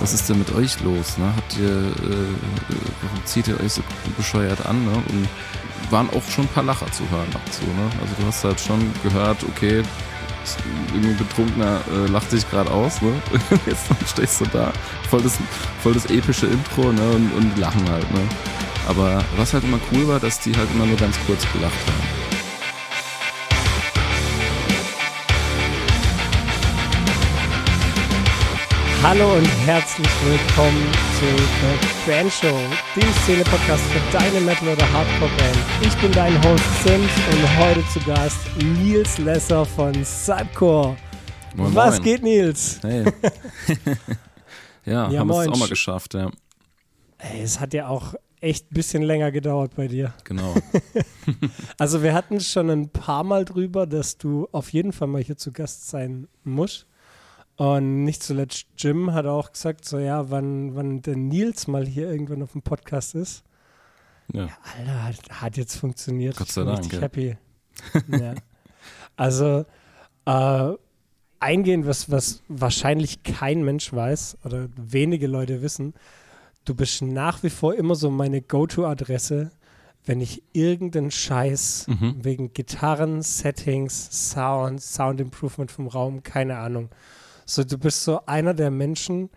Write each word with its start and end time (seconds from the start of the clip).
Was 0.00 0.12
ist 0.12 0.28
denn 0.28 0.38
mit 0.38 0.54
euch 0.54 0.80
los? 0.82 1.18
Ne? 1.18 1.32
Habt 1.36 1.56
ihr, 1.56 1.68
äh, 1.68 2.34
warum 3.02 3.24
zieht 3.24 3.48
ihr 3.48 3.58
euch 3.60 3.72
so 3.72 3.82
bescheuert 4.16 4.66
an? 4.66 4.84
Ne? 4.84 4.92
Und 5.08 5.28
waren 5.90 6.08
auch 6.10 6.22
schon 6.30 6.44
ein 6.44 6.48
paar 6.48 6.64
Lacher 6.64 6.90
zu 6.92 7.02
hören 7.10 7.28
dazu. 7.32 7.62
Ne? 7.62 7.90
Also 8.00 8.14
du 8.18 8.26
hast 8.26 8.44
halt 8.44 8.60
schon 8.60 8.92
gehört, 9.02 9.42
okay, 9.44 9.82
irgendwie 10.92 11.14
betrunkener 11.14 11.80
äh, 11.90 12.10
lacht 12.10 12.30
sich 12.30 12.48
gerade 12.50 12.70
aus, 12.70 13.00
ne? 13.00 13.12
Jetzt 13.66 13.86
stehst 14.06 14.40
du 14.40 14.44
da, 14.46 14.72
voll 15.08 15.22
das, 15.22 15.38
voll 15.82 15.94
das 15.94 16.06
epische 16.06 16.46
Intro, 16.46 16.92
ne? 16.92 17.10
Und, 17.12 17.32
und 17.32 17.58
lachen 17.58 17.88
halt, 17.90 18.10
ne? 18.12 18.20
Aber 18.86 19.24
was 19.36 19.54
halt 19.54 19.64
immer 19.64 19.80
cool 19.92 20.06
war, 20.08 20.20
dass 20.20 20.40
die 20.40 20.54
halt 20.54 20.68
immer 20.74 20.86
nur 20.86 20.96
ganz 20.96 21.16
kurz 21.26 21.50
gelacht 21.52 21.72
haben. 21.86 22.23
Hallo 29.06 29.34
und 29.34 29.46
herzlich 29.66 30.08
willkommen 30.24 30.82
zu 31.18 31.26
The 31.26 32.10
Band 32.10 32.32
Show, 32.32 32.56
dem 32.96 33.12
Szene-Podcast 33.22 33.82
für 33.84 34.16
deine 34.16 34.40
Metal- 34.40 34.68
oder 34.68 34.90
Hardcore-Band. 34.92 35.58
Ich 35.82 35.94
bin 36.00 36.10
dein 36.12 36.34
Host 36.42 36.64
Sims 36.82 37.10
und 37.30 37.58
heute 37.58 37.84
zu 37.92 38.00
Gast 38.00 38.38
Nils 38.56 39.18
Lesser 39.18 39.66
von 39.66 39.92
Cypcore. 40.04 40.96
Moin, 41.54 41.74
Was 41.74 41.96
moin. 41.96 42.02
geht, 42.02 42.22
Nils? 42.22 42.78
Hey. 42.82 43.04
ja, 44.86 45.10
Ja, 45.10 45.18
haben 45.20 45.28
wir 45.28 45.32
es 45.40 45.46
moin. 45.46 45.50
auch 45.50 45.58
mal 45.58 45.68
geschafft, 45.68 46.14
ja. 46.14 46.30
Ey, 47.18 47.42
es 47.42 47.60
hat 47.60 47.74
ja 47.74 47.88
auch 47.88 48.14
echt 48.40 48.70
ein 48.70 48.74
bisschen 48.74 49.02
länger 49.02 49.30
gedauert 49.32 49.72
bei 49.76 49.86
dir. 49.86 50.14
Genau. 50.24 50.54
Also 51.78 52.02
wir 52.02 52.12
hatten 52.14 52.40
schon 52.40 52.68
ein 52.70 52.88
paar 52.90 53.24
Mal 53.24 53.44
drüber, 53.46 53.86
dass 53.86 54.18
du 54.18 54.46
auf 54.52 54.70
jeden 54.74 54.92
Fall 54.92 55.08
mal 55.08 55.22
hier 55.22 55.36
zu 55.38 55.52
Gast 55.52 55.88
sein 55.88 56.28
musst. 56.44 56.86
Und 57.56 58.04
nicht 58.04 58.22
zuletzt 58.22 58.66
Jim 58.76 59.12
hat 59.12 59.26
auch 59.26 59.52
gesagt, 59.52 59.84
so 59.84 59.98
ja, 59.98 60.30
wann, 60.30 60.74
wann 60.74 61.02
der 61.02 61.16
Nils 61.16 61.68
mal 61.68 61.86
hier 61.86 62.10
irgendwann 62.10 62.42
auf 62.42 62.52
dem 62.52 62.62
Podcast 62.62 63.14
ist. 63.14 63.44
Ja. 64.32 64.48
Alter, 64.78 65.04
hat, 65.04 65.42
hat 65.42 65.56
jetzt 65.56 65.76
funktioniert. 65.76 66.36
Gott 66.36 66.50
sei 66.50 66.62
ich 66.62 66.66
bin 66.66 66.74
Dank, 66.74 66.80
richtig 66.80 66.94
ja. 66.94 67.00
happy. 67.02 67.36
ja. 68.24 68.34
Also 69.16 69.64
äh, 70.26 70.76
eingehend, 71.38 71.86
was, 71.86 72.10
was 72.10 72.42
wahrscheinlich 72.48 73.22
kein 73.22 73.62
Mensch 73.62 73.92
weiß 73.92 74.38
oder 74.44 74.68
wenige 74.76 75.26
Leute 75.26 75.62
wissen, 75.62 75.94
du 76.64 76.74
bist 76.74 77.02
nach 77.02 77.42
wie 77.42 77.50
vor 77.50 77.74
immer 77.74 77.94
so 77.94 78.10
meine 78.10 78.40
Go-To-Adresse, 78.42 79.52
wenn 80.06 80.20
ich 80.20 80.42
irgendeinen 80.52 81.10
Scheiß 81.10 81.86
Mhm. 81.88 82.16
wegen 82.24 82.52
Gitarren, 82.52 83.22
Settings, 83.22 84.32
Sound, 84.32 84.80
Sound 84.82 85.20
Improvement 85.20 85.70
vom 85.70 85.86
Raum, 85.86 86.22
keine 86.22 86.56
Ahnung. 86.58 86.88
So, 87.46 87.64
du 87.64 87.78
bist 87.78 88.04
so 88.04 88.24
einer 88.26 88.54
der 88.54 88.70
Menschen, 88.70 89.30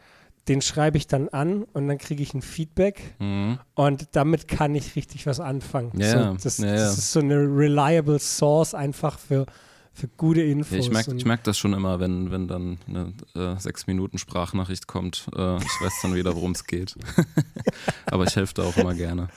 den 0.47 0.61
schreibe 0.61 0.97
ich 0.97 1.08
dann 1.08 1.27
an 1.30 1.63
und 1.73 1.88
dann 1.88 1.97
kriege 1.97 2.23
ich 2.23 2.33
ein 2.33 2.41
Feedback 2.41 3.16
Mhm. 3.19 3.59
und 3.75 4.08
damit 4.14 4.47
kann 4.47 4.75
ich 4.75 4.95
richtig 4.95 5.25
was 5.25 5.39
anfangen. 5.41 5.91
Ja, 5.99 6.31
so, 6.31 6.38
das, 6.41 6.58
ja, 6.59 6.67
ja. 6.67 6.73
das 6.75 6.97
ist 6.97 7.11
so 7.11 7.19
eine 7.19 7.36
reliable 7.36 8.17
Source 8.19 8.73
einfach 8.73 9.19
für, 9.19 9.45
für 9.94 10.08
gute 10.08 10.41
Infos. 10.41 10.77
Ich 10.77 10.89
merke 10.91 11.14
merk 11.25 11.44
das 11.44 11.58
schon 11.58 11.73
immer, 11.73 11.99
wenn, 11.99 12.31
wenn 12.31 12.47
dann 12.47 12.77
eine 12.88 13.14
äh, 13.36 13.59
sechs 13.59 13.88
Minuten 13.88 14.17
Sprachnachricht 14.19 14.88
kommt. 14.88 15.27
Äh, 15.36 15.58
ich 15.58 15.81
weiß 15.81 15.94
dann 16.03 16.16
wieder, 16.16 16.33
worum 16.36 16.52
es 16.53 16.64
geht. 16.64 16.95
Aber 18.05 18.23
ich 18.23 18.36
helfe 18.38 18.53
da 18.53 18.64
auch 18.64 18.77
immer 18.77 18.94
gerne. 18.94 19.27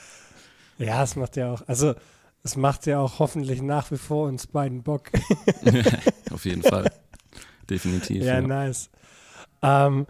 ja, 0.78 1.02
es 1.02 1.16
macht 1.16 1.36
ja 1.36 1.52
auch, 1.52 1.62
also 1.66 1.94
es 2.44 2.56
macht 2.56 2.86
ja 2.86 3.00
auch 3.00 3.18
hoffentlich 3.18 3.62
nach 3.62 3.90
wie 3.90 3.98
vor 3.98 4.28
uns 4.28 4.46
beiden 4.46 4.82
Bock. 4.84 5.10
Auf 6.30 6.44
jeden 6.44 6.62
Fall. 6.62 6.90
Definitiv. 7.70 8.22
ja, 8.24 8.34
Ja, 8.34 8.40
nice. 8.42 8.90
Ähm, 9.62 10.06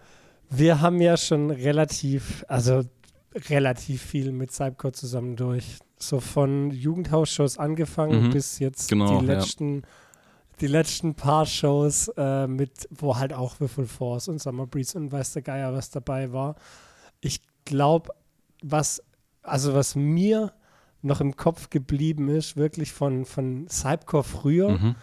wir 0.48 0.80
haben 0.80 1.00
ja 1.00 1.16
schon 1.16 1.50
relativ, 1.50 2.44
also 2.48 2.82
relativ 3.48 4.02
viel 4.02 4.32
mit 4.32 4.50
Cypcore 4.52 4.92
zusammen 4.92 5.36
durch. 5.36 5.78
So 5.98 6.18
von 6.20 6.70
Jugendhausshows 6.70 7.58
angefangen 7.58 8.28
Mhm. 8.28 8.30
bis 8.30 8.58
jetzt 8.58 8.88
Genau, 8.88 9.20
die 9.20 9.26
ja. 9.26 9.34
letzten, 9.34 9.82
die 10.60 10.66
letzten 10.66 11.14
paar 11.14 11.46
Shows 11.46 12.08
äh, 12.16 12.46
mit, 12.46 12.88
wo 12.90 13.16
halt 13.16 13.32
auch 13.32 13.60
Wiffle 13.60 13.86
Force 13.86 14.28
und 14.28 14.40
Summer 14.40 14.66
Breeze 14.66 14.96
und 14.98 15.12
weiß 15.12 15.34
der 15.34 15.42
Geier 15.42 15.72
was 15.72 15.90
dabei 15.90 16.32
war. 16.32 16.56
Ich 17.20 17.40
glaube, 17.64 18.10
was, 18.62 19.02
also 19.42 19.74
was 19.74 19.94
mir 19.94 20.52
noch 21.02 21.20
im 21.20 21.36
Kopf 21.36 21.70
geblieben 21.70 22.28
ist, 22.28 22.56
wirklich 22.56 22.92
von, 22.92 23.24
von 23.24 23.68
Cypcore 23.68 24.24
früher, 24.24 24.70
Mhm. 24.70 24.96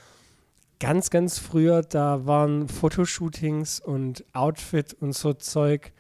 Ganz, 0.79 1.09
ganz 1.09 1.39
früher, 1.39 1.81
da 1.81 2.25
waren 2.25 2.67
Fotoshootings 2.67 3.79
und 3.79 4.23
Outfit 4.33 4.93
und 4.99 5.13
so 5.13 5.33
Zeug. 5.33 5.91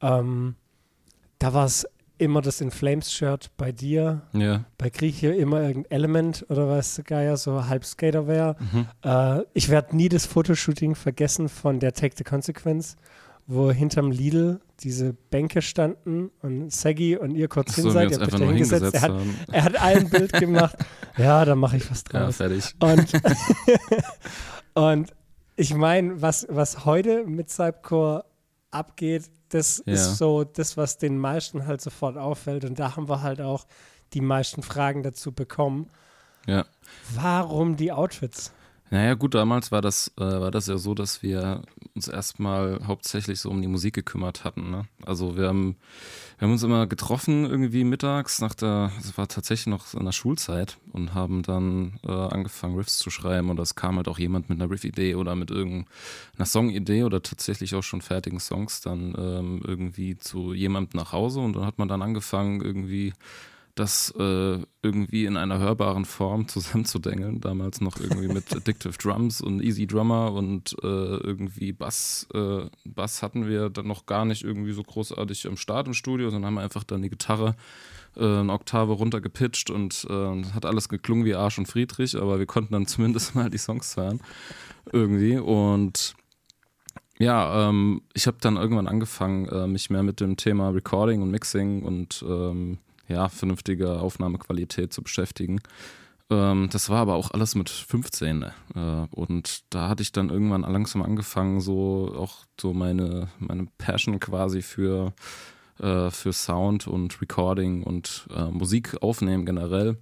Ähm, 0.00 0.56
da 1.38 1.52
war 1.54 1.66
es 1.66 1.86
immer 2.16 2.40
das 2.40 2.60
In 2.60 2.70
Flames-Shirt 2.70 3.50
bei 3.56 3.72
dir, 3.72 4.22
ja. 4.32 4.64
bei 4.78 4.88
Grieche 4.88 5.28
immer 5.34 5.62
irgendein 5.62 5.90
Element 5.90 6.46
oder 6.48 6.68
was 6.68 7.00
Geier, 7.04 7.36
so 7.36 7.66
halb 7.66 7.84
Skaterwear. 7.84 8.56
Mhm. 8.72 8.86
Äh, 9.02 9.42
ich 9.52 9.68
werde 9.68 9.96
nie 9.96 10.08
das 10.08 10.26
Fotoshooting 10.26 10.94
vergessen 10.94 11.48
von 11.48 11.80
der 11.80 11.92
Take 11.92 12.14
the 12.16 12.24
Consequence, 12.24 12.96
wo 13.46 13.70
hinterm 13.70 14.10
Lidl 14.10 14.60
diese 14.80 15.12
Bänke 15.12 15.60
standen 15.62 16.30
und 16.42 16.72
Saggy 16.72 17.16
und 17.16 17.32
ihr 17.34 17.48
kurz 17.48 17.74
hin 17.74 17.90
seid. 17.90 18.10
Ihr 18.10 18.18
habt 18.20 18.32
euch 18.34 18.40
da 18.40 18.46
hingesetzt. 18.46 18.94
Er 18.94 19.00
hat, 19.02 19.12
er 19.52 19.64
hat 19.64 19.76
ein 19.80 20.08
Bild 20.10 20.32
gemacht. 20.40 20.76
Ja, 21.18 21.44
da 21.44 21.54
mache 21.54 21.76
ich 21.76 21.90
was 21.90 22.04
Ja, 22.12 22.20
draus. 22.20 22.36
fertig. 22.38 22.74
Und, 22.80 23.12
und 24.74 25.14
ich 25.56 25.74
meine, 25.74 26.20
was, 26.20 26.46
was 26.50 26.84
heute 26.84 27.24
mit 27.24 27.50
Cypcore 27.50 28.24
abgeht, 28.70 29.30
das 29.50 29.82
Ja. 29.86 29.92
ist 29.94 30.16
so 30.18 30.42
das, 30.44 30.76
was 30.76 30.98
den 30.98 31.18
meisten 31.18 31.66
halt 31.66 31.80
sofort 31.80 32.16
auffällt. 32.16 32.64
Und 32.64 32.78
da 32.78 32.96
haben 32.96 33.08
wir 33.08 33.22
halt 33.22 33.40
auch 33.40 33.66
die 34.14 34.20
meisten 34.20 34.62
Fragen 34.62 35.02
dazu 35.02 35.32
bekommen. 35.32 35.90
Ja. 36.46 36.64
Warum 37.14 37.76
die 37.76 37.92
Outfits? 37.92 38.52
Naja, 38.90 39.14
gut, 39.14 39.34
damals 39.34 39.72
war 39.72 39.80
das, 39.80 40.12
äh, 40.18 40.20
war 40.20 40.50
das 40.50 40.66
ja 40.66 40.76
so, 40.76 40.94
dass 40.94 41.22
wir 41.22 41.62
uns 41.94 42.06
erstmal 42.06 42.80
hauptsächlich 42.86 43.40
so 43.40 43.50
um 43.50 43.62
die 43.62 43.68
Musik 43.68 43.94
gekümmert 43.94 44.44
hatten. 44.44 44.70
Ne? 44.70 44.86
Also 45.06 45.36
wir 45.36 45.48
haben, 45.48 45.76
wir 46.38 46.46
haben 46.46 46.52
uns 46.52 46.62
immer 46.62 46.86
getroffen 46.86 47.44
irgendwie 47.46 47.82
mittags 47.82 48.40
nach 48.40 48.54
der, 48.54 48.92
es 48.98 49.16
war 49.16 49.26
tatsächlich 49.26 49.68
noch 49.68 49.94
in 49.94 50.04
der 50.04 50.12
Schulzeit 50.12 50.76
und 50.92 51.14
haben 51.14 51.42
dann 51.42 51.98
äh, 52.06 52.12
angefangen 52.12 52.76
Riffs 52.76 52.98
zu 52.98 53.10
schreiben 53.10 53.48
und 53.48 53.58
es 53.58 53.74
kam 53.74 53.96
halt 53.96 54.06
auch 54.06 54.18
jemand 54.18 54.50
mit 54.50 54.60
einer 54.60 54.70
Riff-Idee 54.70 55.14
oder 55.14 55.34
mit 55.34 55.50
irgendeiner 55.50 56.46
Song-Idee 56.46 57.04
oder 57.04 57.22
tatsächlich 57.22 57.74
auch 57.74 57.82
schon 57.82 58.02
fertigen 58.02 58.38
Songs 58.38 58.82
dann 58.82 59.14
ähm, 59.16 59.62
irgendwie 59.66 60.18
zu 60.18 60.52
jemandem 60.52 61.00
nach 61.00 61.12
Hause 61.12 61.40
und 61.40 61.56
dann 61.56 61.64
hat 61.64 61.78
man 61.78 61.88
dann 61.88 62.02
angefangen 62.02 62.60
irgendwie 62.60 63.14
das 63.74 64.14
äh, 64.18 64.58
irgendwie 64.82 65.24
in 65.24 65.36
einer 65.36 65.58
hörbaren 65.58 66.04
Form 66.04 66.46
zusammenzudengeln. 66.48 67.40
Damals 67.40 67.80
noch 67.80 67.98
irgendwie 67.98 68.28
mit 68.28 68.52
Addictive 68.54 68.96
Drums 68.96 69.40
und 69.40 69.62
Easy 69.62 69.86
Drummer 69.86 70.32
und 70.32 70.76
äh, 70.82 70.86
irgendwie 70.86 71.72
Bass. 71.72 72.28
Äh, 72.32 72.66
Bass 72.84 73.22
hatten 73.22 73.48
wir 73.48 73.70
dann 73.70 73.86
noch 73.86 74.06
gar 74.06 74.24
nicht 74.24 74.44
irgendwie 74.44 74.72
so 74.72 74.82
großartig 74.82 75.46
am 75.46 75.56
Start 75.56 75.88
im 75.88 75.94
Studio, 75.94 76.30
sondern 76.30 76.56
haben 76.56 76.58
einfach 76.58 76.84
dann 76.84 77.02
die 77.02 77.10
Gitarre 77.10 77.56
äh, 78.16 78.24
eine 78.24 78.52
Oktave 78.52 78.92
runtergepitcht 78.92 79.70
und 79.70 80.06
äh, 80.08 80.44
hat 80.52 80.66
alles 80.66 80.88
geklungen 80.88 81.24
wie 81.24 81.34
Arsch 81.34 81.58
und 81.58 81.66
Friedrich, 81.66 82.16
aber 82.16 82.38
wir 82.38 82.46
konnten 82.46 82.72
dann 82.72 82.86
zumindest 82.86 83.34
mal 83.34 83.50
die 83.50 83.58
Songs 83.58 83.96
hören 83.96 84.20
irgendwie 84.92 85.38
und 85.38 86.14
ja, 87.18 87.68
ähm, 87.68 88.02
ich 88.12 88.26
habe 88.26 88.38
dann 88.40 88.56
irgendwann 88.56 88.88
angefangen, 88.88 89.48
äh, 89.48 89.66
mich 89.66 89.88
mehr 89.88 90.02
mit 90.02 90.20
dem 90.20 90.36
Thema 90.36 90.70
Recording 90.70 91.22
und 91.22 91.30
Mixing 91.30 91.82
und 91.82 92.24
ähm, 92.28 92.78
ja, 93.08 93.28
vernünftiger 93.28 94.02
Aufnahmequalität 94.02 94.92
zu 94.92 95.02
beschäftigen. 95.02 95.60
Ähm, 96.30 96.68
das 96.72 96.88
war 96.88 97.00
aber 97.00 97.14
auch 97.14 97.30
alles 97.30 97.54
mit 97.54 97.68
15. 97.68 98.42
Äh, 98.42 98.50
und 99.10 99.64
da 99.70 99.88
hatte 99.88 100.02
ich 100.02 100.12
dann 100.12 100.30
irgendwann 100.30 100.62
langsam 100.62 101.02
angefangen, 101.02 101.60
so 101.60 102.14
auch 102.16 102.44
so 102.60 102.72
meine, 102.72 103.28
meine 103.38 103.66
Passion 103.78 104.20
quasi 104.20 104.62
für, 104.62 105.12
äh, 105.78 106.10
für 106.10 106.32
Sound 106.32 106.86
und 106.86 107.20
Recording 107.20 107.82
und 107.82 108.26
äh, 108.34 108.46
Musik 108.46 109.02
aufnehmen 109.02 109.44
generell 109.44 109.98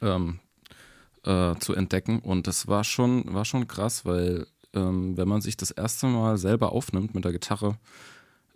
ähm, 0.00 0.40
äh, 1.24 1.54
zu 1.56 1.74
entdecken. 1.74 2.20
Und 2.20 2.46
das 2.46 2.66
war 2.66 2.84
schon, 2.84 3.34
war 3.34 3.44
schon 3.44 3.68
krass, 3.68 4.04
weil 4.06 4.46
ähm, 4.74 5.16
wenn 5.16 5.28
man 5.28 5.42
sich 5.42 5.56
das 5.56 5.70
erste 5.70 6.06
Mal 6.06 6.38
selber 6.38 6.72
aufnimmt 6.72 7.14
mit 7.14 7.24
der 7.24 7.32
Gitarre, 7.32 7.76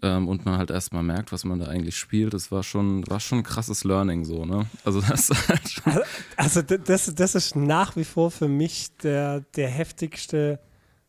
ähm, 0.02 0.28
und 0.28 0.44
man 0.44 0.58
halt 0.58 0.70
erstmal 0.70 1.02
merkt, 1.02 1.32
was 1.32 1.44
man 1.44 1.58
da 1.58 1.66
eigentlich 1.66 1.96
spielt. 1.96 2.32
Das 2.34 2.50
war 2.50 2.62
schon, 2.62 3.06
war 3.08 3.20
schon 3.20 3.38
ein 3.38 3.44
krasses 3.44 3.84
Learning 3.84 4.24
so, 4.24 4.44
ne? 4.44 4.66
Also 4.84 5.00
das 5.00 5.30
ist 5.30 5.48
halt 5.48 5.82
Also 6.36 6.62
d- 6.62 6.78
das, 6.84 7.14
das 7.14 7.34
ist 7.34 7.56
nach 7.56 7.96
wie 7.96 8.04
vor 8.04 8.30
für 8.30 8.48
mich 8.48 8.96
der, 8.98 9.40
der 9.56 9.68
heftigste 9.68 10.58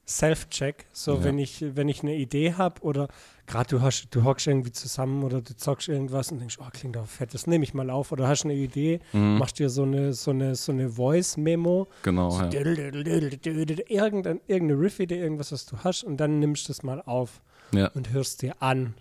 Self-Check. 0.08 0.88
So, 0.92 1.16
Ja. 1.18 1.24
wenn 1.24 1.38
ich, 1.40 1.64
wenn 1.76 1.88
ich 1.88 2.02
eine 2.02 2.16
Idee 2.16 2.54
habe 2.56 2.82
oder 2.82 3.08
gerade 3.48 3.70
du 3.70 3.82
hast, 3.82 4.08
du 4.12 4.24
hockst 4.24 4.48
irgendwie 4.48 4.72
zusammen 4.72 5.24
oder 5.24 5.42
du 5.42 5.56
zockst 5.56 5.88
irgendwas 5.88 6.32
und 6.32 6.40
denkst, 6.40 6.58
oh, 6.60 6.68
klingt 6.72 6.96
doch 6.96 7.06
fett, 7.06 7.34
das 7.34 7.48
nehme 7.48 7.64
ich 7.64 7.74
mal 7.74 7.90
auf. 7.90 8.12
Oder 8.12 8.28
hast 8.28 8.44
eine 8.44 8.54
Idee, 8.56 9.00
Mhm. 9.14 9.38
machst 9.38 9.60
dir 9.60 9.70
so 9.70 9.84
eine, 9.84 10.14
so 10.14 10.32
eine, 10.32 10.56
so 10.56 10.72
eine 10.72 10.90
Voice-Memo, 10.90 11.88
Genau, 12.04 12.38
ja. 12.42 12.50
irgendein, 12.52 14.40
irgendeine 14.48 14.80
Riff-Idee, 14.82 15.20
irgendwas, 15.20 15.52
was 15.52 15.66
du 15.66 15.78
hast, 15.84 16.04
und 16.04 16.18
dann 16.18 16.40
nimmst 16.40 16.68
du 16.68 16.72
es 16.74 16.84
mal 16.84 17.02
auf 17.02 17.42
Ja. 17.74 17.88
und 17.90 18.12
hörst 18.12 18.42
dir 18.42 18.62
an. 18.62 18.94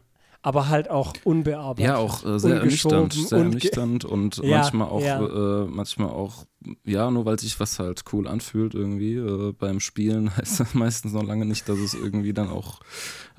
Aber 0.42 0.70
halt 0.70 0.88
auch 0.88 1.12
unbearbeitet. 1.24 1.84
Ja, 1.84 1.96
auch 1.98 2.24
äh, 2.24 2.38
sehr 2.38 2.56
ernüchternd, 2.56 3.12
sehr 3.12 3.40
ernüchternd 3.40 4.06
und 4.06 4.38
Ja, 4.38 4.56
manchmal 4.56 4.88
auch, 4.88 5.02
ja. 5.02 5.20
äh, 5.20 5.66
manchmal 5.66 6.08
auch, 6.08 6.46
ja, 6.82 7.10
nur 7.10 7.26
weil 7.26 7.38
sich 7.38 7.60
was 7.60 7.78
halt 7.78 8.04
cool 8.14 8.26
anfühlt 8.26 8.72
irgendwie. 8.74 9.16
Äh, 9.16 9.52
beim 9.52 9.80
Spielen 9.80 10.34
heißt 10.36 10.60
das 10.60 10.72
meistens 10.72 11.12
noch 11.12 11.24
lange 11.24 11.44
nicht, 11.44 11.68
dass 11.68 11.78
es 11.78 11.92
irgendwie 11.92 12.32
dann 12.32 12.48
auch 12.48 12.80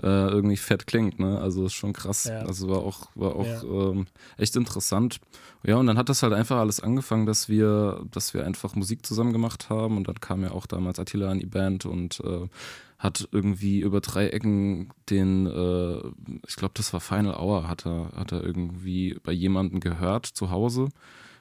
äh, 0.04 0.06
irgendwie 0.06 0.58
fett 0.58 0.86
klingt, 0.86 1.20
ne? 1.20 1.40
Also 1.40 1.66
ist 1.66 1.74
schon 1.74 1.94
krass. 1.94 2.26
Ja. 2.26 2.42
Also 2.42 2.70
war 2.70 2.84
auch, 2.84 3.08
war 3.16 3.36
auch 3.36 3.64
ähm, 3.64 4.06
echt 4.38 4.56
interessant. 4.56 5.20
Ja, 5.64 5.78
und 5.78 5.88
dann 5.88 5.98
hat 5.98 6.10
das 6.10 6.22
halt 6.22 6.34
einfach 6.34 6.58
alles 6.58 6.82
angefangen, 6.82 7.26
dass 7.26 7.50
wir, 7.50 8.04
dass 8.12 8.36
wir 8.36 8.46
einfach 8.46 8.76
Musik 8.76 9.08
zusammen 9.08 9.32
gemacht 9.34 9.70
haben 9.72 9.98
und 9.98 10.08
dann 10.08 10.20
kam 10.20 10.44
ja 10.44 10.52
auch 10.52 10.68
damals 10.68 11.00
Attila 11.00 11.30
an 11.32 11.40
die 11.40 11.46
Band 11.48 11.86
und 11.86 12.20
äh, 12.20 12.48
hat 13.02 13.28
irgendwie 13.32 13.80
über 13.80 14.00
drei 14.00 14.28
Ecken 14.28 14.94
den, 15.10 15.48
äh, 15.48 15.98
ich 16.48 16.56
glaube, 16.56 16.74
das 16.76 16.94
war 16.94 17.00
Final 17.00 17.36
Hour, 17.36 17.68
hat 17.68 17.88
er, 17.88 18.12
hat 18.16 18.32
er 18.32 18.44
irgendwie 18.44 19.18
bei 19.24 19.32
jemandem 19.32 19.80
gehört 19.80 20.28
zu 20.28 20.52
Hause 20.52 20.90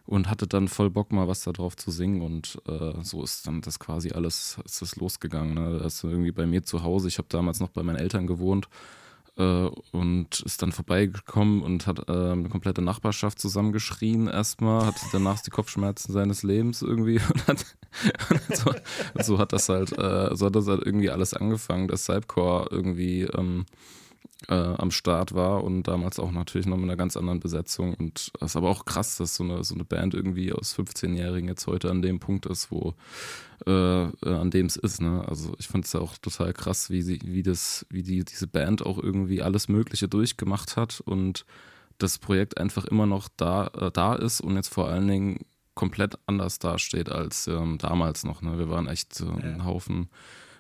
und 0.07 0.31
hatte 0.31 0.47
dann 0.47 0.69
voll 0.69 0.89
Bock 0.89 1.13
mal 1.13 1.29
was 1.29 1.45
da 1.45 1.53
drauf 1.53 1.77
zu 1.77 1.91
singen 1.91 2.23
und 2.23 2.63
äh, 2.67 2.95
so 3.03 3.23
ist 3.23 3.47
dann 3.47 3.61
das 3.61 3.79
quasi 3.79 4.11
alles, 4.13 4.59
ist 4.65 4.81
das 4.81 4.97
losgegangen. 4.97 5.53
Ne? 5.53 5.81
Das 5.83 5.97
ist 5.97 6.05
irgendwie 6.05 6.33
bei 6.33 6.47
mir 6.47 6.63
zu 6.63 6.83
Hause, 6.83 7.09
ich 7.09 7.19
habe 7.19 7.29
damals 7.29 7.61
noch 7.61 7.69
bei 7.69 7.83
meinen 7.83 7.97
Eltern 7.97 8.27
gewohnt 8.27 8.71
äh, 9.41 9.71
und 9.93 10.41
ist 10.41 10.63
dann 10.63 10.73
vorbeigekommen 10.73 11.63
und 11.63 11.87
hat 11.87 12.09
äh, 12.09 12.13
eine 12.13 12.49
komplette 12.49 12.83
Nachbarschaft 12.83 13.39
zusammengeschrien 13.39 14.29
erstmal, 14.29 14.87
hatte 14.87 15.01
danach 15.11 15.41
die 15.41 15.51
Kopfschmerzen 15.51 16.13
seines 16.13 16.43
Lebens 16.43 16.83
irgendwie 16.83 17.21
und 17.35 17.49
hat 17.49 17.65
und 18.31 18.57
so, 18.57 18.73
so 19.21 19.39
hat 19.39 19.53
das 19.53 19.69
halt, 19.69 19.97
äh, 19.99 20.37
so 20.37 20.47
hat 20.47 20.55
das 20.55 20.67
halt 20.69 20.85
irgendwie 20.85 21.11
alles 21.11 21.35
angefangen, 21.35 21.89
dass 21.89 22.05
Cypcore 22.05 22.69
irgendwie 22.71 23.23
ähm, 23.23 23.65
äh, 24.49 24.55
am 24.55 24.91
Start 24.91 25.35
war 25.35 25.65
und 25.65 25.85
damals 25.85 26.19
auch 26.19 26.31
natürlich 26.31 26.67
noch 26.67 26.77
mit 26.77 26.85
einer 26.85 26.97
ganz 26.97 27.17
anderen 27.17 27.41
Besetzung. 27.41 27.95
Und 27.95 28.31
das 28.41 28.53
ist 28.53 28.57
aber 28.57 28.71
auch 28.71 28.85
krass, 28.85 29.17
dass 29.17 29.37
so 29.37 29.45
eine, 29.45 29.65
so 29.65 29.75
eine 29.75 29.85
Band 29.85 30.15
irgendwie 30.15 30.53
aus 30.53 30.77
15-Jährigen 30.77 31.49
jetzt 31.49 31.67
heute 31.67 31.91
an 31.91 32.03
dem 32.03 32.21
Punkt 32.21 32.47
ist, 32.47 32.71
wo 32.71 32.95
äh, 33.67 34.05
äh, 34.05 34.11
an 34.25 34.51
dem 34.51 34.67
es 34.67 34.77
ist. 34.77 35.01
Ne? 35.01 35.25
Also 35.29 35.55
ich 35.59 35.69
fand 35.69 35.85
es 35.85 35.93
ja 35.93 36.01
auch 36.01 36.17
total 36.19 36.53
krass, 36.53 36.91
wie 36.91 37.03
sie, 37.03 37.21
wie 37.25 37.43
das, 37.43 37.87
wie 37.91 38.03
die, 38.03 38.25
diese 38.25 38.47
Band 38.47 38.85
auch 38.85 38.99
irgendwie 38.99 39.43
alles 39.43 39.69
Mögliche 39.69 40.09
durchgemacht 40.09 40.77
hat 40.77 41.01
und 41.01 41.45
das 41.99 42.19
Projekt 42.19 42.59
einfach 42.59 42.87
immer 42.87 43.07
noch 43.07 43.29
da, 43.37 43.67
äh, 43.69 43.91
da 43.91 44.15
ist 44.15 44.41
und 44.41 44.57
jetzt 44.57 44.73
vor 44.73 44.89
allen 44.89 45.09
Dingen 45.09 45.41
komplett 45.75 46.19
anders 46.27 46.59
dasteht 46.59 47.11
als 47.11 47.47
ähm, 47.47 47.79
damals 47.79 48.25
noch. 48.25 48.43
Ne? 48.43 48.59
Wir 48.59 48.69
waren 48.69 48.87
echt 48.87 49.21
äh, 49.21 49.25
ein. 49.25 49.65
Haufen, 49.65 50.11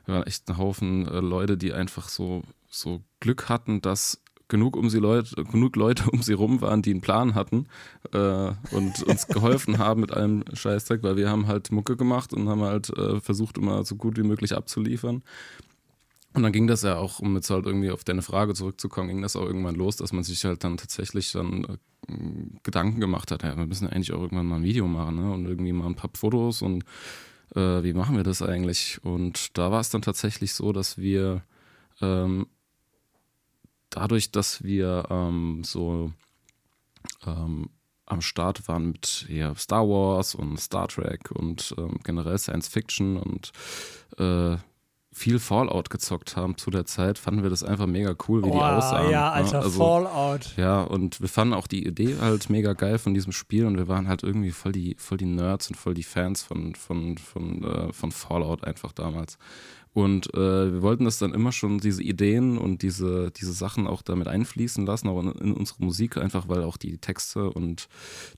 wir 0.04 0.14
waren 0.14 0.26
echt 0.26 0.48
ein 0.48 0.56
Haufen 0.56 1.06
äh, 1.08 1.20
Leute, 1.20 1.56
die 1.56 1.72
einfach 1.72 2.08
so, 2.08 2.42
so 2.70 3.02
Glück 3.20 3.48
hatten, 3.48 3.82
dass 3.82 4.22
genug 4.48 4.76
um 4.76 4.90
sie 4.90 4.98
Leute, 4.98 5.44
genug 5.44 5.76
Leute 5.76 6.10
um 6.10 6.22
sie 6.22 6.34
rum 6.34 6.60
waren, 6.60 6.82
die 6.82 6.90
einen 6.90 7.00
Plan 7.00 7.34
hatten 7.34 7.66
äh, 8.12 8.52
und 8.72 9.02
uns 9.06 9.26
geholfen 9.26 9.78
haben 9.78 10.02
mit 10.02 10.12
allem 10.12 10.44
Scheißdreck, 10.52 11.02
weil 11.02 11.16
wir 11.16 11.30
haben 11.30 11.46
halt 11.46 11.72
Mucke 11.72 11.96
gemacht 11.96 12.34
und 12.34 12.48
haben 12.48 12.62
halt 12.62 12.90
äh, 12.90 13.20
versucht, 13.20 13.56
immer 13.58 13.84
so 13.84 13.96
gut 13.96 14.16
wie 14.18 14.22
möglich 14.22 14.54
abzuliefern. 14.54 15.22
Und 16.32 16.44
dann 16.44 16.52
ging 16.52 16.68
das 16.68 16.82
ja 16.82 16.96
auch, 16.96 17.18
um 17.18 17.34
jetzt 17.34 17.50
halt 17.50 17.66
irgendwie 17.66 17.90
auf 17.90 18.04
deine 18.04 18.22
Frage 18.22 18.54
zurückzukommen, 18.54 19.08
ging 19.08 19.22
das 19.22 19.34
auch 19.34 19.44
irgendwann 19.44 19.74
los, 19.74 19.96
dass 19.96 20.12
man 20.12 20.22
sich 20.22 20.44
halt 20.44 20.62
dann 20.62 20.76
tatsächlich 20.76 21.32
dann 21.32 21.64
äh, 21.64 21.76
Gedanken 22.62 23.00
gemacht 23.00 23.30
hat, 23.30 23.42
ja, 23.42 23.56
wir 23.56 23.66
müssen 23.66 23.86
ja 23.86 23.92
eigentlich 23.92 24.12
auch 24.12 24.20
irgendwann 24.20 24.46
mal 24.46 24.56
ein 24.56 24.62
Video 24.62 24.86
machen, 24.86 25.16
ne? 25.16 25.32
Und 25.32 25.46
irgendwie 25.46 25.72
mal 25.72 25.86
ein 25.86 25.96
paar 25.96 26.10
Fotos 26.14 26.62
und 26.62 26.84
äh, 27.54 27.82
wie 27.82 27.94
machen 27.94 28.16
wir 28.16 28.22
das 28.22 28.42
eigentlich? 28.42 29.00
Und 29.02 29.58
da 29.58 29.72
war 29.72 29.80
es 29.80 29.90
dann 29.90 30.02
tatsächlich 30.02 30.54
so, 30.54 30.72
dass 30.72 30.98
wir 30.98 31.42
ähm, 32.00 32.46
dadurch, 33.90 34.30
dass 34.30 34.62
wir 34.62 35.06
ähm, 35.10 35.62
so 35.64 36.12
ähm, 37.26 37.70
am 38.06 38.20
Start 38.20 38.66
waren 38.68 38.88
mit 38.88 39.26
ja, 39.28 39.54
Star 39.54 39.88
Wars 39.88 40.34
und 40.34 40.58
Star 40.58 40.88
Trek 40.88 41.30
und 41.30 41.74
ähm, 41.78 41.98
generell 42.02 42.38
Science 42.38 42.68
Fiction 42.68 43.16
und 43.16 43.52
äh, 44.18 44.56
viel 45.12 45.40
Fallout 45.40 45.90
gezockt 45.90 46.36
haben 46.36 46.56
zu 46.56 46.70
der 46.70 46.86
Zeit, 46.86 47.18
fanden 47.18 47.42
wir 47.42 47.50
das 47.50 47.64
einfach 47.64 47.86
mega 47.86 48.14
cool, 48.28 48.42
wie 48.42 48.50
die 48.50 48.56
Boah, 48.56 48.76
aussahen. 48.76 49.10
Ja, 49.10 49.30
ne? 49.30 49.32
alter 49.32 49.62
Also, 49.62 49.78
Fallout. 49.78 50.56
ja, 50.56 50.82
und 50.82 51.20
wir 51.20 51.28
fanden 51.28 51.54
auch 51.54 51.66
die 51.66 51.84
Idee 51.84 52.16
halt 52.20 52.48
mega 52.48 52.74
geil 52.74 52.98
von 52.98 53.12
diesem 53.12 53.32
Spiel 53.32 53.66
und 53.66 53.76
wir 53.76 53.88
waren 53.88 54.06
halt 54.06 54.22
irgendwie 54.22 54.52
voll 54.52 54.72
die, 54.72 54.94
voll 54.98 55.18
die 55.18 55.24
Nerds 55.26 55.68
und 55.68 55.74
voll 55.76 55.94
die 55.94 56.04
Fans 56.04 56.42
von, 56.42 56.76
von, 56.76 57.18
von, 57.18 57.64
äh, 57.64 57.92
von 57.92 58.12
Fallout 58.12 58.62
einfach 58.64 58.92
damals. 58.92 59.36
Und 59.92 60.32
äh, 60.34 60.72
wir 60.72 60.82
wollten 60.82 61.04
das 61.04 61.18
dann 61.18 61.34
immer 61.34 61.50
schon, 61.50 61.78
diese 61.78 62.02
Ideen 62.02 62.58
und 62.58 62.82
diese, 62.82 63.32
diese 63.32 63.52
Sachen 63.52 63.86
auch 63.86 64.02
damit 64.02 64.28
einfließen 64.28 64.86
lassen, 64.86 65.08
auch 65.08 65.20
in, 65.20 65.32
in 65.32 65.52
unsere 65.52 65.84
Musik, 65.84 66.16
einfach 66.16 66.48
weil 66.48 66.62
auch 66.62 66.76
die 66.76 66.98
Texte 66.98 67.50
und 67.50 67.88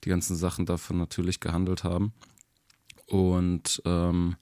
die 0.03 0.09
ganzen 0.09 0.35
Sachen 0.35 0.65
davon 0.65 0.97
natürlich 0.97 1.39
gehandelt 1.39 1.83
haben. 1.83 2.13
Und 3.07 3.81
ähm, 3.85 4.35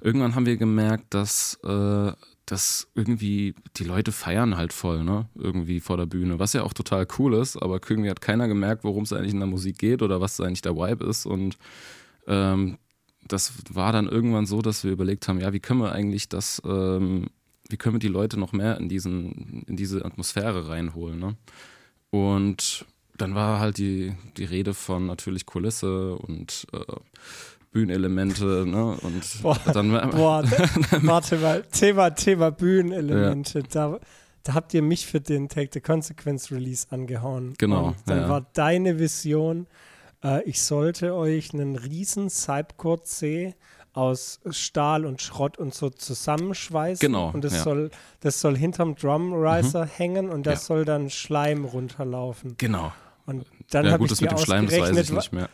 irgendwann 0.00 0.34
haben 0.34 0.44
wir 0.44 0.58
gemerkt, 0.58 1.14
dass, 1.14 1.58
äh, 1.64 2.12
dass 2.44 2.88
irgendwie 2.94 3.54
die 3.76 3.84
Leute 3.84 4.12
feiern 4.12 4.56
halt 4.58 4.74
voll, 4.74 5.04
ne? 5.04 5.28
Irgendwie 5.34 5.80
vor 5.80 5.96
der 5.96 6.06
Bühne, 6.06 6.38
was 6.38 6.52
ja 6.52 6.62
auch 6.64 6.74
total 6.74 7.06
cool 7.18 7.34
ist, 7.34 7.56
aber 7.56 7.80
irgendwie 7.88 8.10
hat 8.10 8.20
keiner 8.20 8.48
gemerkt, 8.48 8.84
worum 8.84 9.04
es 9.04 9.12
eigentlich 9.12 9.32
in 9.32 9.40
der 9.40 9.48
Musik 9.48 9.78
geht 9.78 10.02
oder 10.02 10.20
was 10.20 10.40
eigentlich 10.40 10.62
der 10.62 10.76
Vibe 10.76 11.06
ist. 11.06 11.24
Und 11.24 11.56
ähm, 12.26 12.76
das 13.28 13.52
war 13.70 13.92
dann 13.92 14.08
irgendwann 14.08 14.46
so, 14.46 14.62
dass 14.62 14.84
wir 14.84 14.92
überlegt 14.92 15.28
haben, 15.28 15.40
ja, 15.40 15.52
wie 15.52 15.60
können 15.60 15.80
wir 15.80 15.92
eigentlich 15.92 16.28
das, 16.28 16.60
ähm, 16.64 17.26
wie 17.68 17.76
können 17.76 17.96
wir 17.96 18.00
die 18.00 18.08
Leute 18.08 18.38
noch 18.38 18.52
mehr 18.52 18.78
in 18.78 18.88
diesen, 18.88 19.64
in 19.66 19.76
diese 19.76 20.04
Atmosphäre 20.04 20.68
reinholen, 20.68 21.18
ne? 21.18 21.36
Und 22.10 22.86
dann 23.18 23.34
war 23.34 23.60
halt 23.60 23.78
die, 23.78 24.14
die 24.36 24.44
Rede 24.44 24.72
von 24.74 25.06
natürlich 25.06 25.44
Kulisse 25.44 26.14
und 26.16 26.66
äh, 26.72 26.78
Bühnenelemente, 27.70 28.64
ne? 28.66 28.96
Und 29.02 29.42
Boah, 29.42 29.58
dann 29.72 29.90
Boah, 30.10 30.42
warte 31.02 31.36
mal, 31.38 31.62
Thema, 31.64 32.10
Thema 32.10 32.50
Bühnenelemente. 32.50 33.62
Da, 33.62 33.98
da 34.42 34.54
habt 34.54 34.72
ihr 34.72 34.82
mich 34.82 35.06
für 35.06 35.20
den 35.20 35.48
Take 35.48 35.70
the 35.74 35.80
Consequence 35.80 36.50
Release 36.50 36.86
angehauen. 36.90 37.54
Genau, 37.58 37.88
Und 37.88 37.96
dann 38.06 38.20
ja. 38.20 38.28
war 38.28 38.46
deine 38.54 38.98
Vision, 38.98 39.66
äh, 40.24 40.42
ich 40.44 40.62
sollte 40.62 41.14
euch 41.14 41.52
einen 41.54 41.76
riesen 41.76 42.30
Cypcore 42.30 43.02
C 43.02 43.54
aus 43.92 44.40
Stahl 44.50 45.04
und 45.06 45.20
Schrott 45.22 45.58
und 45.58 45.74
so 45.74 45.90
zusammenschweißen. 45.90 47.00
Genau, 47.00 47.30
Und 47.30 47.42
das, 47.42 47.52
ja. 47.54 47.58
Mhm. 47.60 47.64
soll, 47.64 47.90
das 48.20 48.40
soll 48.40 48.56
hinterm 48.56 48.94
Drum 48.94 49.32
Riser 49.32 49.84
hängen 49.86 50.28
und 50.30 50.46
das 50.46 50.60
Ja. 50.62 50.66
soll 50.66 50.84
dann 50.84 51.10
Schleim 51.10 51.64
runterlaufen. 51.64 52.54
genau. 52.58 52.92
Und 53.26 53.44
dann 53.70 53.84
ja, 53.84 53.92
habe 53.92 53.98
gut, 54.00 54.06
ich 54.06 54.18
das 54.18 54.20
mit 54.20 54.30
dem 54.30 54.38
Schleim, 54.38 54.66
das 54.66 54.78
weiß 54.78 54.96
ich 54.98 55.12
nicht 55.12 55.32
mehr. 55.32 55.48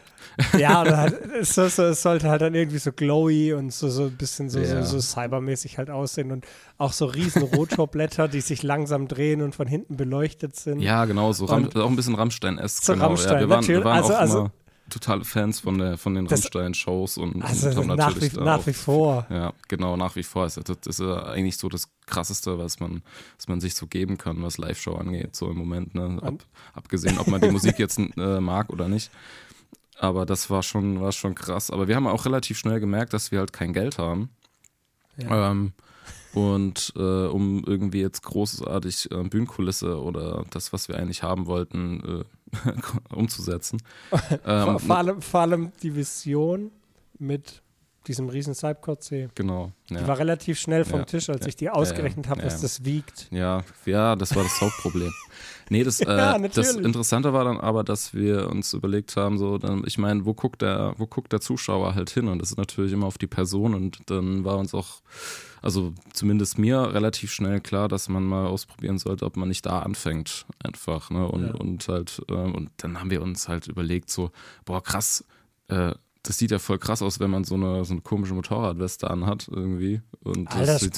ja, 0.59 0.81
oder 0.83 0.97
halt, 0.99 1.21
es, 1.41 1.57
es 1.59 2.03
sollte 2.03 2.29
halt 2.29 2.43
dann 2.43 2.55
irgendwie 2.55 2.79
so 2.79 2.93
glowy 2.93 3.53
und 3.55 3.73
so, 3.73 3.89
so 3.89 4.05
ein 4.05 4.17
bisschen 4.17 4.51
so, 4.51 4.59
Ja. 4.61 4.83
so, 4.83 4.99
so 4.99 5.01
cybermäßig 5.01 5.79
halt 5.79 5.91
aussehen 5.91 6.33
und 6.33 6.45
auch 6.79 6.93
so 6.93 7.07
riesen 7.07 7.43
Rotorblätter, 7.43 8.29
die 8.29 8.41
sich 8.41 8.63
langsam 8.63 9.09
drehen 9.09 9.43
und 9.43 9.55
von 9.55 9.67
hinten 9.67 9.97
beleuchtet 9.97 10.57
sind. 10.57 10.81
Ja, 10.81 11.05
genau, 11.05 11.33
so 11.33 11.45
Ram, 11.47 11.69
auch 11.75 11.87
ein 11.89 11.97
bisschen 11.97 12.15
Rammstein-esque. 12.15 12.85
So 12.85 12.93
genau. 12.95 13.07
Rammstein, 13.07 13.33
ja, 13.35 13.41
wir 13.41 13.49
waren, 13.49 13.67
wir 13.67 13.79
natürlich. 13.79 13.85
waren 13.85 13.97
Also- 14.03 14.15
also- 14.15 14.51
totale 14.95 15.25
Fans 15.25 15.61
von, 15.61 15.79
der, 15.79 15.99
von 15.99 16.15
den 16.15 16.27
Rammstein-Shows 16.27 17.19
und, 17.19 17.43
Also 17.43 17.69
und 17.69 17.77
haben 17.77 17.87
nach 17.89 17.97
natürlich 17.97 18.37
wie, 18.37 18.41
nach 18.41 18.61
auch 18.61 18.67
wie 18.67 18.73
vor. 18.73 19.27
Ja, 19.29 19.53
genau, 19.69 19.97
nach 19.97 20.15
wie 20.15 20.23
vor. 20.23 20.45
Das 20.45 20.57
ist 20.57 21.01
ja 21.01 21.25
eigentlich 21.25 21.57
so 21.57 21.69
das 21.69 21.89
Krasseste, 22.07 22.59
was 22.59 22.79
man, 22.79 23.03
was 23.37 23.49
man 23.49 23.61
sich 23.61 23.75
so 23.75 23.87
geben 23.87 24.19
kann, 24.19 24.43
was 24.43 24.59
Live-Show 24.59 24.95
angeht, 24.95 25.35
so 25.35 25.51
im 25.51 25.57
Moment. 25.57 25.95
Ne? 25.95 26.19
Ab, 26.23 26.45
abgesehen, 26.75 27.19
ob 27.19 27.27
man 27.27 27.41
die 27.41 27.51
Musik 27.51 27.79
jetzt 27.79 27.99
äh, 28.17 28.41
mag 28.41 28.71
oder 28.71 28.89
nicht. 28.89 29.11
Aber 29.99 30.27
das 30.27 30.49
war 30.49 30.63
schon, 30.63 31.01
war 31.01 31.13
schon 31.13 31.35
krass. 31.35 31.71
Aber 31.71 31.89
wir 31.89 31.97
haben 31.97 32.07
auch 32.07 32.25
relativ 32.25 32.59
schnell 32.59 32.79
gemerkt, 32.79 33.13
dass 33.13 33.33
wir 33.33 33.41
halt 33.41 33.53
kein 33.53 33.73
Geld 33.73 33.99
haben. 33.99 34.31
Ja. 35.17 35.51
Ähm, 35.51 35.73
und 36.35 36.93
äh, 36.97 37.27
um 37.27 37.63
irgendwie 37.65 38.01
jetzt 38.01 38.23
großartig 38.23 39.11
äh, 39.13 39.23
Bühnenkulisse 39.25 40.01
oder 40.01 40.45
das, 40.51 40.73
was 40.73 40.89
wir 40.89 40.97
eigentlich 40.97 41.23
haben 41.23 41.47
wollten, 41.47 42.01
äh, 42.01 42.25
umzusetzen. 43.15 43.81
Ähm, 44.47 44.79
vor, 44.79 44.97
allem, 44.97 45.23
vor 45.23 45.41
allem 45.41 45.73
die 45.83 45.95
Vision 45.95 46.71
mit 47.19 47.63
diesem 48.07 48.29
riesen 48.29 48.55
Cypcore 48.55 48.99
C. 48.99 49.29
genau. 49.35 49.73
Ja. 49.89 50.01
Die 50.01 50.07
war 50.07 50.19
relativ 50.19 50.59
schnell 50.59 50.85
vom 50.85 51.01
Ja, 51.01 51.05
Tisch, 51.07 51.31
als 51.31 51.43
ja, 51.43 51.49
ich 51.49 51.57
die 51.57 51.71
ausgerechnet 51.71 52.29
habe, 52.29 52.43
ja. 52.43 52.49
das 52.49 52.85
wiegt. 52.85 53.29
Ja, 53.31 53.65
ja, 53.87 54.17
das 54.17 54.35
war 54.37 54.43
das 54.43 54.61
Hauptproblem. 54.61 55.13
Nee, 55.71 55.85
das, 55.85 55.99
Ja, 56.01 56.37
äh, 56.37 56.49
das 56.49 56.75
Interessante 56.77 57.33
war 57.33 57.45
dann 57.45 57.59
aber, 57.59 57.85
dass 57.85 58.15
wir 58.15 58.49
uns 58.51 58.73
überlegt 58.73 59.17
haben, 59.17 59.39
so, 59.39 59.59
dann, 59.59 59.83
ich 59.87 59.99
meine, 59.99 60.25
wo 60.25 60.35
guckt 60.35 60.63
der, 60.63 60.95
wo 60.99 61.07
guckt 61.07 61.33
der 61.33 61.41
Zuschauer 61.41 61.95
halt 61.95 62.11
hin? 62.11 62.29
Und 62.29 62.41
das 62.41 62.51
ist 62.51 62.59
natürlich 62.59 62.93
immer 62.93 63.07
auf 63.07 63.19
die 63.19 63.27
Person 63.27 63.75
und 63.75 63.99
dann 64.11 64.45
war 64.45 64.59
uns 64.59 64.75
auch 64.75 65.01
also 65.65 65.95
zumindest 66.13 66.59
mir 66.59 66.93
relativ 66.93 67.33
schnell 67.33 67.59
klar, 67.59 67.89
dass 67.89 68.11
man 68.11 68.23
mal 68.23 68.47
ausprobieren 68.49 68.99
sollte, 68.99 69.25
ob 69.25 69.39
man 69.39 69.49
nicht 69.49 69.65
da 69.65 69.79
anfängt, 69.79 70.45
einfach. 70.63 71.09
Ne? 71.09 71.27
Und, 71.27 71.47
Ja. 71.47 71.55
und 71.55 71.89
halt, 71.89 72.21
äh, 72.29 72.35
und 72.35 72.71
dann 72.77 73.01
haben 73.01 73.09
wir 73.09 73.23
uns 73.23 73.49
halt 73.49 73.67
überlegt, 73.67 74.11
so, 74.11 74.31
boah, 74.67 74.83
krass, 74.83 75.25
äh, 75.69 75.95
das 76.25 76.39
sieht 76.39 76.51
ja 76.51 76.59
voll 76.59 76.79
krass 76.79 77.03
aus, 77.03 77.21
wenn 77.21 77.31
man 77.31 77.45
so 77.45 77.55
eine, 77.55 77.85
so 77.85 77.93
eine 77.93 78.01
komische 78.01 78.33
Motorradweste 78.33 79.11
anhat 79.11 79.47
irgendwie. 79.49 80.01
Und 80.23 80.47
das 80.47 80.57
Alter, 80.57 80.73
das 80.73 80.89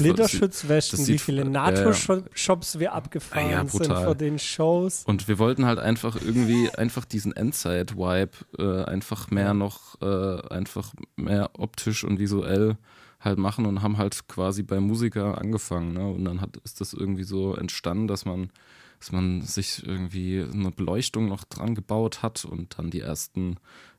das 0.93 1.09
wie 1.09 1.19
viele. 1.19 1.45
NATO-Shops 1.45 2.79
wir 2.79 2.95
abgefahren 2.95 3.47
Ah 3.47 3.51
ja, 3.51 3.67
sind 3.67 3.93
vor 3.93 4.15
den 4.15 4.39
Shows. 4.39 5.03
Und 5.05 5.27
wir 5.27 5.41
wollten 5.41 5.67
halt 5.67 5.81
einfach 5.81 6.17
irgendwie 6.21 6.71
einfach 6.71 7.05
diesen 7.05 7.35
Endzeit-Vibe 7.35 8.31
äh, 8.59 8.85
einfach 8.85 9.29
mehr 9.33 9.53
noch, 9.53 10.01
äh, 10.01 10.49
einfach 10.49 10.95
mehr 11.17 11.51
optisch 11.59 12.05
und 12.05 12.21
visuell 12.21 12.77
halt 13.19 13.39
machen 13.39 13.67
und 13.67 13.83
haben 13.83 13.99
halt 13.99 14.29
quasi 14.29 14.63
bei 14.63 14.79
Musiker 14.79 15.39
angefangen. 15.39 15.93
Ne? 15.93 16.09
Und 16.09 16.25
dann 16.25 16.41
hat, 16.41 16.57
ist 16.59 16.81
das 16.81 16.93
irgendwie 16.93 17.25
so 17.25 17.57
entstanden, 17.57 18.07
dass 18.07 18.25
man, 18.25 18.51
dass 18.99 19.13
man 19.13 19.43
sich 19.43 19.87
irgendwie 19.87 20.43
eine 20.43 20.71
Beleuchtung 20.71 21.29
noch 21.29 21.45
dran 21.45 21.75
gebaut 21.75 22.23
hat 22.23 22.45
und 22.45 22.79
dann 22.79 22.91
die 22.91 23.01
ersten, 23.01 23.57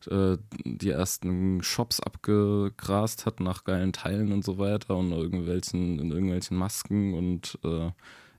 äh, 0.10 0.38
die 0.66 0.89
ersten 0.89 1.62
Shops 1.63 2.00
abgegrast 2.00 3.25
hat 3.25 3.39
nach 3.39 3.63
geilen 3.63 3.94
Teilen 3.94 4.32
und 4.32 4.44
so 4.44 4.58
weiter 4.58 4.96
und 4.96 5.12
irgendwelchen, 5.12 6.00
in 6.00 6.12
irgendwelchen 6.12 6.58
Masken 6.58 7.13
und 7.13 7.60
äh, 7.63 7.92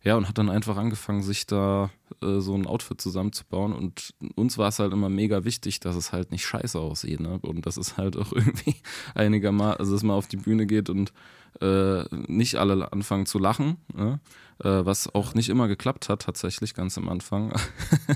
ja, 0.05 0.17
und 0.17 0.29
hat 0.29 0.39
dann 0.39 0.49
einfach 0.49 0.77
angefangen, 0.77 1.23
sich 1.23 1.47
da 1.47 1.91
äh, 2.23 2.39
so 2.39 2.55
ein 2.55 2.67
Outfit 2.67 3.01
zusammenzubauen. 3.01 3.73
Und 3.73 4.15
uns 4.37 4.57
war 4.57 4.69
es 4.69 4.79
halt 4.79 4.93
immer 4.93 5.09
mega 5.09 5.45
wichtig, 5.45 5.81
dass 5.81 5.97
es 5.97 6.13
halt 6.13 6.31
nicht 6.31 6.47
scheiße 6.47 6.79
aussieht. 6.79 7.21
Ne? 7.21 7.39
Und 7.43 7.67
dass 7.67 7.77
es 7.77 7.97
halt 7.97 8.17
auch 8.17 8.33
irgendwie 8.35 8.77
einigermaßen, 9.15 9.81
also 9.81 9.93
dass 9.93 10.05
man 10.05 10.17
auf 10.17 10.29
die 10.29 10.37
Bühne 10.37 10.67
geht 10.67 10.89
und 10.89 11.13
äh, 11.61 12.05
nicht 12.11 12.57
alle 12.57 12.93
anfangen 12.93 13.27
zu 13.27 13.39
lachen. 13.39 13.77
Ne? 13.93 14.21
Äh, 14.63 14.85
was 14.85 15.15
auch 15.15 15.35
nicht 15.35 15.49
immer 15.49 15.69
geklappt 15.69 16.09
hat, 16.09 16.23
tatsächlich 16.23 16.75
ganz 16.75 16.99
am 16.99 17.09
Anfang. 17.09 17.53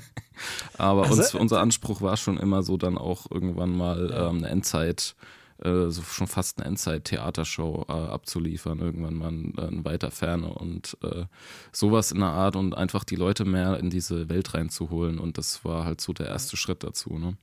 Aber 0.78 1.04
Also, 1.04 1.22
uns, 1.22 1.34
unser 1.34 1.61
Anspruch 1.61 2.00
war 2.00 2.16
schon 2.16 2.38
immer 2.38 2.62
so, 2.62 2.76
dann 2.76 2.99
auch 2.99 3.30
irgendwann 3.30 3.76
mal 3.76 4.12
ähm, 4.12 4.38
eine 4.38 4.49
Endzeit 4.49 5.14
äh, 5.62 5.90
so 5.90 6.02
schon 6.02 6.26
fast 6.26 6.58
eine 6.58 6.66
Endzeit-Theatershow 6.66 7.87
äh, 7.88 7.92
abzuliefern, 7.92 8.80
irgendwann 8.80 9.14
mal 9.14 9.28
in, 9.28 9.52
in 9.58 9.84
weiter 9.84 10.11
Ferne 10.11 10.52
und 10.52 10.96
äh, 11.02 11.26
sowas 11.70 12.11
in 12.11 12.18
der 12.18 12.30
Art 12.30 12.56
und 12.56 12.75
einfach 12.76 13.04
die 13.04 13.16
Leute 13.16 13.44
mehr 13.44 13.78
in 13.78 13.88
diese 13.88 14.28
Welt 14.28 14.54
reinzuholen 14.54 15.18
und 15.18 15.38
das 15.38 15.64
war 15.64 15.84
halt 15.84 16.00
so 16.00 16.12
der 16.12 16.26
erste 16.26 16.56
Schritt 16.56 16.82
dazu. 16.82 17.18
Ne? 17.18 17.37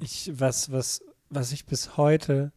Ich, 0.00 0.30
was, 0.32 0.70
was, 0.70 1.02
was 1.28 1.50
ich 1.50 1.66
bis 1.66 1.96
heute, 1.96 2.52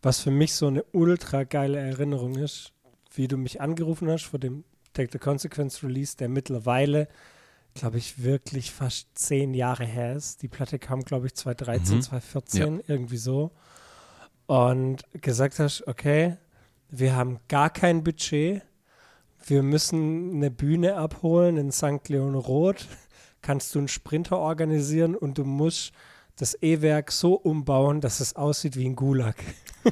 was 0.00 0.20
für 0.20 0.30
mich 0.30 0.54
so 0.54 0.68
eine 0.68 0.84
ultra 0.92 1.44
geile 1.44 1.78
Erinnerung 1.78 2.36
ist, 2.36 2.72
wie 3.12 3.28
du 3.28 3.36
mich 3.36 3.60
angerufen 3.60 4.08
hast 4.08 4.24
vor 4.24 4.38
dem 4.38 4.64
Take 4.98 5.12
the 5.12 5.18
Consequence 5.20 5.84
Release, 5.84 6.16
der 6.16 6.28
mittlerweile, 6.28 7.06
glaube 7.74 7.98
ich, 7.98 8.20
wirklich 8.24 8.72
fast 8.72 9.16
zehn 9.16 9.54
Jahre 9.54 9.84
her 9.84 10.14
ist. 10.16 10.42
Die 10.42 10.48
Platte 10.48 10.80
kam, 10.80 11.02
glaube 11.04 11.28
ich, 11.28 11.34
2013, 11.34 11.98
Mhm. 11.98 12.02
2014, 12.02 12.82
irgendwie 12.88 13.16
so. 13.16 13.52
Und 14.46 15.04
gesagt 15.12 15.60
hast, 15.60 15.86
okay, 15.86 16.36
wir 16.88 17.14
haben 17.14 17.38
gar 17.46 17.70
kein 17.70 18.02
Budget. 18.02 18.62
Wir 19.46 19.62
müssen 19.62 20.34
eine 20.34 20.50
Bühne 20.50 20.96
abholen 20.96 21.56
in 21.58 21.70
St. 21.70 22.08
Leon 22.08 22.34
Roth. 22.34 22.88
Kannst 23.40 23.74
du 23.74 23.78
einen 23.78 23.86
Sprinter 23.88 24.38
organisieren 24.38 25.14
und 25.14 25.38
du 25.38 25.44
musst 25.44 25.92
das 26.38 26.56
E-Werk 26.62 27.10
so 27.12 27.34
umbauen, 27.34 28.00
dass 28.00 28.20
es 28.20 28.34
aussieht 28.36 28.76
wie 28.76 28.86
ein 28.86 28.96
Gulag. 28.96 29.36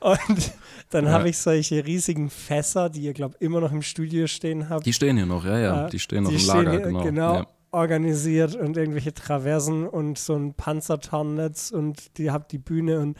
und 0.00 0.52
dann 0.90 1.06
Ja. 1.06 1.12
habe 1.12 1.28
ich 1.28 1.38
solche 1.38 1.84
riesigen 1.84 2.30
Fässer, 2.30 2.88
die 2.90 3.02
ihr, 3.02 3.12
glaube 3.12 3.36
immer 3.40 3.60
noch 3.60 3.72
im 3.72 3.82
Studio 3.82 4.26
stehen 4.26 4.68
habt. 4.68 4.86
Die 4.86 4.92
stehen 4.92 5.16
hier 5.16 5.26
noch, 5.26 5.44
ja, 5.44 5.58
ja, 5.58 5.88
die 5.88 5.98
stehen 5.98 6.24
noch 6.24 6.30
die 6.30 6.36
im 6.36 6.42
stehen 6.42 6.54
Lager, 6.56 6.70
hier, 6.72 6.80
genau. 6.80 7.02
genau 7.02 7.34
Ja. 7.36 7.46
organisiert 7.72 8.56
und 8.56 8.76
irgendwelche 8.76 9.14
Traversen 9.14 9.86
und 9.86 10.18
so 10.18 10.34
ein 10.34 10.54
Panzertarnnetz 10.54 11.70
und 11.70 12.16
die 12.18 12.30
habt 12.30 12.52
die 12.52 12.58
Bühne 12.58 13.00
und 13.00 13.16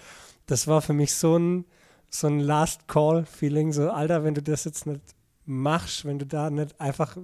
das 0.46 0.66
war 0.66 0.82
für 0.82 0.92
mich 0.94 1.14
so 1.14 1.36
ein, 1.38 1.64
so 2.08 2.26
ein 2.26 2.40
Last 2.40 2.88
Call 2.88 3.24
Feeling, 3.24 3.72
so 3.72 3.90
Alter, 3.90 4.24
wenn 4.24 4.34
du 4.34 4.42
das 4.42 4.64
jetzt 4.64 4.86
nicht 4.86 5.00
machst, 5.44 6.04
wenn 6.04 6.18
du 6.18 6.26
da 6.26 6.50
nicht 6.50 6.80
einfach 6.80 7.16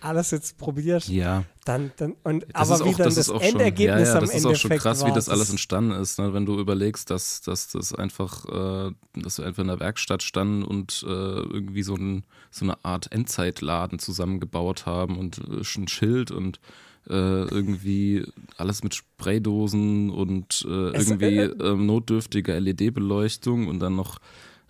alles 0.00 0.30
jetzt 0.30 0.58
probierst, 0.58 1.08
ja. 1.08 1.44
dann, 1.64 1.92
dann 1.96 2.16
und 2.24 2.44
Das 2.52 2.70
aber 2.70 2.84
wie 2.84 2.90
auch, 2.90 2.96
dann 2.96 3.06
das 3.06 3.14
das, 3.16 3.30
auch 3.30 3.42
schon, 3.42 3.52
Endergebnis 3.52 4.08
ja, 4.08 4.14
ja, 4.14 4.14
am 4.14 4.20
das 4.20 4.34
ist 4.34 4.46
auch 4.46 4.56
schon 4.56 4.70
krass, 4.70 5.02
war, 5.02 5.08
wie 5.08 5.14
das 5.14 5.28
alles 5.28 5.50
entstanden 5.50 5.92
ist, 5.92 6.18
ne? 6.18 6.32
wenn 6.34 6.46
du 6.46 6.58
überlegst, 6.58 7.10
dass, 7.10 7.40
dass 7.42 7.68
das 7.68 7.94
einfach, 7.94 8.44
äh, 8.46 8.92
dass 9.14 9.38
wir 9.38 9.46
einfach 9.46 9.62
in 9.62 9.68
der 9.68 9.80
Werkstatt 9.80 10.22
standen 10.22 10.62
und 10.64 11.04
äh, 11.06 11.10
irgendwie 11.10 11.82
so, 11.82 11.94
ein, 11.94 12.24
so 12.50 12.64
eine 12.64 12.84
Art 12.84 13.12
Endzeitladen 13.12 13.98
zusammengebaut 13.98 14.86
haben 14.86 15.18
und 15.18 15.38
äh, 15.38 15.62
ein 15.78 15.88
Schild 15.88 16.30
und 16.30 16.60
äh, 17.08 17.12
irgendwie 17.12 18.24
alles 18.56 18.82
mit 18.82 18.94
Spraydosen 18.94 20.10
und 20.10 20.66
äh, 20.68 20.90
irgendwie 20.96 21.38
äh, 21.38 21.52
ähm, 21.60 21.86
notdürftige 21.86 22.58
LED-Beleuchtung 22.58 23.68
und 23.68 23.80
dann 23.80 23.96
noch 23.96 24.18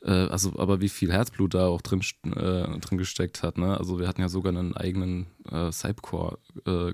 äh, 0.04 0.10
also 0.10 0.52
aber 0.58 0.80
wie 0.80 0.88
viel 0.88 1.12
Herzblut 1.12 1.54
da 1.54 1.66
auch 1.66 1.82
drin, 1.82 2.00
äh, 2.24 2.78
drin 2.80 2.98
gesteckt 2.98 3.42
hat, 3.42 3.58
ne? 3.58 3.76
Also 3.78 3.98
wir 3.98 4.08
hatten 4.08 4.20
ja 4.20 4.28
sogar 4.28 4.52
einen 4.52 4.76
eigenen 4.76 5.26
äh, 5.50 5.70
Cypcore, 5.72 6.38
äh, 6.66 6.92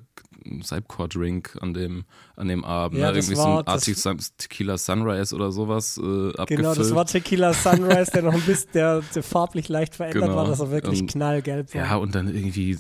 Cypcore-Drink 0.63 1.59
an 1.61 1.75
dem, 1.75 2.05
an 2.37 2.49
dem 2.49 2.65
Abend. 2.65 2.99
Ja, 3.01 3.11
ne? 3.11 3.19
Irgendwie 3.19 3.37
war- 3.37 3.43
so 3.45 3.59
ein 3.59 3.67
Arctic 3.67 3.97
Sun- 3.97 4.19
Tequila 4.39 4.79
Sunrise 4.79 5.35
oder 5.35 5.51
sowas 5.53 5.99
äh, 5.99 6.03
abgefüllt. 6.31 6.49
Genau, 6.49 6.75
das 6.75 6.95
war 6.95 7.05
Tequila 7.07 7.53
Sunrise, 7.53 8.11
der 8.13 8.23
noch 8.23 8.35
ein 8.35 8.43
bisschen, 8.43 8.71
der, 8.75 9.03
der 9.15 9.23
farblich 9.23 9.69
leicht 9.69 9.95
verändert 9.97 10.23
Genau. 10.25 10.37
war, 10.37 10.47
dass 10.47 10.61
er 10.61 10.71
wirklich 10.71 11.01
Und- 11.03 11.11
knallgelb 11.11 11.75
war. 11.75 11.81
Ja, 11.83 11.97
und 11.97 12.15
dann 12.15 12.29
irgendwie 12.35 12.77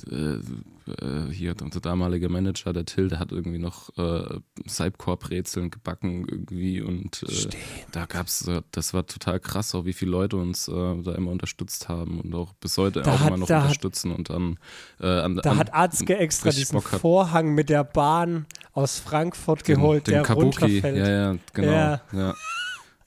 äh, 0.88 1.32
hier 1.32 1.54
unser 1.62 1.80
damaliger 1.80 2.28
Manager, 2.28 2.72
der 2.72 2.84
Till, 2.84 3.08
der 3.08 3.18
hat 3.18 3.32
irgendwie 3.32 3.58
noch 3.58 3.90
äh, 3.98 4.38
Cypcore-Brezeln 4.68 5.70
gebacken 5.70 6.26
irgendwie 6.28 6.80
und 6.80 7.22
äh, 7.28 7.48
da 7.92 8.06
gab's, 8.06 8.46
äh, 8.48 8.62
das 8.72 8.94
war 8.94 9.06
total 9.06 9.40
krass, 9.40 9.74
auch 9.74 9.84
wie 9.84 9.92
viele 9.92 10.10
Leute 10.10 10.36
uns 10.36 10.68
äh, 10.68 10.72
da 11.02 11.14
immer 11.14 11.30
unterstützt 11.30 11.88
haben 11.88 12.20
und 12.20 12.34
auch 12.34 12.52
bis 12.54 12.76
heute 12.78 13.02
Da 13.02 13.12
auch 13.14 13.20
hat- 13.20 13.28
immer 13.28 13.36
noch 13.38 13.46
da 13.46 13.56
hat- 13.56 13.62
unterstützen 13.64 14.12
und 14.12 14.30
dann 14.30 14.58
äh, 15.00 15.06
an, 15.06 15.36
Da 15.36 15.50
an, 15.52 15.58
hat 15.58 15.74
Arzke 15.74 16.16
extra 16.18 16.50
diesen. 16.50 16.80
Vorhang 16.80 17.54
mit 17.54 17.68
der 17.68 17.84
Bahn 17.84 18.46
aus 18.72 18.98
Frankfurt 18.98 19.66
den, 19.66 19.76
geholt, 19.76 20.06
den 20.06 20.14
der 20.14 20.22
Kabuki, 20.22 20.64
runterfällt. 20.80 20.96
ja, 20.98 21.08
ja, 21.32 21.36
genau, 21.52 21.72
Ja. 21.72 22.00
ja. 22.12 22.34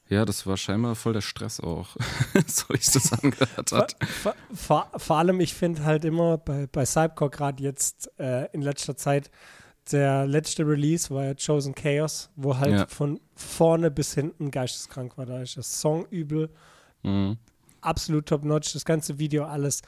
Ja. 0.10 0.26
das 0.26 0.46
war 0.48 0.58
scheinbar 0.58 0.96
voll 0.96 1.14
der 1.14 1.22
Stress 1.22 1.60
auch, 1.60 1.96
so 2.48 2.74
sich 2.74 2.92
das 2.92 3.14
angehört 3.24 3.72
hat. 3.72 3.96
vor, 4.22 4.36
vor, 4.54 4.92
vor 4.98 5.18
allem, 5.18 5.40
ich 5.40 5.54
finde 5.54 5.84
halt 5.86 6.06
immer 6.06 6.38
bei, 6.38 6.68
bei 6.72 6.86
Cypcore 6.86 7.30
gerade 7.30 7.64
jetzt 7.64 8.12
äh, 8.20 8.48
in 8.54 8.62
letzter 8.62 8.96
Zeit, 8.98 9.30
der 9.92 10.28
letzte 10.28 10.68
Release 10.68 11.10
war 11.14 11.26
ja 11.26 11.34
Chosen 11.34 11.74
Chaos, 11.74 12.30
wo 12.36 12.58
halt 12.58 12.72
Ja. 12.72 12.88
von 12.88 13.20
vorne 13.36 13.90
bis 13.90 14.14
hinten 14.14 14.52
geisteskrank 14.52 15.18
war. 15.18 15.26
Da 15.26 15.42
ist 15.42 15.58
das 15.58 15.80
Song 15.82 16.06
übel, 16.12 16.50
Mhm. 17.02 17.38
absolut 17.82 18.26
top-notch, 18.28 18.74
das 18.74 18.84
ganze 18.86 19.18
Video, 19.20 19.46
alles. 19.46 19.82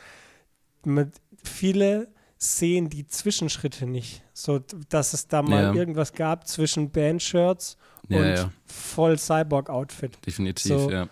Mit, 0.85 1.09
viele 1.43 2.07
sehen 2.37 2.89
die 2.89 3.05
Zwischenschritte 3.05 3.85
nicht. 3.85 4.23
So, 4.33 4.59
dass 4.89 5.13
es 5.13 5.27
da 5.27 5.43
mal 5.43 5.65
Ja. 5.65 5.73
irgendwas 5.73 6.13
gab 6.13 6.47
zwischen 6.47 6.89
Bandshirts 6.89 7.77
Ja, 8.09 8.17
und 8.19 8.27
ja, 8.27 8.51
voll 8.67 9.17
Cyborg-Outfit. 9.17 10.17
definitiv, 10.25 10.65
So, 10.71 10.91
ja. 10.91 11.07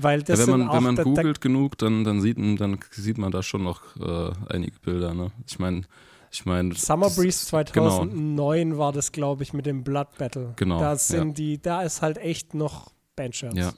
Weil 0.00 0.22
das 0.22 0.38
Ja, 0.40 0.46
wenn 0.46 0.60
man, 0.60 0.72
wenn 0.72 0.82
man 0.94 0.96
googelt 0.96 1.40
genug, 1.40 1.76
dann, 1.78 2.04
dann, 2.04 2.20
sieht, 2.20 2.38
man- 2.38 2.56
dann 2.56 2.78
sieht 2.92 3.18
man 3.18 3.32
da 3.32 3.42
schon 3.42 3.64
noch 3.64 3.82
äh, 3.96 4.30
einige 4.48 4.78
Bilder. 4.78 5.12
Ne? 5.14 5.32
Ich 5.46 5.58
meine, 5.58 5.82
ich 6.30 6.46
meine. 6.46 6.74
Summer 6.76 7.10
Breeze 7.10 7.44
Genau, 7.72 7.88
2009 7.88 8.78
war 8.78 8.92
das, 8.92 9.10
glaube 9.10 9.42
ich, 9.42 9.52
mit 9.52 9.66
dem 9.66 9.82
Blood 9.82 10.16
Battle. 10.18 10.52
Genau, 10.56 10.78
Da 10.78 10.94
sind 10.96 11.28
ja. 11.28 11.34
die, 11.34 11.60
da 11.60 11.82
ist 11.82 12.00
halt 12.02 12.18
echt 12.18 12.54
noch 12.54 12.92
Bandshirts. 13.16 13.56
ja. 13.56 13.72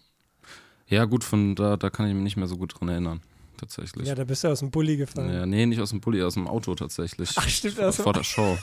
Ja, 0.89 1.05
gut, 1.05 1.23
von 1.23 1.55
da, 1.55 1.77
da 1.77 1.89
kann 1.89 2.09
ich 2.09 2.15
mich 2.15 2.25
nicht 2.25 2.37
mehr 2.37 2.49
so 2.49 2.57
gut 2.57 2.75
dran 2.79 2.89
erinnern. 2.89 3.21
Tatsächlich. 3.57 4.09
Ja, 4.09 4.15
da 4.17 4.25
bist 4.25 4.43
du 4.43 4.49
aus 4.49 4.59
dem 4.59 4.71
Bulli 4.73 4.97
gefallen. 4.97 5.33
Ja, 5.33 5.47
nee, 5.47 5.65
nicht 5.67 5.81
aus 5.81 5.91
dem 5.91 6.01
Bulli, 6.01 6.21
aus 6.23 6.35
dem 6.35 6.49
Auto 6.49 6.75
tatsächlich. 6.75 7.31
Ach, 7.37 7.49
stimmt, 7.49 7.79
aus 7.81 7.97
dem 7.97 8.03
vor 8.03 8.13
der 8.15 8.25
Show. 8.25 8.59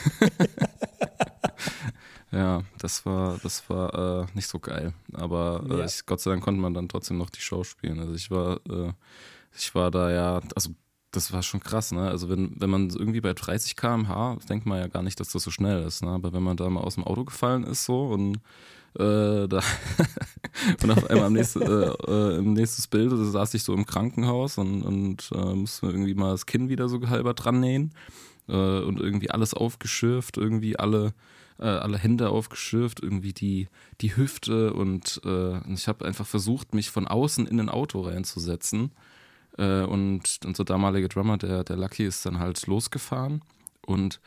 ja, 2.32 2.62
das 2.78 3.06
war, 3.06 3.38
das 3.42 3.68
war 3.70 4.22
äh, 4.22 4.26
nicht 4.34 4.48
so 4.48 4.58
geil. 4.58 4.92
Aber 5.12 5.64
äh, 5.68 5.78
Ja. 5.78 5.84
ich, 5.84 6.04
Gott 6.06 6.20
sei 6.20 6.30
Dank 6.30 6.42
konnte 6.42 6.60
man 6.60 6.74
dann 6.74 6.88
trotzdem 6.88 7.18
noch 7.18 7.30
die 7.30 7.40
Show 7.40 7.64
spielen. 7.64 8.00
Also 8.00 8.14
ich 8.14 8.30
war, 8.30 8.60
äh, 8.68 8.92
ich 9.56 9.74
war 9.74 9.90
da 9.90 10.10
ja, 10.10 10.40
also 10.54 10.70
das 11.12 11.32
war 11.32 11.42
schon 11.42 11.60
krass, 11.60 11.92
ne? 11.92 12.08
Also 12.08 12.28
wenn, 12.28 12.60
wenn 12.60 12.68
man 12.68 12.90
irgendwie 12.90 13.20
bei 13.22 13.32
30 13.32 13.76
km/h, 13.76 14.36
denkt 14.48 14.66
man 14.66 14.78
ja 14.80 14.86
gar 14.88 15.02
nicht, 15.02 15.18
dass 15.18 15.30
das 15.30 15.44
so 15.44 15.50
schnell 15.50 15.82
ist, 15.84 16.02
ne? 16.02 16.10
Aber 16.10 16.32
wenn 16.32 16.42
man 16.42 16.56
da 16.56 16.68
mal 16.68 16.80
aus 16.80 16.96
dem 16.96 17.04
Auto 17.04 17.24
gefallen 17.24 17.64
ist 17.64 17.84
so 17.84 18.08
und 18.08 18.36
äh, 18.98 19.46
da 19.48 19.60
und 20.82 20.90
auf 20.90 21.08
einmal 21.08 21.26
am 21.26 21.32
nächsten, 21.34 21.62
äh, 21.62 21.90
äh, 22.06 22.36
im 22.38 22.52
nächsten 22.54 22.88
Bild 22.90 23.12
da 23.12 23.16
saß 23.16 23.54
ich 23.54 23.62
so 23.62 23.72
im 23.72 23.86
Krankenhaus 23.86 24.58
und, 24.58 24.82
und 24.82 25.30
äh, 25.34 25.54
musste 25.54 25.86
mir 25.86 25.92
irgendwie 25.92 26.14
mal 26.14 26.32
das 26.32 26.44
Kinn 26.46 26.68
wieder 26.68 26.88
so 26.88 27.00
halber 27.08 27.34
dran 27.34 27.60
nähen 27.60 27.94
äh, 28.48 28.80
und 28.80 29.00
irgendwie 29.00 29.30
alles 29.30 29.54
aufgeschürft, 29.54 30.36
irgendwie 30.36 30.78
alle 30.78 31.14
äh, 31.58 31.64
alle 31.64 31.98
Hände 31.98 32.30
aufgeschürft, 32.30 33.00
irgendwie 33.02 33.32
die, 33.32 33.68
die 34.00 34.16
Hüfte 34.16 34.72
und 34.72 35.20
äh, 35.24 35.72
ich 35.72 35.88
habe 35.88 36.04
einfach 36.04 36.26
versucht, 36.26 36.74
mich 36.74 36.90
von 36.90 37.06
außen 37.06 37.46
in 37.46 37.60
ein 37.60 37.68
Auto 37.68 38.00
reinzusetzen. 38.00 38.92
Äh, 39.58 39.82
und 39.82 40.40
unser 40.44 40.64
damaliger 40.64 41.08
Drummer, 41.08 41.38
der, 41.38 41.64
der 41.64 41.76
Lucky, 41.76 42.04
ist 42.04 42.26
dann 42.26 42.38
halt 42.38 42.66
losgefahren 42.66 43.42
und 43.86 44.20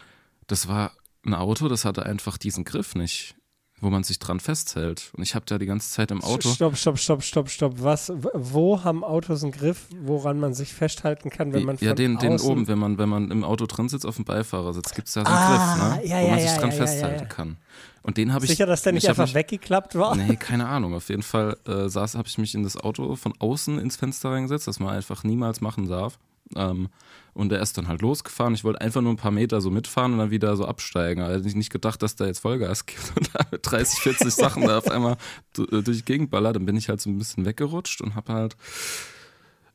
das 0.48 0.68
war 0.68 0.92
ein 1.26 1.34
Auto, 1.34 1.68
das 1.68 1.86
hatte 1.86 2.06
einfach 2.06 2.38
diesen 2.38 2.64
Griff 2.64 2.96
nicht 2.96 3.36
wo 3.82 3.90
man 3.90 4.04
sich 4.04 4.20
dran 4.20 4.40
festhält. 4.40 5.12
Und 5.16 5.24
ich 5.24 5.36
habe 5.36 5.46
da 5.46 5.58
die 5.58 5.66
ganze 5.66 5.92
Zeit 5.92 6.12
im 6.12 6.24
Auto. 6.24 6.50
Stopp, 6.50 6.76
stopp, 6.76 6.98
stopp, 6.98 7.24
stopp, 7.24 7.50
stopp. 7.50 7.74
Was? 7.78 8.12
Wo 8.34 8.84
haben 8.84 9.04
Autos 9.04 9.44
einen 9.44 9.52
Griff, 9.52 9.88
woran 10.02 10.40
man 10.40 10.54
sich 10.54 10.74
festhalten 10.74 11.30
kann, 11.30 11.54
wenn 11.54 11.64
man 11.64 11.78
Ja, 11.80 11.94
den, 11.94 12.18
den 12.18 12.40
oben, 12.40 12.68
wenn 12.68 12.80
man, 12.80 12.98
wenn 12.98 13.10
man 13.10 13.32
im 13.32 13.44
Auto 13.44 13.66
drin 13.66 13.90
sitzt 13.90 14.06
auf 14.06 14.16
dem 14.16 14.26
Beifahrersitz, 14.26 14.94
gibt 14.94 15.08
es 15.08 15.14
da 15.14 15.22
so 15.22 15.28
einen 15.28 15.36
ah, 15.38 15.96
Griff, 15.96 16.04
ne? 16.04 16.10
Ja, 16.10 16.22
wo 16.22 16.30
man 16.30 16.40
ja, 16.40 16.48
sich 16.48 16.60
dran 16.60 16.72
festhalten 16.72 17.30
kann. 17.30 17.58
Und 18.02 18.18
den 18.18 18.34
habe 18.34 18.46
ich. 18.46 18.52
Sicher, 18.52 18.66
dass 18.66 18.82
der 18.82 18.94
nicht 18.94 19.08
einfach 19.08 19.26
mich, 19.26 19.36
weggeklappt 19.36 19.96
war? 19.96 20.16
Nee, 20.16 20.36
keine 20.36 20.68
Ahnung. 20.68 20.94
Auf 20.94 21.10
jeden 21.10 21.24
Fall 21.24 21.58
äh, 21.68 21.90
saß, 21.90 22.16
habe 22.16 22.28
ich 22.28 22.38
mich 22.38 22.56
in 22.56 22.64
das 22.64 22.78
Auto 22.78 23.16
von 23.16 23.34
außen 23.40 23.80
ins 23.80 23.98
Fenster 23.98 24.32
reingesetzt, 24.32 24.68
das 24.68 24.80
man 24.80 24.96
einfach 24.96 25.24
niemals 25.24 25.62
machen 25.62 25.88
darf. 25.88 26.18
Ähm, 26.56 26.90
und 27.34 27.52
er 27.52 27.62
ist 27.62 27.78
dann 27.78 27.88
halt 27.88 28.02
losgefahren. 28.02 28.54
Ich 28.54 28.64
wollte 28.64 28.82
einfach 28.82 29.02
nur 29.02 29.14
ein 29.14 29.18
paar 29.18 29.32
Meter 29.32 29.62
so 29.62 29.70
mitfahren 29.70 30.14
und 30.14 30.20
dann 30.20 30.32
wieder 30.32 30.56
so 30.56 30.66
absteigen. 30.66 31.22
Also 31.22 31.48
ich 31.48 31.56
nicht 31.56 31.72
gedacht, 31.72 32.02
dass 32.02 32.16
da 32.16 32.26
jetzt 32.26 32.40
Vollgas 32.40 32.86
gibt 32.86 33.14
und 33.16 33.30
da 33.34 33.46
mit 33.52 33.62
30, 33.64 34.00
40 34.00 34.34
Sachen 34.34 34.64
da 34.64 34.80
auf 34.80 34.90
einmal 34.90 35.18
äh, 35.58 35.82
durch 35.82 35.98
die 36.00 36.06
Gegend 36.06 36.32
ballert. 36.32 36.56
Dann 36.56 36.66
bin 36.66 36.76
ich 36.76 36.90
halt 36.90 37.02
so 37.02 37.10
ein 37.10 37.18
bisschen 37.18 37.46
weggerutscht 37.46 38.02
und 38.02 38.16
habe 38.16 38.34
halt 38.34 38.58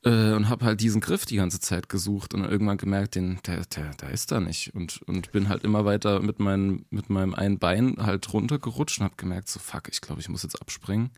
äh, 0.04 0.33
und 0.33 0.49
habe 0.49 0.66
halt 0.66 0.81
diesen 0.81 1.00
Griff 1.00 1.25
die 1.25 1.37
ganze 1.37 1.61
Zeit 1.61 1.88
gesucht 1.88 2.35
und 2.35 2.45
irgendwann 2.45 2.76
gemerkt, 2.76 3.14
den, 3.14 3.40
der, 3.47 3.64
der, 3.64 3.95
der 3.95 4.11
ist 4.11 4.31
da 4.31 4.40
nicht. 4.40 4.75
Und, 4.75 5.02
und 5.02 5.33
bin 5.33 5.49
halt 5.49 5.64
immer 5.64 5.85
weiter 5.85 6.21
mit, 6.21 6.38
mein, 6.40 6.85
mit 6.90 7.11
meinem 7.11 7.35
einen 7.35 7.59
Bein 7.59 7.97
halt 7.99 8.31
runtergerutscht 8.33 8.99
und 8.99 9.04
habe 9.04 9.16
gemerkt, 9.16 9.49
so 9.49 9.59
fuck, 9.59 9.88
ich 9.90 10.00
glaube, 10.00 10.21
ich 10.21 10.28
muss 10.28 10.43
jetzt 10.43 10.61
abspringen, 10.61 11.11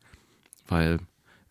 weil 0.68 1.00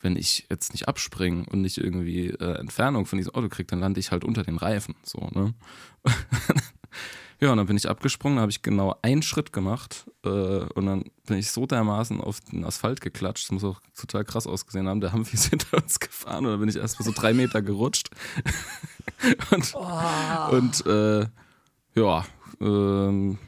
wenn 0.02 0.16
ich 0.16 0.46
jetzt 0.50 0.74
nicht 0.74 0.88
abspringe 0.88 1.46
und 1.52 1.62
nicht 1.62 1.78
irgendwie 1.78 2.28
äh, 2.28 2.58
Entfernung 2.60 3.06
von 3.06 3.18
diesem 3.18 3.34
Auto 3.34 3.50
kriege, 3.50 3.68
dann 3.68 3.80
lande 3.80 4.00
ich 4.00 4.12
halt 4.12 4.24
unter 4.24 4.44
den 4.44 4.58
Reifen. 4.58 4.96
So, 5.04 5.30
ne? 5.34 5.54
ja, 7.40 7.52
und 7.52 7.58
dann 7.58 7.68
bin 7.68 7.78
ich 7.78 7.90
abgesprungen, 7.90 8.40
habe 8.40 8.52
ich 8.52 8.62
genau 8.62 8.98
einen 9.02 9.22
Schritt 9.22 9.52
gemacht 9.54 10.06
äh, 10.24 10.30
und 10.30 10.86
dann 10.86 11.06
bin 11.26 11.38
ich 11.38 11.52
so 11.52 11.66
dermaßen 11.66 12.22
auf 12.22 12.40
den 12.42 12.64
Asphalt 12.66 13.02
geklatscht, 13.02 13.46
das 13.46 13.52
muss 13.52 13.64
auch 13.64 13.82
total 13.98 14.26
krass 14.26 14.48
ausgesehen 14.48 14.88
haben, 14.88 15.02
der 15.02 15.14
Humvee 15.14 15.34
ist 15.34 15.50
hinter 15.50 15.78
uns 15.78 16.00
gefahren 16.00 16.46
und 16.46 16.52
dann 16.52 16.60
bin 16.60 16.70
ich 16.70 16.76
erst 16.76 17.00
mal 17.00 17.06
so 17.06 17.12
drei 17.12 17.34
Meter 17.34 17.62
gerutscht. 17.62 18.10
und 19.52 19.74
oh. 19.74 20.56
und 20.56 20.86
äh, 20.86 21.28
ja, 21.96 22.26
ähm, 22.62 23.40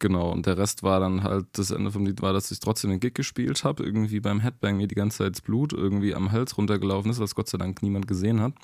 Genau, 0.00 0.32
und 0.32 0.46
der 0.46 0.58
Rest 0.58 0.82
war 0.82 1.00
dann 1.00 1.22
halt, 1.22 1.46
das 1.52 1.70
Ende 1.70 1.90
vom 1.90 2.04
Lied 2.04 2.20
war, 2.20 2.32
dass 2.32 2.50
ich 2.50 2.60
trotzdem 2.60 2.90
den 2.90 3.00
Gig 3.00 3.14
gespielt 3.14 3.64
habe, 3.64 3.84
irgendwie 3.84 4.20
beim 4.20 4.40
Headbang 4.40 4.76
mir 4.76 4.88
die 4.88 4.94
ganze 4.94 5.18
Zeit 5.18 5.34
das 5.34 5.40
Blut 5.40 5.72
irgendwie 5.72 6.14
am 6.14 6.32
Hals 6.32 6.58
runtergelaufen 6.58 7.10
ist, 7.10 7.20
was 7.20 7.34
Gott 7.34 7.48
sei 7.48 7.58
Dank 7.58 7.82
niemand 7.82 8.08
gesehen 8.08 8.40
hat. 8.40 8.54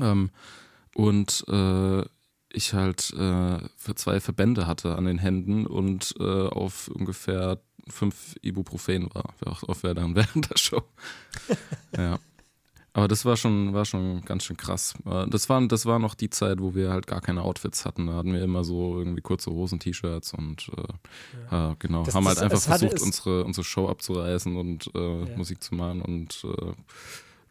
Ähm, 0.00 0.30
und 0.94 1.44
äh, 1.48 2.04
ich 2.52 2.72
halt 2.72 3.12
äh, 3.12 3.58
zwei 3.94 4.18
Verbände 4.20 4.66
hatte 4.66 4.96
an 4.96 5.04
den 5.04 5.18
Händen 5.18 5.66
und 5.66 6.14
äh, 6.18 6.48
auf 6.48 6.88
ungefähr 6.88 7.60
fünf 7.88 8.34
Ibuprofen 8.42 9.14
war, 9.14 9.34
auch, 9.44 9.62
auch 9.62 9.80
dann 9.82 10.14
während 10.16 10.50
der 10.50 10.58
Show. 10.58 10.82
ja. 11.96 12.18
Aber 12.96 13.08
das 13.08 13.26
war 13.26 13.36
schon, 13.36 13.74
war 13.74 13.84
schon 13.84 14.22
ganz 14.22 14.44
schön 14.44 14.56
krass. 14.56 14.94
Das 15.28 15.50
war, 15.50 15.60
das 15.68 15.84
war 15.84 15.98
noch 15.98 16.14
die 16.14 16.30
Zeit, 16.30 16.62
wo 16.62 16.74
wir 16.74 16.88
halt 16.88 17.06
gar 17.06 17.20
keine 17.20 17.42
Outfits 17.42 17.84
hatten. 17.84 18.06
Da 18.06 18.14
hatten 18.14 18.32
wir 18.32 18.42
immer 18.42 18.64
so 18.64 18.96
irgendwie 18.96 19.20
kurze 19.20 19.50
Hosen, 19.50 19.78
T-Shirts 19.78 20.32
und 20.32 20.70
äh, 20.74 21.52
ja. 21.52 21.72
äh, 21.72 21.76
genau, 21.78 22.04
das, 22.04 22.14
haben 22.14 22.26
halt 22.26 22.38
einfach 22.38 22.58
versucht, 22.58 23.02
unsere, 23.02 23.44
unsere 23.44 23.64
Show 23.64 23.86
abzureißen 23.90 24.56
und 24.56 24.90
äh, 24.94 25.24
ja. 25.26 25.36
Musik 25.36 25.62
zu 25.62 25.74
machen 25.74 26.00
und 26.00 26.42
äh, 26.44 26.72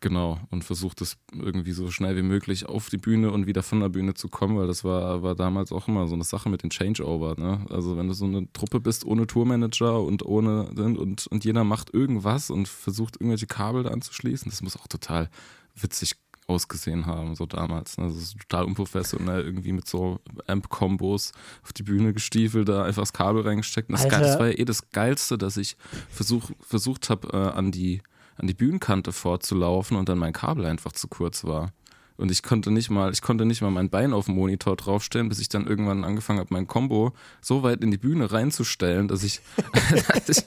Genau, 0.02 0.40
und 0.52 0.64
versucht 0.64 1.02
es 1.02 1.18
irgendwie 1.34 1.72
so 1.72 1.90
schnell 1.90 2.16
wie 2.16 2.22
möglich 2.22 2.68
auf 2.68 2.90
die 2.90 2.98
Bühne 2.98 3.32
und 3.32 3.48
wieder 3.48 3.64
von 3.64 3.80
der 3.80 3.90
Bühne 3.90 4.14
zu 4.14 4.28
kommen, 4.28 4.58
weil 4.58 4.68
das 4.68 4.84
war, 4.84 5.24
war 5.24 5.36
damals 5.36 5.72
auch 5.72 5.88
immer 5.88 6.08
so 6.08 6.16
eine 6.16 6.24
Sache 6.24 6.50
mit 6.50 6.64
den 6.64 6.70
Changeover. 6.70 7.36
Ne? 7.38 7.66
Also 7.70 7.98
wenn 7.98 8.08
du 8.08 8.14
so 8.14 8.26
eine 8.26 8.52
Truppe 8.54 8.80
bist 8.80 9.06
ohne 9.06 9.26
Tourmanager 9.26 10.02
und 10.02 10.24
ohne 10.24 10.66
und, 10.76 11.28
und 11.28 11.46
jeder 11.46 11.64
macht 11.64 11.94
irgendwas 11.94 12.50
und 12.50 12.68
versucht 12.68 13.16
irgendwelche 13.16 13.48
Kabel 13.48 13.84
da 13.84 13.92
anzuschließen, 13.92 14.50
das 14.50 14.62
muss 14.62 14.78
auch 14.78 14.88
total 14.88 15.30
witzig 15.76 16.16
ausgesehen 16.48 17.06
haben, 17.06 17.36
so 17.36 17.46
damals. 17.46 17.98
Ne? 17.98 18.06
Also 18.06 18.20
so 18.20 18.38
total 18.38 18.66
unprofessionell, 18.66 19.42
irgendwie 19.42 19.72
mit 19.72 19.88
so 19.88 20.20
Amp-Kombos 20.46 21.32
auf 21.64 21.74
die 21.74 21.84
Bühne 21.84 22.14
gestiefelt, 22.14 22.70
da 22.70 22.84
einfach 22.84 23.02
das 23.02 23.14
Kabel 23.14 23.42
reingesteckt. 23.42 23.90
Und 23.90 23.98
das, 24.00 24.08
das 24.08 24.40
war 24.40 24.48
ja 24.48 24.60
eh 24.60 24.66
das 24.66 24.90
Geilste, 24.92 25.38
dass 25.38 25.58
ich 25.58 25.78
versuch, 26.10 26.52
versucht 26.60 27.10
habe, 27.10 27.30
äh, 27.30 27.58
an 27.58 27.72
die 27.72 28.02
an 28.36 28.48
die 28.48 28.54
Bühnenkante 28.54 29.12
vorzulaufen 29.12 29.98
und 29.98 30.10
dann 30.10 30.18
mein 30.18 30.34
Kabel 30.34 30.66
einfach 30.66 30.92
zu 30.92 31.08
kurz 31.08 31.44
war. 31.44 31.72
Und 32.18 32.32
ich 32.32 32.44
konnte 32.44 32.72
nicht 32.72 32.90
mal, 32.90 33.12
ich 33.12 33.22
konnte 33.22 33.46
nicht 33.46 33.62
mal 33.62 33.72
mein 33.72 33.90
Bein 33.90 34.14
auf 34.14 34.26
den 34.26 34.36
Monitor 34.36 34.78
draufstellen, 34.78 35.28
bis 35.28 35.40
ich 35.40 35.50
dann 35.50 35.68
irgendwann 35.68 36.06
angefangen 36.06 36.40
habe, 36.40 36.54
mein 36.54 36.66
Combo 36.66 37.14
so 37.42 37.62
weit 37.62 37.84
in 37.84 37.92
die 37.92 37.98
Bühne 37.98 38.32
reinzustellen, 38.32 39.10
dass 39.10 39.24
ich, 39.24 39.42
dass 40.26 40.30
ich, 40.30 40.44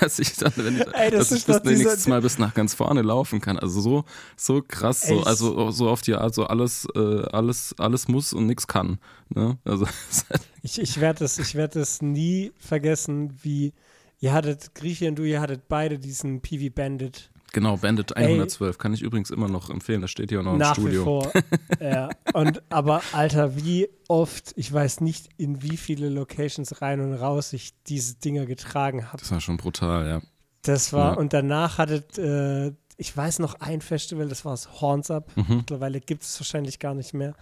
dass 0.00 0.18
ich 0.18 0.36
dann, 0.36 0.52
wenn 0.56 0.76
ich, 0.76 0.86
Ey, 0.94 1.10
das 1.10 1.28
dass 1.28 1.38
ich 1.38 1.44
bis 1.44 1.62
nächstes 1.64 2.06
Mal 2.06 2.22
bis 2.22 2.38
nach 2.38 2.54
ganz 2.54 2.72
vorne 2.72 3.02
laufen 3.02 3.42
kann. 3.42 3.58
Also 3.58 3.80
so, 3.82 4.04
so 4.36 4.62
krass, 4.66 5.02
so, 5.02 5.22
also 5.22 5.70
so 5.70 5.90
auf 5.90 6.00
die 6.00 6.14
Art, 6.14 6.34
so 6.34 6.46
alles, 6.46 6.88
äh, 6.94 7.24
alles, 7.30 7.74
alles 7.78 8.08
muss 8.08 8.32
und 8.32 8.46
nichts 8.46 8.66
kann. 8.66 8.98
Ne? 9.28 9.58
Also, 9.64 9.86
ich 10.62 10.80
ich 10.80 10.98
werde 10.98 11.26
es, 11.26 11.38
ich 11.38 11.54
werde 11.56 11.80
es 11.80 12.00
nie 12.00 12.52
vergessen, 12.58 13.38
wie 13.42 13.74
Ihr 14.18 14.32
hattet, 14.32 14.74
Grieche 14.74 15.08
und 15.08 15.16
du, 15.16 15.24
ihr 15.24 15.40
hattet 15.40 15.68
beide 15.68 15.98
diesen 15.98 16.40
PV 16.40 16.74
Bandit. 16.74 17.30
Genau, 17.52 17.76
Bandit 17.78 18.16
112 18.16 18.74
Ey, 18.74 18.78
kann 18.78 18.92
ich 18.92 19.02
übrigens 19.02 19.30
immer 19.30 19.48
noch 19.48 19.70
empfehlen. 19.70 20.00
Das 20.00 20.10
steht 20.10 20.30
hier 20.30 20.42
noch 20.42 20.52
im 20.52 20.58
nach 20.58 20.74
Studio. 20.74 21.00
Wie 21.00 21.04
vor. 21.04 21.32
ja. 21.80 22.10
Und 22.34 22.62
aber 22.70 23.02
Alter, 23.12 23.56
wie 23.56 23.88
oft, 24.08 24.52
ich 24.56 24.72
weiß 24.72 25.00
nicht, 25.00 25.28
in 25.36 25.62
wie 25.62 25.76
viele 25.76 26.08
Locations 26.08 26.82
rein 26.82 27.00
und 27.00 27.14
raus 27.14 27.52
ich 27.52 27.72
diese 27.84 28.16
Dinger 28.16 28.46
getragen 28.46 29.06
habe. 29.06 29.18
Das 29.18 29.30
war 29.30 29.40
schon 29.40 29.56
brutal, 29.56 30.06
ja. 30.06 30.22
Das 30.62 30.92
war, 30.92 31.12
ja. 31.12 31.18
und 31.18 31.32
danach 31.32 31.78
hattet, 31.78 32.18
äh, 32.18 32.72
ich 32.96 33.16
weiß 33.16 33.38
noch 33.38 33.60
ein 33.60 33.80
Festival, 33.80 34.28
das 34.28 34.44
war 34.44 34.52
das 34.52 34.80
Horns 34.80 35.10
Up. 35.10 35.34
Mhm. 35.36 35.58
Mittlerweile 35.58 36.00
gibt 36.00 36.24
es 36.24 36.40
wahrscheinlich 36.40 36.78
gar 36.78 36.94
nicht 36.94 37.14
mehr. 37.14 37.34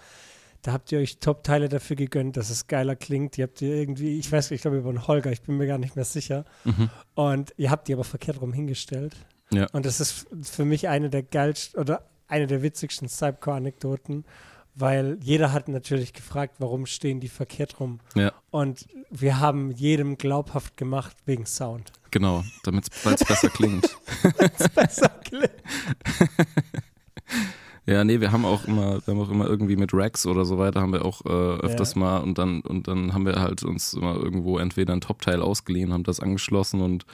Da 0.64 0.72
habt 0.72 0.90
ihr 0.92 0.98
euch 0.98 1.18
Top-Teile 1.18 1.68
dafür 1.68 1.94
gegönnt, 1.94 2.38
dass 2.38 2.48
es 2.48 2.68
geiler 2.68 2.96
klingt. 2.96 3.36
Ihr 3.36 3.44
habt 3.44 3.60
ihr 3.60 3.74
irgendwie, 3.74 4.18
ich 4.18 4.32
weiß, 4.32 4.50
ich 4.50 4.62
glaube 4.62 4.78
über 4.78 4.88
einen 4.88 5.06
Holger, 5.06 5.30
ich 5.30 5.42
bin 5.42 5.58
mir 5.58 5.66
gar 5.66 5.76
nicht 5.76 5.94
mehr 5.94 6.06
sicher. 6.06 6.46
Mhm. 6.64 6.88
Und 7.14 7.52
ihr 7.58 7.70
habt 7.70 7.86
die 7.86 7.92
aber 7.92 8.02
verkehrt 8.02 8.40
rum 8.40 8.54
hingestellt. 8.54 9.14
Ja. 9.52 9.66
Und 9.72 9.84
das 9.84 10.00
ist 10.00 10.26
für 10.42 10.64
mich 10.64 10.88
eine 10.88 11.10
der 11.10 11.22
geilsten 11.22 11.78
oder 11.78 12.06
eine 12.28 12.46
der 12.46 12.62
witzigsten 12.62 13.10
Cypcore-Anekdoten, 13.10 14.24
weil 14.74 15.18
jeder 15.20 15.52
hat 15.52 15.68
natürlich 15.68 16.14
gefragt, 16.14 16.54
warum 16.60 16.86
stehen 16.86 17.20
die 17.20 17.28
verkehrt 17.28 17.78
rum. 17.78 18.00
Ja. 18.14 18.32
Und 18.50 18.86
wir 19.10 19.40
haben 19.40 19.70
jedem 19.70 20.16
glaubhaft 20.16 20.78
gemacht 20.78 21.14
wegen 21.26 21.44
Sound. 21.44 21.92
Genau, 22.10 22.42
damit 22.62 22.88
es 22.90 23.24
besser 23.24 23.50
klingt. 23.50 23.84
es 24.38 24.68
besser 24.70 25.10
klingt. 25.22 25.52
Ja, 27.86 28.02
nee, 28.02 28.20
wir 28.20 28.32
haben 28.32 28.46
auch 28.46 28.64
immer, 28.64 29.06
wir 29.06 29.14
haben 29.14 29.20
auch 29.20 29.30
immer 29.30 29.46
irgendwie 29.46 29.76
mit 29.76 29.92
Racks 29.92 30.26
oder 30.26 30.46
so 30.46 30.58
weiter, 30.58 30.80
haben 30.80 30.92
wir 30.92 31.04
auch 31.04 31.24
äh, 31.26 31.28
öfters 31.28 31.94
ja. 31.94 32.00
mal 32.00 32.18
und 32.18 32.38
dann, 32.38 32.60
und 32.62 32.88
dann 32.88 33.12
haben 33.12 33.26
wir 33.26 33.34
halt 33.34 33.62
uns 33.62 33.92
immer 33.92 34.16
irgendwo 34.16 34.58
entweder 34.58 34.94
ein 34.94 35.02
Top-Teil 35.02 35.42
ausgeliehen, 35.42 35.92
haben 35.92 36.04
das 36.04 36.20
angeschlossen 36.20 36.80
und 36.80 37.04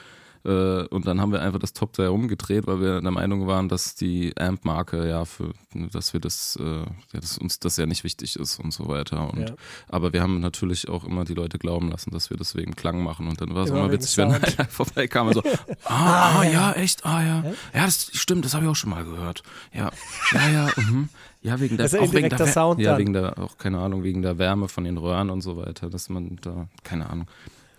äh, 0.43 0.83
und 0.87 1.05
dann 1.05 1.21
haben 1.21 1.31
wir 1.31 1.41
einfach 1.41 1.59
das 1.59 1.73
Top 1.73 1.93
3 1.93 2.09
umgedreht, 2.09 2.67
weil 2.67 2.81
wir 2.81 3.01
der 3.01 3.11
Meinung 3.11 3.47
waren, 3.47 3.69
dass 3.69 3.95
die 3.95 4.33
Amp-Marke 4.37 5.07
ja 5.07 5.25
für, 5.25 5.53
dass 5.73 6.13
wir 6.13 6.19
das, 6.19 6.57
äh, 6.59 6.63
ja, 6.63 7.19
dass 7.19 7.37
uns 7.37 7.59
das 7.59 7.77
ja 7.77 7.85
nicht 7.85 8.03
wichtig 8.03 8.37
ist 8.37 8.59
und 8.59 8.73
so 8.73 8.87
weiter. 8.87 9.31
Und, 9.31 9.49
ja. 9.49 9.55
Aber 9.87 10.13
wir 10.13 10.21
haben 10.21 10.39
natürlich 10.39 10.89
auch 10.89 11.03
immer 11.03 11.25
die 11.25 11.33
Leute 11.33 11.59
glauben 11.59 11.91
lassen, 11.91 12.11
dass 12.11 12.29
wir 12.29 12.37
deswegen 12.37 12.75
Klang 12.75 13.03
machen. 13.03 13.27
Und 13.27 13.39
dann 13.41 13.53
war 13.53 13.63
es 13.63 13.69
immer, 13.69 13.79
immer 13.81 13.91
witzig, 13.91 14.17
wenn 14.17 14.31
einer 14.31 14.65
vorbeikam 14.69 15.27
und 15.27 15.33
so, 15.35 15.43
ah, 15.85 16.39
ah, 16.39 16.43
ja, 16.43 16.73
echt, 16.73 17.05
ah 17.05 17.23
ja. 17.23 17.43
Ja, 17.73 17.85
das 17.85 18.09
stimmt, 18.13 18.45
das 18.45 18.53
habe 18.53 18.65
ich 18.65 18.71
auch 18.71 18.75
schon 18.75 18.89
mal 18.89 19.03
gehört. 19.03 19.43
Ja, 19.73 19.91
ja, 20.33 20.49
ja, 20.49 20.69
mhm. 20.75 21.09
Ja, 21.43 21.59
wegen 21.59 21.77
der, 21.77 21.87
auch 21.87 22.13
wegen 22.13 22.29
der, 22.29 22.47
Sound 22.47 22.79
ja, 22.79 22.97
wegen 22.99 23.13
der, 23.13 23.37
auch 23.39 23.57
keine 23.57 23.79
Ahnung, 23.79 24.03
wegen 24.03 24.21
der 24.21 24.37
Wärme 24.37 24.67
von 24.67 24.83
den 24.83 24.97
Röhren 24.97 25.31
und 25.31 25.41
so 25.41 25.57
weiter, 25.57 25.89
dass 25.89 26.07
man 26.09 26.37
da, 26.41 26.67
keine 26.83 27.09
Ahnung. 27.09 27.27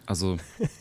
Also 0.04 0.36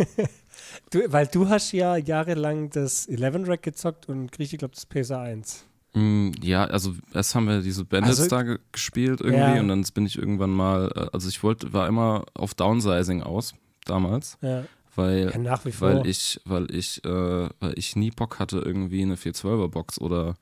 Du, 0.89 0.99
weil 1.11 1.27
du 1.27 1.49
hast 1.49 1.71
ja 1.71 1.97
jahrelang 1.97 2.69
das 2.69 3.07
11-Rack 3.07 3.63
gezockt 3.63 4.09
und 4.09 4.31
Grieche, 4.31 4.57
glaube 4.57 4.73
das 4.75 4.85
PSA 4.85 5.21
1. 5.21 5.65
Mm, 5.93 6.31
ja, 6.41 6.63
also 6.65 6.95
erst 7.13 7.35
haben 7.35 7.47
wir 7.47 7.61
diese 7.61 7.83
Bandits 7.83 8.19
also, 8.19 8.29
da 8.29 8.57
gespielt 8.71 9.19
irgendwie 9.19 9.39
ja. 9.55 9.59
und 9.59 9.67
dann 9.67 9.83
bin 9.93 10.05
ich 10.05 10.17
irgendwann 10.17 10.51
mal, 10.51 10.91
äh, 10.95 11.07
also 11.11 11.27
ich 11.27 11.43
wollte, 11.43 11.73
war 11.73 11.87
immer 11.87 12.25
auf 12.33 12.53
Downsizing 12.53 13.23
aus 13.23 13.53
damals. 13.85 14.37
Ja. 14.41 14.63
Weil, 14.95 15.31
ja, 15.43 15.59
weil 15.79 16.05
ich, 16.05 16.41
weil 16.43 16.73
ich, 16.75 17.03
äh, 17.05 17.09
weil 17.59 17.73
ich 17.75 17.95
nie 17.95 18.11
Bock 18.11 18.39
hatte, 18.39 18.59
irgendwie 18.59 19.01
eine 19.01 19.15
412er 19.15 19.69
Box 19.69 19.99
oder 20.01 20.35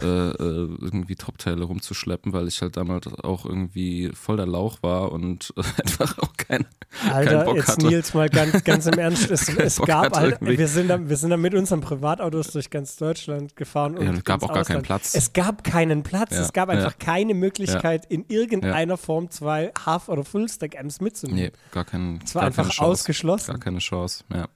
äh, 0.00 0.06
äh, 0.06 0.32
irgendwie 0.80 1.16
Top-Teile 1.16 1.64
rumzuschleppen, 1.64 2.32
weil 2.32 2.48
ich 2.48 2.60
halt 2.60 2.76
damals 2.76 3.06
auch 3.06 3.46
irgendwie 3.46 4.10
voll 4.12 4.36
der 4.36 4.46
Lauch 4.46 4.82
war 4.82 5.12
und 5.12 5.54
einfach 5.82 6.18
auch 6.18 6.36
kein, 6.36 6.66
Alter, 7.10 7.30
keinen 7.30 7.44
Bock 7.44 7.56
jetzt 7.56 7.68
hatte. 7.68 7.86
Nils 7.86 8.14
mal 8.14 8.28
ganz, 8.28 8.62
ganz 8.64 8.86
im 8.86 8.98
Ernst. 8.98 9.30
Es, 9.30 9.48
es 9.56 9.80
gab 9.80 10.14
halt, 10.16 10.38
wir 10.40 10.68
sind, 10.68 10.88
da, 10.88 11.08
wir 11.08 11.16
sind 11.16 11.30
da 11.30 11.36
mit 11.36 11.54
unseren 11.54 11.80
Privatautos 11.80 12.48
durch 12.52 12.68
ganz 12.70 12.96
Deutschland 12.96 13.56
gefahren. 13.56 13.96
Und 13.96 14.04
Ja, 14.06 14.12
es 14.12 14.24
gab 14.24 14.42
auch 14.42 14.52
gar 14.52 14.64
keinen. 14.64 14.82
Platz. 14.82 15.14
Es 15.14 15.32
gab 15.32 15.64
keinen 15.64 16.02
Platz. 16.02 16.32
Ja, 16.32 16.42
Es 16.42 16.52
gab 16.52 16.68
ja. 16.68 16.74
einfach 16.76 16.98
keine 16.98 17.34
Möglichkeit, 17.34 18.04
in 18.06 18.24
irgendeiner 18.28 18.96
Form 18.96 19.30
zwei 19.30 19.72
Half- 19.84 20.08
oder 20.08 20.24
Full-Stack-Amps 20.24 21.00
mitzunehmen. 21.00 21.40
Nee, 21.40 21.52
gar 21.72 21.84
kein 21.84 22.20
Es 22.22 22.34
war 22.34 22.42
einfach 22.42 22.68
Chance. 22.68 22.82
ausgeschlossen. 22.82 23.52
Gar 23.52 23.60
keine 23.60 23.78
Chance, 23.78 24.24
ja. 24.32 24.48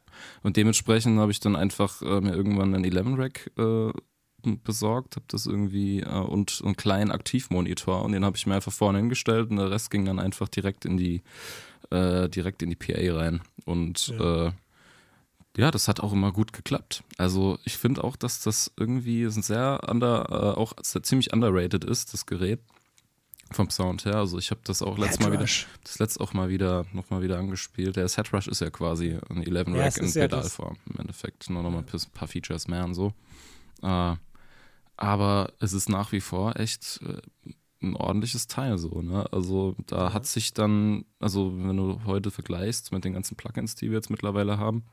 Und 0.42 0.56
dementsprechend 0.56 1.18
habe 1.18 1.32
ich 1.32 1.40
dann 1.40 1.56
einfach 1.56 2.02
äh, 2.02 2.20
mir 2.20 2.34
irgendwann 2.34 2.74
einen 2.74 2.84
11-Rack 2.84 3.50
äh, 3.58 3.92
besorgt, 4.42 5.16
habe 5.16 5.26
das 5.28 5.46
irgendwie 5.46 6.00
äh, 6.00 6.08
und 6.08 6.60
einen 6.64 6.76
kleinen 6.76 7.10
Aktivmonitor 7.10 8.02
und 8.04 8.12
den 8.12 8.24
habe 8.24 8.36
ich 8.36 8.46
mir 8.46 8.54
einfach 8.54 8.72
vorne 8.72 8.98
hingestellt 8.98 9.50
und 9.50 9.56
der 9.56 9.70
Rest 9.70 9.90
ging 9.90 10.04
dann 10.04 10.18
einfach 10.18 10.48
direkt 10.48 10.84
in 10.84 10.96
die 10.96 11.22
äh, 11.90 12.28
direkt 12.28 12.62
in 12.62 12.70
die 12.70 12.76
PA 12.76 13.16
rein 13.16 13.40
und 13.64 14.08
Ja. 14.08 14.44
ja. 14.46 14.52
ja, 15.56 15.70
das 15.70 15.88
hat 15.88 16.00
auch 16.00 16.12
immer 16.12 16.30
gut 16.32 16.52
geklappt. 16.52 17.02
Also 17.18 17.58
ich 17.64 17.76
finde 17.76 18.04
auch, 18.04 18.16
dass 18.16 18.40
das 18.40 18.70
irgendwie 18.78 19.24
ein 19.24 19.42
sehr 19.42 19.80
under, 19.88 20.26
äh, 20.30 20.58
auch 20.58 20.72
sehr, 20.82 21.02
ziemlich 21.02 21.32
underrated 21.32 21.84
ist, 21.84 22.12
das 22.14 22.26
Gerät 22.26 22.60
vom 23.52 23.68
Sound 23.68 24.04
her. 24.04 24.14
Also 24.16 24.38
ich 24.38 24.52
habe 24.52 24.60
das 24.62 24.80
auch 24.80 24.96
letztes 24.96 25.18
Mal 25.18 25.32
wieder 25.32 25.46
das 25.82 25.98
letzte 25.98 26.20
auch 26.20 26.32
mal 26.34 26.48
wieder 26.50 26.86
noch 26.92 27.10
mal 27.10 27.20
wieder 27.22 27.36
angespielt. 27.38 27.96
Der 27.96 28.06
Headrush 28.08 28.46
ist 28.46 28.60
ja 28.60 28.70
quasi 28.70 29.18
ein 29.28 29.42
11 29.42 29.66
Ja, 29.68 29.74
Rack 29.74 29.86
es 29.88 29.96
in 29.96 30.04
ist 30.04 30.14
ja 30.14 30.28
das- 30.28 30.54
Pedalform 30.54 30.76
im 30.88 31.00
Endeffekt. 31.00 31.50
Nur 31.50 31.64
noch 31.64 31.70
mal 31.72 31.78
ein 31.78 31.86
paar- 31.86 31.98
paar 32.14 32.28
Features 32.28 32.68
mehr 32.68 32.84
und 32.84 32.94
so. 32.94 33.12
Äh, 33.82 34.14
aber 35.00 35.52
es 35.58 35.72
ist 35.72 35.88
nach 35.88 36.12
wie 36.12 36.20
vor 36.20 36.56
echt 36.60 37.00
äh, 37.02 37.52
ein 37.82 37.96
ordentliches 37.96 38.46
Teil 38.46 38.76
so, 38.76 39.00
ne? 39.00 39.24
Also 39.32 39.74
da 39.86 40.12
hat 40.12 40.26
sich 40.26 40.52
dann, 40.52 41.06
also 41.18 41.52
wenn 41.56 41.76
du 41.76 42.00
heute 42.04 42.30
vergleichst 42.30 42.92
mit 42.92 43.04
den 43.04 43.14
ganzen 43.14 43.36
Plugins, 43.36 43.74
die 43.74 43.88
wir 43.88 43.96
jetzt 43.96 44.10
mittlerweile 44.10 44.58
haben, 44.58 44.84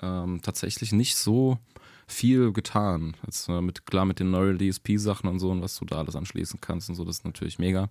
ähm, 0.00 0.40
tatsächlich 0.40 0.92
nicht 0.92 1.16
so 1.16 1.58
viel 2.06 2.52
getan. 2.52 3.16
Jetzt, 3.26 3.48
äh, 3.48 3.60
mit, 3.60 3.84
klar 3.86 4.04
mit 4.04 4.20
den 4.20 4.30
Neural 4.30 4.56
DSP-Sachen 4.56 5.28
und 5.28 5.40
so 5.40 5.50
und 5.50 5.62
was 5.62 5.76
du 5.76 5.84
da 5.84 5.98
alles 5.98 6.14
anschließen 6.14 6.60
kannst 6.60 6.88
und 6.88 6.94
so, 6.94 7.04
das 7.04 7.18
ist 7.18 7.24
natürlich 7.24 7.58
mega. 7.58 7.90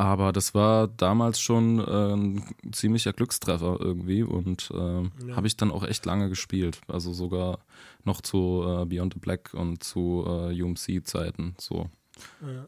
Aber 0.00 0.32
das 0.32 0.54
war 0.54 0.86
damals 0.86 1.40
schon 1.40 1.80
äh, 1.80 2.14
ein 2.14 2.54
ziemlicher 2.72 3.12
Glückstreffer 3.12 3.78
irgendwie 3.80 4.22
und 4.22 4.70
ähm, 4.72 5.10
Ja. 5.26 5.34
habe 5.36 5.48
ich 5.48 5.56
dann 5.56 5.72
auch 5.72 5.82
echt 5.84 6.06
lange 6.06 6.28
gespielt. 6.28 6.80
Also 6.86 7.12
sogar 7.12 7.58
noch 8.04 8.20
zu 8.20 8.62
äh, 8.64 8.84
Beyond 8.86 9.14
the 9.14 9.18
Black 9.20 9.50
und 9.54 9.82
zu 9.82 10.24
äh, 10.24 10.62
UMC-Zeiten. 10.62 11.56
So. 11.58 11.90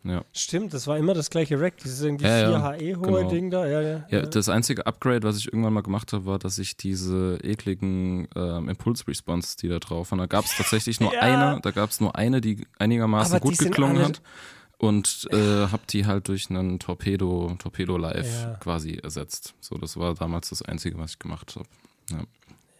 Ja. 0.04 0.10
Ja. 0.12 0.24
Stimmt, 0.32 0.74
das 0.74 0.86
war 0.88 0.98
immer 0.98 1.14
das 1.14 1.30
gleiche 1.30 1.60
Rack, 1.60 1.76
dieses 1.78 2.00
irgendwie 2.02 2.24
Ja, 2.24 2.50
ja, 2.50 2.72
4 2.78 2.88
HE 2.88 2.96
hohe 2.96 3.06
genau. 3.18 3.30
Ding 3.30 3.50
da. 3.50 3.66
Ja, 3.66 3.80
ja, 3.80 4.04
Ja, 4.08 4.22
das 4.22 4.48
einzige 4.48 4.86
Upgrade, 4.86 5.22
was 5.22 5.38
ich 5.38 5.46
irgendwann 5.46 5.72
mal 5.72 5.82
gemacht 5.82 6.12
habe, 6.12 6.26
war, 6.26 6.38
dass 6.40 6.58
ich 6.58 6.76
diese 6.76 7.38
ekligen 7.42 8.26
ähm, 8.36 8.68
Impulse-Response, 8.68 9.56
die 9.56 9.68
da 9.68 9.78
drauf 9.78 10.10
waren, 10.10 10.18
da 10.18 10.26
gab 10.26 10.44
es 10.44 10.56
tatsächlich 10.56 10.98
nur 11.00 11.12
eine, 11.20 11.60
da 11.62 11.70
gab 11.70 11.90
es 11.90 12.00
nur 12.00 12.16
eine, 12.16 12.40
die 12.40 12.66
einigermaßen 12.78 13.36
Aber 13.36 13.40
gut 13.40 13.58
geklungen 13.58 14.02
hat. 14.02 14.20
Und 14.80 15.28
äh, 15.30 15.66
habe 15.66 15.82
die 15.90 16.06
halt 16.06 16.28
durch 16.28 16.48
einen 16.48 16.78
Torpedo, 16.78 17.54
Torpedo 17.58 17.98
Live 17.98 18.26
Ja. 18.42 18.54
quasi 18.54 18.94
ersetzt. 18.94 19.54
So, 19.60 19.76
das 19.76 19.98
war 19.98 20.14
damals 20.14 20.48
das 20.48 20.62
Einzige, 20.62 20.96
was 20.96 21.12
ich 21.12 21.18
gemacht 21.18 21.54
habe. 21.56 21.68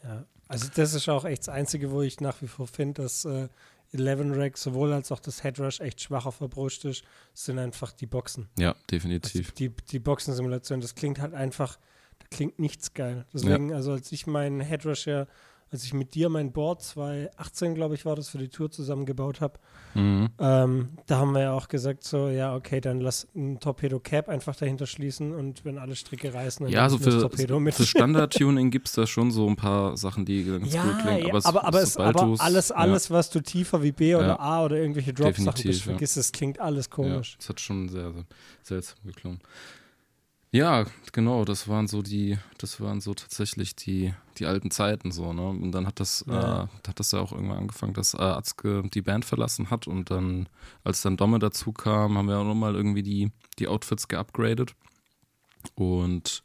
Ja. 0.02 0.24
Also 0.48 0.68
das 0.74 0.94
ist 0.94 1.08
auch 1.10 1.26
echt 1.26 1.42
das 1.42 1.50
Einzige, 1.50 1.90
wo 1.90 2.00
ich 2.00 2.20
nach 2.20 2.40
wie 2.40 2.48
vor 2.48 2.66
finde, 2.66 3.02
dass 3.02 3.26
äh, 3.26 3.48
11 3.92 4.36
Rack 4.36 4.56
sowohl 4.56 4.92
als 4.94 5.12
auch 5.12 5.20
das 5.20 5.44
Headrush 5.44 5.80
echt 5.80 6.00
schwacher 6.00 6.32
verbruscht 6.32 6.86
ist, 6.86 7.04
sind 7.34 7.58
einfach 7.58 7.92
die 7.92 8.06
Boxen. 8.06 8.48
Ja, 8.58 8.70
Also 8.70 8.80
definitiv. 8.90 9.52
die, 9.52 9.68
die 9.68 9.98
Boxensimulation, 9.98 10.80
das 10.80 10.94
klingt 10.94 11.20
halt 11.20 11.34
einfach, 11.34 11.78
da 12.18 12.26
klingt 12.30 12.58
nichts 12.58 12.94
geil. 12.94 13.26
Deswegen, 13.34 13.74
also 13.74 13.92
als 13.92 14.10
ich 14.10 14.26
meinen 14.26 14.60
Headrush 14.60 15.06
ja, 15.06 15.26
als 15.72 15.85
ich 15.85 15.94
mit 15.94 16.14
dir 16.14 16.28
mein 16.28 16.50
Board 16.52 16.83
2018, 16.83 17.74
glaube 17.74 17.94
ich, 17.94 18.04
war 18.04 18.16
das 18.16 18.28
für 18.28 18.38
die 18.38 18.48
Tour 18.48 18.70
zusammengebaut 18.70 19.40
habe, 19.40 19.54
Mhm. 19.94 20.28
ähm, 20.38 20.88
da 21.06 21.18
haben 21.18 21.33
wir 21.33 21.40
ja 21.42 21.52
auch 21.52 21.66
gesagt, 21.66 22.04
so, 22.04 22.28
ja, 22.28 22.54
okay, 22.54 22.80
dann 22.80 23.00
lass 23.00 23.26
ein 23.35 23.59
Torpedo 23.59 23.98
Cap 23.98 24.28
einfach 24.28 24.54
dahinter 24.54 24.87
schließen 24.87 25.35
und 25.35 25.64
wenn 25.64 25.78
alle 25.78 25.96
Stricke 25.96 26.33
reißen, 26.33 26.64
dann 26.66 26.72
Ja, 26.72 26.88
das 26.88 26.96
für, 26.96 27.20
Torpedo 27.20 27.59
mit. 27.59 27.74
für 27.74 27.85
Standard-Tuning 27.87 28.70
gibt 28.70 28.87
es 28.87 28.94
da 28.94 29.06
schon 29.09 29.33
so 29.33 29.48
ein 29.48 29.56
paar 29.56 29.96
Sachen, 29.96 30.24
die 30.24 30.44
ganz 30.44 30.72
ja, 30.72 30.83
gut 30.85 30.98
klingen. 31.02 31.22
ja, 31.22 31.28
Aber, 31.30 31.38
es- 31.38 31.44
aber, 31.46 31.64
aber, 31.64 31.83
es, 31.83 31.96
aber 31.96 32.12
du's- 32.24 32.38
alles, 32.40 32.68
ja. 32.68 32.76
alles, 32.76 33.11
was 33.11 33.30
du 33.30 33.40
tiefer 33.40 33.83
wie 33.83 33.90
B 33.92 34.14
oder 34.14 34.26
Ja. 34.28 34.38
A 34.38 34.64
oder 34.64 34.76
irgendwelche 34.76 35.12
Drop-Sachen 35.12 35.44
Definitiv, 35.46 35.64
bist, 35.66 35.80
ja. 35.80 35.85
vergiss 35.92 36.16
es, 36.16 36.30
klingt 36.33 36.61
alles 36.61 36.88
komisch. 36.90 37.33
Ja, 37.33 37.37
das 37.38 37.48
hat 37.48 37.61
schon 37.61 37.88
sehr, 37.88 38.12
sehr 38.12 38.24
seltsam 38.62 38.98
geklungen. 39.04 39.40
Ja, 40.52 40.84
genau, 41.12 41.44
das 41.44 41.68
waren 41.68 41.86
so 41.86 42.02
die, 42.02 42.36
das 42.58 42.80
waren 42.80 43.00
so 43.00 43.14
tatsächlich 43.14 43.76
die, 43.76 44.12
die 44.38 44.46
alten 44.46 44.72
Zeiten 44.72 45.12
so, 45.12 45.32
ne? 45.32 45.48
Und 45.48 45.70
dann 45.70 45.86
hat 45.86 46.00
das, 46.00 46.24
Ja. 46.28 46.64
äh, 46.64 46.88
hat 46.88 46.98
das 46.98 47.12
ja 47.12 47.20
auch 47.20 47.30
irgendwann 47.30 47.58
angefangen, 47.58 47.94
dass 47.94 48.14
äh, 48.14 48.18
Atzke 48.18 48.82
die 48.92 49.02
Band 49.02 49.24
verlassen 49.24 49.70
hat 49.70 49.86
und 49.86 50.10
dann, 50.10 50.48
als 50.82 51.02
dann 51.02 51.16
Domme 51.16 51.38
dazu 51.38 51.72
kam, 51.72 52.18
haben 52.18 52.26
wir 52.26 52.38
auch 52.38 52.44
nochmal 52.44 52.74
irgendwie 52.74 53.04
die, 53.04 53.30
die 53.60 53.68
Outfits 53.68 54.08
geupgradet 54.08 54.74
und 55.76 56.42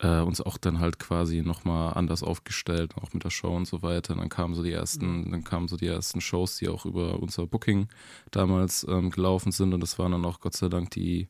äh, 0.00 0.20
uns 0.20 0.40
auch 0.42 0.58
dann 0.58 0.78
halt 0.80 0.98
quasi 0.98 1.40
nochmal 1.42 1.94
anders 1.94 2.22
aufgestellt, 2.22 2.94
auch 3.00 3.12
mit 3.14 3.24
der 3.24 3.30
Show 3.30 3.54
und 3.56 3.66
so 3.66 3.82
weiter. 3.82 4.16
Dann 4.16 4.28
kamen 4.28 4.54
so 4.54 4.62
die 4.62 4.72
ersten, 4.72 5.30
dann 5.30 5.44
kamen 5.44 5.68
so 5.68 5.76
die 5.78 5.86
ersten 5.86 6.20
Shows, 6.20 6.56
die 6.56 6.68
auch 6.68 6.84
über 6.84 7.18
unser 7.20 7.46
Booking 7.46 7.88
damals 8.30 8.86
ähm, 8.88 9.10
gelaufen 9.10 9.52
sind 9.52 9.72
und 9.72 9.80
das 9.80 9.98
waren 9.98 10.12
dann 10.12 10.24
auch 10.26 10.40
Gott 10.40 10.56
sei 10.56 10.68
Dank 10.68 10.90
die, 10.90 11.28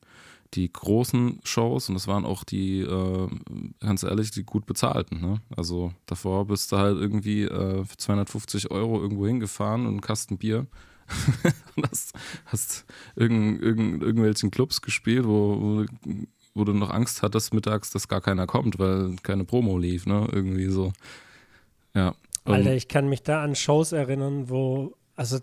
die 0.55 0.73
großen 0.73 1.41
Shows 1.45 1.89
und 1.89 1.95
das 1.95 2.09
waren 2.09 2.25
auch 2.25 2.43
die, 2.45 2.81
äh, 2.81 3.29
ganz 3.81 4.03
ehrlich, 4.03 4.31
die 4.31 4.43
gut 4.45 4.67
bezahlten. 4.67 5.21
Ne? 5.21 5.41
Also 5.57 5.93
davor 6.07 6.47
bist 6.47 6.73
du 6.73 6.77
halt 6.77 6.99
irgendwie 6.99 7.43
äh, 7.43 7.85
für 7.85 7.97
250 7.97 8.71
Euro 8.71 9.01
irgendwo 9.01 9.27
hingefahren 9.27 9.83
und 9.83 9.93
einen 9.93 10.01
Kasten 10.01 10.39
Bier 10.39 10.67
und 11.77 11.91
hast, 11.91 12.15
hast 12.47 12.85
irgend, 13.17 13.63
irgend, 13.63 14.03
irgendwelchen 14.03 14.51
Clubs 14.51 14.81
gespielt, 14.83 15.27
wo, 15.27 15.57
wo, 15.61 15.87
wo 16.55 16.65
du 16.65 16.73
noch 16.73 16.91
Angst 16.91 17.23
hattest 17.23 17.55
mittags, 17.55 17.91
dass 17.91 18.09
gar 18.09 18.21
keiner 18.21 18.47
kommt, 18.47 18.79
weil 18.79 19.17
keine 19.23 19.45
Promo 19.45 19.79
lief, 19.79 20.07
ne? 20.07 20.29
Irgendwie 20.33 20.67
so. 20.67 20.93
Ja. 21.95 22.15
Und- 22.45 22.55
Alter, 22.55 22.75
ich 22.75 22.89
kann 22.89 23.09
mich 23.09 23.23
da 23.23 23.43
an 23.43 23.55
Shows 23.55 23.93
erinnern, 23.93 24.49
wo, 24.49 24.95
also 25.17 25.39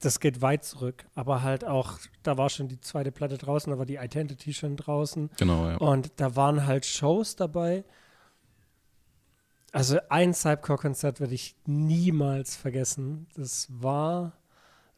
das 0.00 0.20
geht 0.20 0.42
weit 0.42 0.64
zurück, 0.64 1.06
aber 1.14 1.42
halt 1.42 1.64
auch, 1.64 1.98
da 2.22 2.36
war 2.36 2.50
schon 2.50 2.68
die 2.68 2.80
zweite 2.80 3.12
Platte 3.12 3.38
draußen, 3.38 3.70
da 3.72 3.78
war 3.78 3.86
die 3.86 3.96
Identity 3.96 4.52
schon 4.52 4.76
draußen 4.76 5.30
genau, 5.38 5.68
ja. 5.68 5.76
und 5.76 6.12
da 6.16 6.36
waren 6.36 6.66
halt 6.66 6.86
Shows 6.86 7.36
dabei. 7.36 7.84
Also 9.72 9.98
ein 10.08 10.34
Cypcore-Konzert 10.34 11.18
werde 11.18 11.34
ich 11.34 11.56
niemals 11.66 12.54
vergessen. 12.54 13.26
Das 13.34 13.66
war 13.70 14.34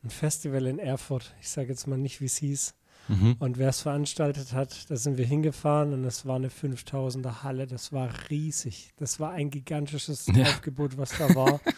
ein 0.04 0.10
Festival 0.10 0.66
in 0.66 0.78
Erfurt. 0.78 1.34
Ich 1.40 1.48
sage 1.48 1.68
jetzt 1.68 1.86
mal 1.86 1.96
nicht, 1.96 2.20
wie 2.20 2.26
es 2.26 2.36
hieß. 2.36 2.74
Mhm. 3.08 3.36
Und 3.38 3.56
wer 3.56 3.70
es 3.70 3.80
veranstaltet 3.80 4.52
hat, 4.52 4.90
da 4.90 4.96
sind 4.96 5.16
wir 5.16 5.24
hingefahren 5.24 5.92
und 5.92 6.04
es 6.04 6.26
war 6.26 6.36
eine 6.36 6.48
5000er 6.48 7.42
Halle. 7.42 7.66
Das 7.66 7.92
war 7.92 8.10
riesig. 8.28 8.92
Das 8.96 9.18
war 9.18 9.30
ein 9.30 9.50
gigantisches 9.50 10.26
Ja. 10.26 10.42
Aufgebot, 10.42 10.98
was 10.98 11.16
da 11.16 11.34
war. 11.34 11.60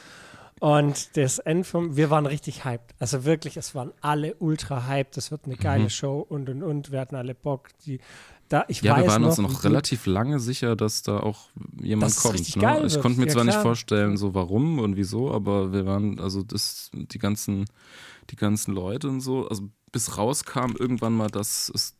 und 0.61 1.17
das 1.17 1.39
End 1.39 1.67
vom, 1.67 1.97
wir 1.97 2.11
waren 2.11 2.27
richtig 2.27 2.65
hyped. 2.65 2.95
Also 2.99 3.25
wirklich, 3.25 3.57
es 3.57 3.75
waren 3.75 3.93
alle 4.01 4.35
ultra 4.37 4.87
hyped. 4.87 5.17
Das 5.17 5.31
wird 5.31 5.43
eine 5.47 5.57
geile 5.57 5.85
Mhm. 5.85 5.91
Show 5.91 6.27
und 6.29 6.49
und 6.49 6.63
und. 6.63 6.91
Wir 6.93 7.01
hatten 7.01 7.15
alle 7.17 7.35
Bock. 7.35 7.69
Die, 7.87 8.01
da, 8.49 8.65
ich 8.69 8.81
Ja, 8.83 8.93
weiß 8.97 9.03
wir 9.05 9.09
waren 9.11 9.23
noch, 9.23 9.29
uns 9.29 9.39
noch 9.39 9.65
relativ 9.65 10.07
lange 10.07 10.41
sicher, 10.41 10.75
dass 10.75 11.03
da 11.03 11.21
auch 11.21 11.49
jemand 11.83 12.17
kommt. 12.17 12.57
Ne? 12.57 12.83
Ich 12.87 13.01
konnte 13.01 13.21
mir 13.21 13.27
Ja, 13.27 13.33
zwar 13.33 13.45
nicht 13.45 13.53
klar. 13.55 13.63
vorstellen, 13.63 14.17
so 14.17 14.35
warum 14.35 14.79
und 14.79 14.97
wieso, 14.97 15.33
aber 15.33 15.73
wir 15.73 15.85
waren, 15.87 16.19
also 16.19 16.43
das, 16.43 16.91
die 16.95 17.19
ganzen, 17.19 17.67
die 18.31 18.37
ganzen 18.37 18.75
Leute 18.75 19.09
und 19.09 19.21
so, 19.21 19.47
also 19.49 19.69
bis 19.93 20.17
rauskam 20.19 20.73
irgendwann 20.79 21.15
mal, 21.15 21.29
dass 21.29 21.71
es 21.75 21.95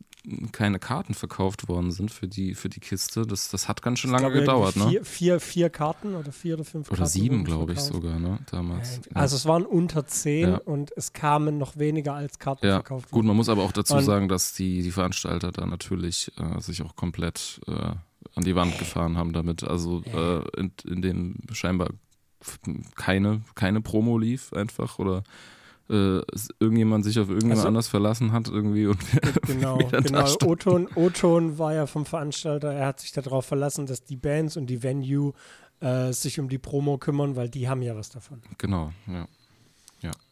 keine 0.51 0.79
Karten 0.79 1.13
verkauft 1.13 1.67
worden 1.69 1.91
sind 1.91 2.11
für 2.11 2.27
die, 2.27 2.53
für 2.53 2.67
die 2.69 2.79
Kiste. 2.81 3.25
Das, 3.25 3.49
das 3.49 3.67
hat 3.67 3.81
ganz 3.81 3.99
schön 3.99 4.11
lange 4.11 4.31
gedauert, 4.31 4.75
ne? 4.75 4.87
vier, 4.89 5.05
vier, 5.05 5.39
vier 5.39 5.69
Karten 5.69 6.13
oder 6.15 6.31
vier 6.31 6.55
oder 6.55 6.65
fünf 6.65 6.89
Oder 6.89 6.97
Karten. 6.99 7.11
sieben, 7.11 7.35
wurden 7.37 7.45
glaube 7.45 7.73
ich, 7.73 7.79
sogar, 7.79 8.19
ne? 8.19 8.39
Damals. 8.51 8.97
Ja, 8.97 9.01
Ja. 9.11 9.15
Also 9.21 9.35
es 9.37 9.45
waren 9.45 9.65
unter 9.65 10.05
zehn 10.07 10.49
Ja. 10.49 10.57
und 10.57 10.91
es 10.97 11.13
kamen 11.13 11.57
noch 11.57 11.77
weniger 11.77 12.13
als 12.15 12.37
Karten 12.37 12.65
Ja, 12.67 12.73
verkauft 12.75 13.05
gut, 13.11 13.13
wurden. 13.19 13.27
man 13.27 13.37
muss 13.37 13.49
aber 13.49 13.63
auch 13.63 13.71
dazu 13.71 13.95
Und- 13.95 14.03
sagen, 14.03 14.27
dass 14.27 14.53
die, 14.53 14.81
die 14.83 14.91
Veranstalter 14.91 15.51
da 15.51 15.65
natürlich 15.65 16.31
äh, 16.37 16.59
sich 16.59 16.81
auch 16.81 16.95
komplett 16.95 17.61
äh, 17.67 17.71
an 17.71 18.43
die 18.43 18.55
Wand 18.55 18.77
gefahren 18.77 19.17
haben 19.17 19.31
damit. 19.33 19.63
Also 19.63 20.03
äh, 20.03 20.41
in, 20.59 20.71
in 20.85 21.01
dem 21.01 21.35
scheinbar 21.53 21.89
keine, 22.95 23.41
keine 23.55 23.81
Promo 23.81 24.17
lief 24.17 24.53
einfach 24.53 24.99
oder 24.99 25.23
äh, 25.89 26.21
irgendjemand 26.59 27.03
sich 27.03 27.19
auf 27.19 27.27
irgendjemand 27.29 27.59
Also- 27.59 27.67
anders 27.67 27.87
verlassen 27.87 28.31
hat 28.31 28.47
irgendwie 28.47 28.85
und 28.87 28.99
Genau, 29.47 29.77
genau. 29.77 30.25
O-Ton, 30.45 30.87
O-Ton 30.95 31.57
war 31.57 31.73
ja 31.73 31.85
vom 31.87 32.05
Veranstalter, 32.05 32.71
er 32.73 32.87
hat 32.87 32.99
sich 32.99 33.11
darauf 33.11 33.45
verlassen, 33.45 33.85
dass 33.87 34.03
die 34.03 34.15
Bands 34.17 34.55
und 34.57 34.67
die 34.67 34.83
Venue 34.83 35.33
äh, 35.81 36.11
sich 36.13 36.39
um 36.39 36.49
die 36.49 36.57
Promo 36.57 36.97
kümmern, 36.97 37.35
weil 37.35 37.49
die 37.49 37.67
haben 37.69 37.81
ja 37.81 37.95
was 37.95 38.09
davon. 38.09 38.41
genau, 38.57 38.91
ja. 39.07 39.27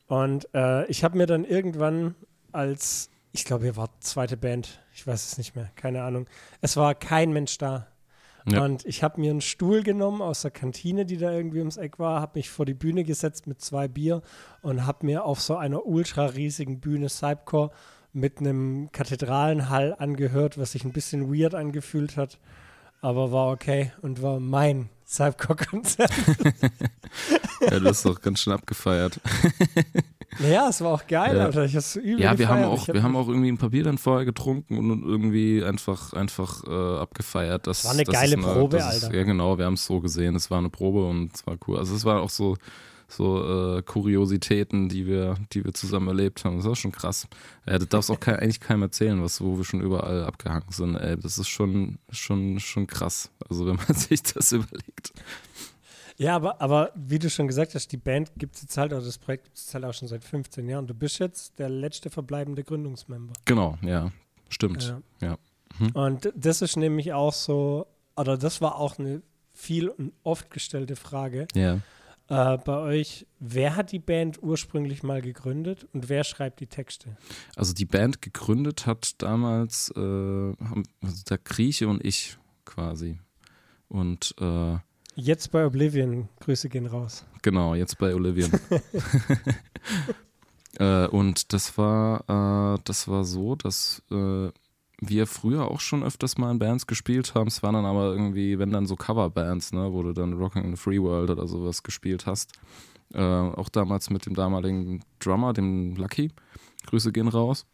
Und 0.08 0.48
äh, 0.54 0.86
ich 0.86 1.04
habe 1.04 1.18
mir 1.18 1.26
dann 1.26 1.44
irgendwann 1.44 2.16
als, 2.54 3.10
ich 3.34 3.44
glaube, 3.44 3.66
ihr 3.66 3.76
wart 3.76 3.92
zweite 4.00 4.38
Band, 4.38 4.80
ich 4.94 5.06
weiß 5.06 5.26
es 5.32 5.38
nicht 5.38 5.54
mehr, 5.54 5.70
keine 5.76 6.04
Ahnung. 6.04 6.28
Es 6.62 6.78
war 6.78 6.96
kein 6.96 7.34
Mensch 7.34 7.58
da. 7.58 7.88
Ja. 8.50 8.64
Und 8.64 8.86
ich 8.86 9.04
habe 9.04 9.20
mir 9.20 9.32
einen 9.32 9.42
Stuhl 9.42 9.84
genommen 9.84 10.22
aus 10.22 10.42
der 10.42 10.52
Kantine, 10.52 11.06
die 11.06 11.18
da 11.18 11.32
irgendwie 11.32 11.60
ums 11.60 11.76
Eck 11.76 12.00
war, 12.00 12.22
habe 12.22 12.40
mich 12.40 12.50
vor 12.50 12.66
die 12.66 12.74
Bühne 12.74 13.04
gesetzt 13.04 13.46
mit 13.46 13.62
zwei 13.62 13.90
Bier 13.90 14.22
und 14.62 14.86
habe 14.86 15.06
mir 15.06 15.26
auf 15.26 15.42
so 15.42 15.58
einer 15.58 15.86
ultra 15.86 16.28
riesigen 16.28 16.80
Bühne 16.80 17.10
Cypcore 17.10 17.72
mit 18.14 18.40
einem 18.40 18.90
Kathedralenhall 18.94 19.96
angehört, 19.98 20.58
was 20.58 20.72
sich 20.72 20.86
ein 20.86 20.94
bisschen 20.94 21.34
weird 21.34 21.56
angefühlt 21.56 22.16
hat, 22.16 22.40
aber 23.02 23.32
war 23.32 23.52
okay 23.52 23.92
und 24.02 24.22
war 24.22 24.40
mein 24.40 24.90
Cypcore-Konzert. 25.06 26.12
ja, 27.62 27.80
du 27.80 27.86
hast 27.86 28.06
doch 28.06 28.22
ganz 28.22 28.40
schön 28.40 28.54
abgefeiert. 28.54 29.20
Naja, 30.40 30.68
es 30.70 30.82
war 30.82 30.94
auch 30.94 31.08
geil, 31.08 31.38
ja. 31.38 31.46
Alter. 31.46 31.66
Ich 31.66 31.76
hab's 31.76 31.96
übel 31.96 32.22
Ja, 32.22 32.38
wir 32.38 32.50
haben 32.50 32.64
auch, 32.66 32.88
hab 32.88 32.94
wir 32.94 33.02
haben 33.02 33.16
auch 33.16 33.28
irgendwie 33.28 33.50
ein 33.50 33.58
paar 33.58 33.70
Bier 33.70 33.84
dann 33.84 33.98
vorher 33.98 34.26
getrunken 34.26 34.78
und 34.78 35.04
irgendwie 35.04 35.64
einfach, 35.64 36.14
einfach 36.14 36.64
äh, 36.66 37.00
abgefeiert. 37.00 37.66
Das, 37.68 37.86
war 37.86 37.94
eine 37.94 38.04
geile 38.04 38.36
eine, 38.36 38.44
Probe, 38.44 38.84
Alter. 38.84 39.08
Ist, 39.08 39.14
ja, 39.14 39.24
genau, 39.24 39.58
wir 39.58 39.66
haben 39.66 39.76
es 39.76 39.86
so 39.86 40.00
gesehen. 40.00 40.36
Es 40.36 40.52
war 40.52 40.60
eine 40.60 40.70
Probe 40.70 41.06
und 41.08 41.34
es 41.34 41.48
war 41.48 41.58
cool. 41.68 41.78
Also 41.80 41.96
es 41.96 42.04
war 42.06 42.22
auch 42.22 42.30
so, 42.30 42.58
so 43.08 43.78
äh, 43.78 43.82
Kuriositäten, 43.84 44.90
die 44.90 45.08
wir, 45.08 45.36
die 45.54 45.64
wir 45.64 45.74
zusammen 45.74 46.10
erlebt 46.10 46.44
haben. 46.44 46.58
Das 46.58 46.66
war 46.66 46.76
schon 46.76 46.92
krass. 46.92 47.28
Ja, 47.66 47.80
das 47.80 47.88
darfst 47.88 48.12
auch 48.12 48.20
kein, 48.20 48.36
eigentlich 48.36 48.60
keinem 48.60 48.84
erzählen, 48.84 49.24
was, 49.24 49.42
wo 49.42 49.58
wir 49.58 49.64
schon 49.64 49.82
überall 49.82 50.26
abgehangen 50.26 50.70
sind. 50.70 50.96
Ey, 50.96 51.18
das 51.18 51.38
ist 51.38 51.48
schon, 51.48 52.00
schon, 52.10 52.60
schon 52.60 52.86
krass. 52.86 53.32
Also 53.50 53.66
wenn 53.66 53.78
man 53.78 53.94
sich 53.96 54.24
das 54.24 54.52
überlegt. 54.52 55.14
Ja, 56.18 56.36
aber, 56.36 56.60
aber 56.62 56.92
wie 56.96 57.20
du 57.20 57.30
schon 57.30 57.48
gesagt 57.48 57.76
hast, 57.76 57.92
die 57.92 57.98
Band 57.98 58.32
gibt 58.38 58.56
es 58.56 58.64
jetzt 58.64 58.78
halt, 58.78 58.92
oder 58.92 59.04
das 59.04 59.20
Projekt 59.20 59.46
gibt 59.46 59.58
es 59.58 59.74
halt 59.74 59.86
auch 59.86 59.94
schon 59.94 60.08
seit 60.08 60.24
15 60.24 60.68
Jahren. 60.68 60.88
Du 60.88 60.96
bist 60.96 61.20
jetzt 61.20 61.60
der 61.60 61.70
letzte 61.70 62.10
verbleibende 62.10 62.64
Gründungsmember. 62.64 63.34
Genau, 63.46 63.78
ja, 63.84 64.12
stimmt. 64.50 64.96
Ja. 65.22 65.28
ja. 65.28 65.38
Mhm. 65.78 65.92
Und 65.92 66.34
das 66.36 66.64
ist 66.64 66.76
nämlich 66.76 67.14
auch 67.14 67.34
so, 67.34 67.86
oder 68.16 68.38
das 68.38 68.62
war 68.62 68.78
auch 68.78 68.98
eine 68.98 69.22
viel 69.54 69.90
und 69.90 70.14
oft 70.24 70.50
gestellte 70.50 70.96
Frage. 70.96 71.48
Ja. 71.54 71.82
Äh, 72.30 72.58
bei 72.58 72.78
euch, 72.78 73.26
wer 73.40 73.76
hat 73.76 73.92
die 73.92 74.00
Band 74.00 74.42
ursprünglich 74.42 75.04
mal 75.04 75.22
gegründet 75.22 75.88
und 75.94 76.10
wer 76.10 76.24
schreibt 76.24 76.60
die 76.60 76.68
Texte? 76.68 77.16
Also 77.56 77.74
die 77.74 77.86
Band 77.86 78.22
gegründet 78.22 78.86
hat 78.86 79.22
damals 79.22 79.94
äh, 79.96 80.00
also 80.00 81.24
der 81.30 81.38
Grieche 81.38 81.88
und 81.88 82.04
ich 82.04 82.38
quasi. 82.66 83.20
Und 83.88 84.36
äh, 84.42 84.78
Jetzt 85.20 85.52
bei 85.52 85.66
Oblivion, 85.66 86.30
Grüße 86.42 86.70
gehen 86.70 86.86
raus. 86.86 87.26
Genau, 87.42 87.74
jetzt 87.74 87.98
bei 87.98 88.14
Oblivion. 88.14 88.52
äh, 90.80 91.08
und 91.08 91.54
das 91.54 91.76
war, 91.76 92.76
äh, 92.76 92.80
das 92.84 93.08
war 93.08 93.24
so, 93.24 93.56
dass 93.56 94.04
äh, 94.12 94.52
wir 95.00 95.26
früher 95.26 95.72
auch 95.72 95.80
schon 95.80 96.04
öfters 96.04 96.38
mal 96.38 96.52
in 96.52 96.60
Bands 96.60 96.86
gespielt 96.86 97.34
haben. 97.34 97.48
Es 97.48 97.64
waren 97.64 97.74
dann 97.74 97.86
aber 97.86 98.12
irgendwie, 98.12 98.60
wenn 98.60 98.70
dann 98.70 98.86
so 98.86 98.96
Coverbands, 98.96 99.74
ne, 99.74 99.92
wo 99.92 100.04
du 100.04 100.14
dann 100.14 100.34
Rocking 100.34 100.64
in 100.64 100.76
the 100.76 100.78
Free 100.80 101.02
World 101.02 101.32
oder 101.32 101.48
sowas 101.48 101.82
gespielt 101.82 102.28
hast. 102.28 102.54
Äh, 103.12 103.20
auch 103.24 103.70
damals 103.70 104.12
mit 104.12 104.28
dem 104.28 104.36
damaligen 104.36 105.04
Drummer, 105.18 105.52
dem 105.52 105.96
Lucky. 105.96 106.32
Grüße 106.86 107.12
gehen 107.12 107.28
raus. 107.28 107.66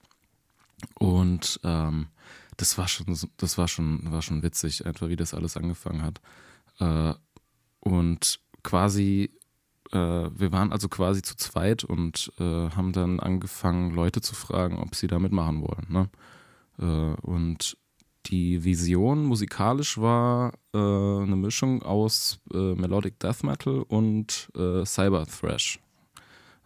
Und 0.98 1.60
ähm, 1.66 2.08
das 2.56 2.78
war 2.78 2.88
schon, 2.88 3.18
das 3.36 3.58
war 3.58 3.68
schon, 3.68 4.10
war 4.10 4.22
schon 4.22 4.44
witzig, 4.44 4.86
einfach 4.86 5.10
wie 5.10 5.18
das 5.18 5.34
alles 5.34 5.58
angefangen 5.58 6.04
hat. 6.04 6.22
Äh, 6.80 7.16
und 7.84 8.40
quasi, 8.64 9.30
äh, 9.92 9.98
wir 9.98 10.52
waren 10.52 10.72
also 10.72 10.88
quasi 10.88 11.22
zu 11.22 11.36
zweit 11.36 11.84
und 11.84 12.32
äh, 12.40 12.44
haben 12.44 12.94
dann 12.94 13.20
angefangen, 13.20 13.92
Leute 13.92 14.22
zu 14.22 14.36
fragen, 14.36 14.80
ob 14.80 14.96
sie 14.96 15.08
da 15.08 15.20
mitmachen 15.20 15.62
wollen. 15.62 15.86
Ne? 15.90 16.10
Äh, 16.80 17.22
und 17.22 17.78
die 18.28 18.64
Vision 18.64 19.26
musikalisch 19.26 19.98
war 19.98 20.54
äh, 20.74 20.78
eine 20.78 21.36
Mischung 21.36 21.84
aus 21.84 22.40
äh, 22.54 22.74
Melodic 22.74 23.20
Death 23.20 23.44
Metal 23.44 23.84
und 23.88 24.50
äh, 24.56 24.86
Cyber 24.86 25.26
Thrash. 25.26 25.80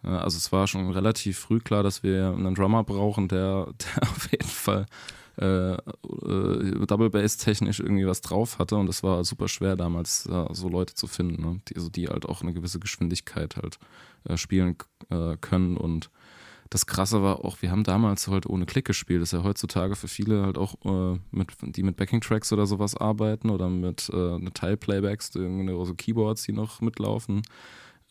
Also 0.04 0.36
es 0.36 0.52
war 0.52 0.68
schon 0.68 0.92
relativ 0.92 1.40
früh 1.40 1.58
klar, 1.58 1.82
dass 1.82 2.04
wir 2.04 2.28
einen 2.28 2.54
Drummer 2.54 2.84
brauchen, 2.84 3.26
der, 3.26 3.66
der 3.96 4.02
auf 4.04 4.30
jeden 4.30 4.48
Fall 4.48 4.86
äh, 5.38 5.74
äh, 5.74 6.86
Double 6.86 7.10
Bass 7.10 7.36
technisch 7.36 7.80
irgendwie 7.80 8.06
was 8.06 8.20
drauf 8.20 8.58
hatte 8.58 8.76
und 8.76 8.88
es 8.88 9.02
war 9.02 9.24
super 9.24 9.48
schwer 9.48 9.76
damals 9.76 10.26
äh, 10.26 10.46
so 10.52 10.68
Leute 10.68 10.94
zu 10.94 11.06
finden, 11.06 11.42
ne? 11.42 11.60
die, 11.68 11.76
also 11.76 11.88
die 11.88 12.08
halt 12.08 12.26
auch 12.26 12.42
eine 12.42 12.52
gewisse 12.52 12.80
Geschwindigkeit 12.80 13.56
halt 13.56 13.78
äh, 14.24 14.36
spielen 14.36 14.76
äh, 15.10 15.36
können 15.40 15.76
und 15.76 16.10
das 16.70 16.86
Krasse 16.86 17.22
war 17.22 17.44
auch, 17.44 17.62
wir 17.62 17.70
haben 17.70 17.84
damals 17.84 18.28
halt 18.28 18.44
ohne 18.44 18.66
Klick 18.66 18.84
gespielt. 18.84 19.22
Das 19.22 19.32
ist 19.32 19.38
ja 19.38 19.42
heutzutage 19.42 19.96
für 19.96 20.06
viele 20.06 20.42
halt 20.42 20.58
auch, 20.58 20.74
äh, 20.84 21.18
mit, 21.30 21.52
die 21.62 21.82
mit 21.82 21.96
Backing-Tracks 21.96 22.52
oder 22.52 22.66
sowas 22.66 22.94
arbeiten 22.94 23.48
oder 23.48 23.70
mit 23.70 24.10
äh, 24.10 24.38
Teil-Playbacks, 24.52 25.32
so 25.32 25.94
Keyboards, 25.96 26.42
die 26.42 26.52
noch 26.52 26.82
mitlaufen. 26.82 27.40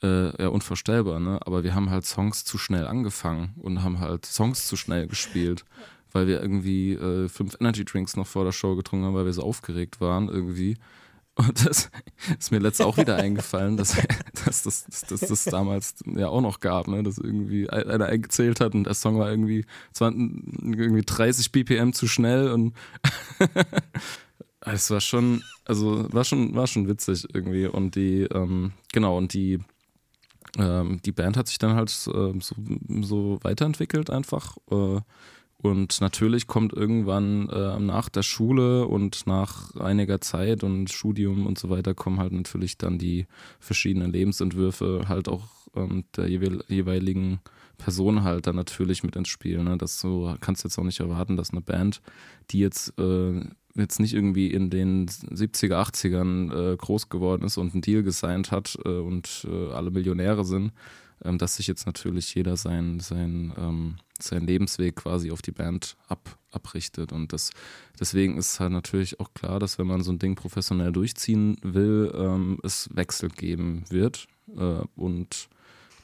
Äh, 0.01 0.41
ja, 0.41 0.49
unvorstellbar, 0.49 1.19
ne? 1.19 1.39
Aber 1.45 1.63
wir 1.63 1.73
haben 1.73 1.89
halt 1.89 2.05
Songs 2.05 2.45
zu 2.45 2.57
schnell 2.57 2.85
angefangen 2.85 3.53
und 3.57 3.83
haben 3.83 3.99
halt 3.99 4.25
Songs 4.25 4.67
zu 4.67 4.75
schnell 4.75 5.07
gespielt 5.07 5.65
weil 6.11 6.27
wir 6.27 6.41
irgendwie 6.41 6.93
äh, 6.93 7.27
fünf 7.27 7.55
Energy 7.59 7.85
Drinks 7.85 8.15
noch 8.15 8.27
vor 8.27 8.45
der 8.45 8.51
Show 8.51 8.75
getrunken 8.75 9.05
haben, 9.05 9.15
weil 9.15 9.25
wir 9.25 9.33
so 9.33 9.43
aufgeregt 9.43 10.01
waren 10.01 10.29
irgendwie. 10.29 10.77
Und 11.35 11.67
das 11.67 11.91
ist 12.39 12.51
mir 12.51 12.59
letztes 12.59 12.85
auch 12.85 12.97
wieder 12.97 13.15
eingefallen, 13.17 13.77
dass, 13.77 13.95
dass, 14.45 14.63
dass, 14.63 14.85
dass, 14.85 15.01
dass 15.01 15.19
das 15.19 15.43
damals 15.45 15.95
ja 16.05 16.29
auch 16.29 16.41
noch 16.41 16.59
gab, 16.59 16.87
ne? 16.87 17.03
dass 17.03 17.19
irgendwie 17.19 17.69
einer 17.69 18.07
eingezählt 18.07 18.59
hat 18.59 18.73
und 18.73 18.85
der 18.85 18.95
Song 18.95 19.19
war 19.19 19.29
irgendwie, 19.29 19.65
20, 19.93 20.79
irgendwie 20.79 21.03
30 21.05 21.51
BPM 21.51 21.93
zu 21.93 22.07
schnell 22.07 22.49
und 22.49 22.73
es 24.61 24.89
war 24.89 25.01
schon, 25.01 25.43
also 25.65 26.11
war 26.11 26.23
schon, 26.23 26.55
war 26.55 26.67
schon 26.67 26.87
witzig 26.87 27.27
irgendwie. 27.33 27.67
Und 27.67 27.95
die, 27.95 28.23
ähm, 28.23 28.71
genau, 28.91 29.17
und 29.17 29.33
die, 29.33 29.59
ähm, 30.57 30.99
die 31.05 31.11
Band 31.11 31.37
hat 31.37 31.47
sich 31.47 31.57
dann 31.57 31.75
halt 31.75 31.89
äh, 31.89 32.33
so, 32.39 32.55
so 33.01 33.39
weiterentwickelt 33.43 34.09
einfach. 34.09 34.57
Äh, 34.71 35.01
und 35.67 36.01
natürlich 36.01 36.47
kommt 36.47 36.73
irgendwann 36.73 37.49
äh, 37.49 37.79
nach 37.79 38.09
der 38.09 38.23
Schule 38.23 38.87
und 38.87 39.27
nach 39.27 39.75
einiger 39.75 40.21
Zeit 40.21 40.63
und 40.63 40.89
Studium 40.89 41.45
und 41.45 41.57
so 41.57 41.69
weiter 41.69 41.93
kommen 41.93 42.19
halt 42.19 42.33
natürlich 42.33 42.77
dann 42.77 42.97
die 42.97 43.27
verschiedenen 43.59 44.11
Lebensentwürfe 44.11 45.05
halt 45.07 45.29
auch 45.29 45.47
ähm, 45.75 46.05
der 46.15 46.27
jeweiligen 46.27 47.39
Person 47.77 48.23
halt 48.23 48.47
dann 48.47 48.55
natürlich 48.55 49.03
mit 49.03 49.15
ins 49.15 49.29
Spiel. 49.29 49.63
Ne? 49.63 49.77
Das 49.77 49.99
so 49.99 50.35
kannst 50.41 50.63
jetzt 50.63 50.77
auch 50.77 50.83
nicht 50.83 50.99
erwarten, 50.99 51.37
dass 51.37 51.51
eine 51.51 51.61
Band, 51.61 52.01
die 52.49 52.59
jetzt 52.59 52.97
äh, 52.99 53.41
jetzt 53.75 53.99
nicht 53.99 54.13
irgendwie 54.13 54.47
in 54.47 54.69
den 54.69 55.07
70er, 55.07 55.75
80ern 55.75 56.73
äh, 56.73 56.77
groß 56.77 57.09
geworden 57.09 57.43
ist 57.45 57.57
und 57.57 57.73
einen 57.73 57.81
Deal 57.81 58.03
gesigned 58.03 58.51
hat 58.51 58.77
äh, 58.83 58.89
und 58.89 59.47
äh, 59.49 59.71
alle 59.71 59.91
Millionäre 59.91 60.43
sind, 60.43 60.71
ähm, 61.23 61.37
dass 61.37 61.57
sich 61.57 61.67
jetzt 61.67 61.85
natürlich 61.85 62.33
jeder 62.35 62.57
sein, 62.57 62.99
sein 62.99 63.53
ähm, 63.57 63.97
sein 64.23 64.45
Lebensweg 64.45 64.95
quasi 64.95 65.31
auf 65.31 65.41
die 65.41 65.51
Band 65.51 65.95
ab, 66.07 66.37
abrichtet. 66.51 67.11
Und 67.11 67.33
das, 67.33 67.51
deswegen 67.99 68.37
ist 68.37 68.59
halt 68.59 68.71
natürlich 68.71 69.19
auch 69.19 69.33
klar, 69.33 69.59
dass 69.59 69.77
wenn 69.77 69.87
man 69.87 70.03
so 70.03 70.11
ein 70.11 70.19
Ding 70.19 70.35
professionell 70.35 70.91
durchziehen 70.91 71.57
will, 71.61 72.11
ähm, 72.15 72.59
es 72.63 72.89
Wechsel 72.93 73.29
geben 73.29 73.83
wird. 73.89 74.27
Äh, 74.55 74.81
und 74.95 75.49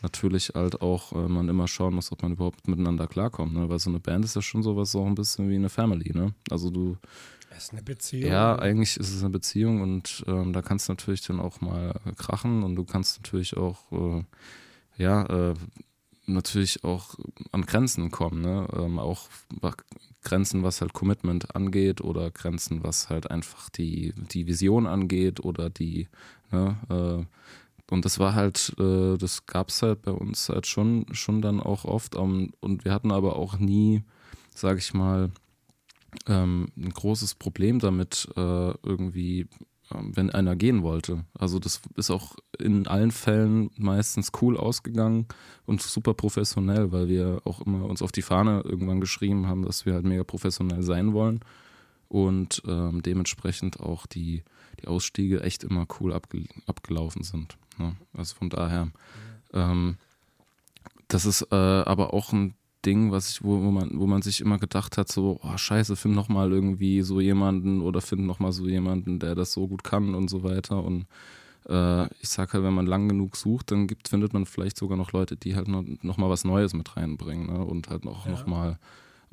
natürlich 0.02 0.52
halt 0.54 0.82
auch 0.82 1.13
äh, 1.13 1.28
man 1.28 1.49
immer 1.49 1.67
schauen 1.67 1.95
muss, 1.95 2.12
ob 2.12 2.21
man 2.21 2.34
überhaupt 2.34 2.67
miteinander 2.67 3.08
klarkommt. 3.08 3.54
Ne? 3.54 3.69
Weil 3.69 3.80
so 3.80 3.89
eine 3.89 3.99
Band 3.99 4.26
ist 4.26 4.36
ja 4.36 4.41
schon 4.41 4.63
sowas 4.63 4.91
so 4.91 5.04
ein 5.06 5.15
bisschen 5.15 5.49
wie 5.49 5.56
eine 5.56 5.69
Family. 5.69 6.12
Ne? 6.13 6.34
Also 6.49 6.69
du. 6.69 6.97
Es 7.56 7.65
ist 7.65 7.73
eine 7.73 7.84
Beziehung. 7.84 8.32
Ja, 8.32 8.58
eigentlich 8.58 8.97
ist 8.97 9.13
es 9.13 9.21
eine 9.21 9.30
Beziehung 9.30 9.82
und 9.82 10.23
ähm, 10.28 10.54
da 10.54 10.63
kannst 10.63 10.89
du 10.89 10.93
natürlich 10.93 11.21
dann 11.21 11.39
auch 11.39 11.62
mal 11.62 11.93
krachen 12.17 12.63
und 12.63 12.76
du 12.76 12.84
kannst 12.84 13.19
natürlich 13.19 13.56
auch, 13.56 13.91
äh, 13.91 14.23
ja, 14.97 15.23
äh, 15.25 15.53
natürlich 16.25 16.84
auch 16.84 17.15
an 17.51 17.65
Grenzen 17.65 18.12
kommen, 18.12 18.41
ne? 18.41 18.67
Ähm, 18.73 18.99
auch 18.99 19.27
Grenzen, 20.23 20.63
was 20.63 20.82
halt 20.82 20.93
Commitment 20.93 21.56
angeht 21.56 22.01
oder 22.01 22.32
Grenzen, 22.32 22.84
was 22.84 23.10
halt 23.10 23.29
einfach 23.29 23.69
die, 23.69 24.13
die 24.32 24.47
Vision 24.47 24.88
angeht 24.88 25.41
oder 25.43 25.69
die, 25.69 26.08
ne? 26.51 26.77
Äh, 26.89 27.25
und 27.91 28.06
das 28.06 28.17
war 28.17 28.34
halt, 28.34 28.73
äh, 28.79 29.17
das 29.17 29.45
gab 29.45 29.69
es 29.69 29.82
halt 29.82 30.01
bei 30.01 30.12
uns 30.12 30.49
halt 30.49 30.65
schon, 30.67 31.06
schon 31.12 31.41
dann 31.41 31.60
auch 31.60 31.86
oft. 31.86 32.15
Um, 32.15 32.51
und 32.60 32.86
wir 32.86 32.93
hatten 32.93 33.12
aber 33.12 33.36
auch 33.36 33.60
nie, 33.60 34.03
sag 34.56 34.77
ich 34.77 34.93
mal, 34.93 35.29
ähm, 36.27 36.69
ein 36.77 36.89
großes 36.89 37.36
Problem 37.36 37.79
damit, 37.79 38.27
äh, 38.36 38.71
irgendwie 38.84 39.41
ähm, 39.41 39.72
wenn 40.01 40.29
einer 40.29 40.56
gehen 40.56 40.84
wollte. 40.84 41.25
Also 41.38 41.60
das 41.60 41.82
ist 41.95 42.12
auch 42.12 42.36
in 42.60 42.88
allen 42.88 43.12
Fällen 43.12 43.69
meistens 43.77 44.32
cool 44.41 44.58
ausgegangen 44.58 45.27
und 45.65 45.82
super 45.82 46.13
professionell, 46.13 46.91
weil 46.91 47.08
wir 47.08 47.41
auch 47.45 47.62
immer 47.62 47.86
uns 47.86 48.01
auf 48.01 48.12
die 48.12 48.21
Fahne 48.21 48.62
irgendwann 48.65 49.01
geschrieben 49.01 49.47
haben, 49.47 49.63
dass 49.63 49.86
wir 49.86 49.93
halt 49.93 50.06
mega 50.06 50.23
professionell 50.23 50.84
sein 50.84 51.13
wollen 51.13 51.41
und 52.10 52.62
ähm, 52.67 53.01
dementsprechend 53.01 53.79
auch 53.79 54.06
die, 54.06 54.43
die 54.82 54.88
Ausstiege 54.88 55.41
echt 55.41 55.63
immer 55.63 55.88
cool 55.99 56.13
abge 56.13 56.43
abgelaufen 56.67 57.23
sind. 57.23 57.58
Ne? 57.77 57.95
Also 58.13 58.36
von 58.36 58.49
daher, 58.49 58.89
ähm, 59.53 59.97
das 61.08 61.25
ist 61.25 61.47
äh, 61.51 61.56
aber 61.56 62.13
auch 62.13 62.32
ein 62.32 62.53
Ding, 62.86 63.12
was 63.12 63.30
ich, 63.30 63.43
wo, 63.43 63.62
wo, 63.62 63.72
man, 63.72 63.91
wo 63.93 64.08
man 64.08 64.22
sich 64.22 64.41
immer 64.41 64.60
gedacht 64.60 64.98
hat, 64.98 65.12
so, 65.12 65.39
oh 65.43 65.58
scheiße, 65.58 65.96
find 65.96 66.15
noch 66.15 66.30
mal 66.30 66.52
irgendwie 66.52 67.02
so 67.02 67.19
jemanden 67.19 67.82
oder 67.82 68.02
find 68.02 68.26
noch 68.26 68.39
mal 68.39 68.52
so 68.52 68.67
jemanden, 68.67 69.19
der 69.19 69.36
das 69.36 69.54
so 69.54 69.67
gut 69.67 69.84
kann 69.84 70.15
und 70.15 70.30
so 70.30 70.43
weiter. 70.43 70.84
Und 70.84 71.06
äh, 71.67 72.06
ich 72.22 72.30
sag 72.30 72.54
halt, 72.54 72.63
wenn 72.63 72.74
man 72.74 72.86
lang 72.86 73.08
genug 73.08 73.36
sucht, 73.36 73.72
dann 73.72 73.88
gibt, 73.88 74.08
findet 74.08 74.34
man 74.34 74.46
vielleicht 74.46 74.78
sogar 74.78 74.98
noch 74.98 75.12
Leute, 75.12 75.38
die 75.38 75.56
halt 75.56 75.67
noch, 75.67 75.84
noch 76.02 76.17
mal 76.17 76.30
was 76.30 76.43
Neues 76.43 76.74
mit 76.74 76.96
reinbringen 76.96 77.48
ne? 77.48 77.65
und 77.65 77.89
halt 77.89 78.06
auch 78.06 78.26
ja. 78.26 78.32
noch 78.32 78.46
mal 78.46 78.80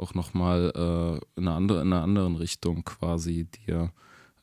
auch 0.01 0.15
noch 0.15 0.33
mal 0.33 0.73
äh, 0.75 1.39
in, 1.39 1.47
eine 1.47 1.53
andere, 1.57 1.83
in 1.83 1.93
einer 1.93 2.03
anderen 2.03 2.37
Richtung 2.37 2.85
quasi 2.85 3.45
dir 3.45 3.93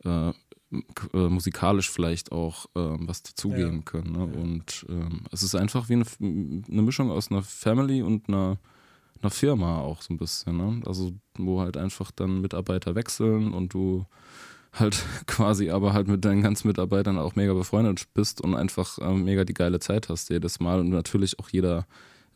äh, 0.05 0.29
äh, 0.29 1.29
musikalisch 1.29 1.89
vielleicht 1.89 2.31
auch 2.31 2.67
ähm, 2.75 3.07
was 3.07 3.23
dazugeben 3.23 3.77
ja. 3.77 3.81
können. 3.83 4.11
Ne? 4.11 4.31
Ja. 4.33 4.41
Und 4.41 4.85
ähm, 4.89 5.21
es 5.31 5.43
ist 5.43 5.55
einfach 5.55 5.89
wie 5.89 5.93
eine, 5.93 6.05
eine, 6.19 6.81
Mischung 6.81 7.09
aus 7.09 7.31
einer 7.31 7.41
Family 7.41 8.01
und 8.01 8.27
einer, 8.27 8.57
einer 9.23 9.31
Firma 9.31 9.79
auch 9.79 10.01
so 10.01 10.13
ein 10.13 10.17
bisschen. 10.17 10.57
Ne? 10.57 10.81
Also 10.85 11.11
wo 11.37 11.61
halt 11.61 11.77
einfach 11.77 12.11
dann 12.11 12.41
Mitarbeiter 12.41 12.95
wechseln 12.95 13.53
und 13.53 13.73
du 13.73 14.05
halt 14.73 15.03
quasi 15.27 15.69
aber 15.69 15.93
halt 15.93 16.07
mit 16.07 16.25
deinen 16.25 16.41
ganzen 16.41 16.67
Mitarbeitern 16.67 17.17
auch 17.17 17.35
mega 17.35 17.53
befreundet 17.53 18.07
bist 18.13 18.41
und 18.41 18.55
einfach 18.55 18.97
äh, 18.99 19.13
mega 19.13 19.45
die 19.45 19.53
geile 19.53 19.79
Zeit 19.79 20.09
hast 20.09 20.29
jedes 20.29 20.59
Mal 20.59 20.79
und 20.79 20.89
natürlich 20.89 21.39
auch 21.39 21.49
jeder 21.49 21.85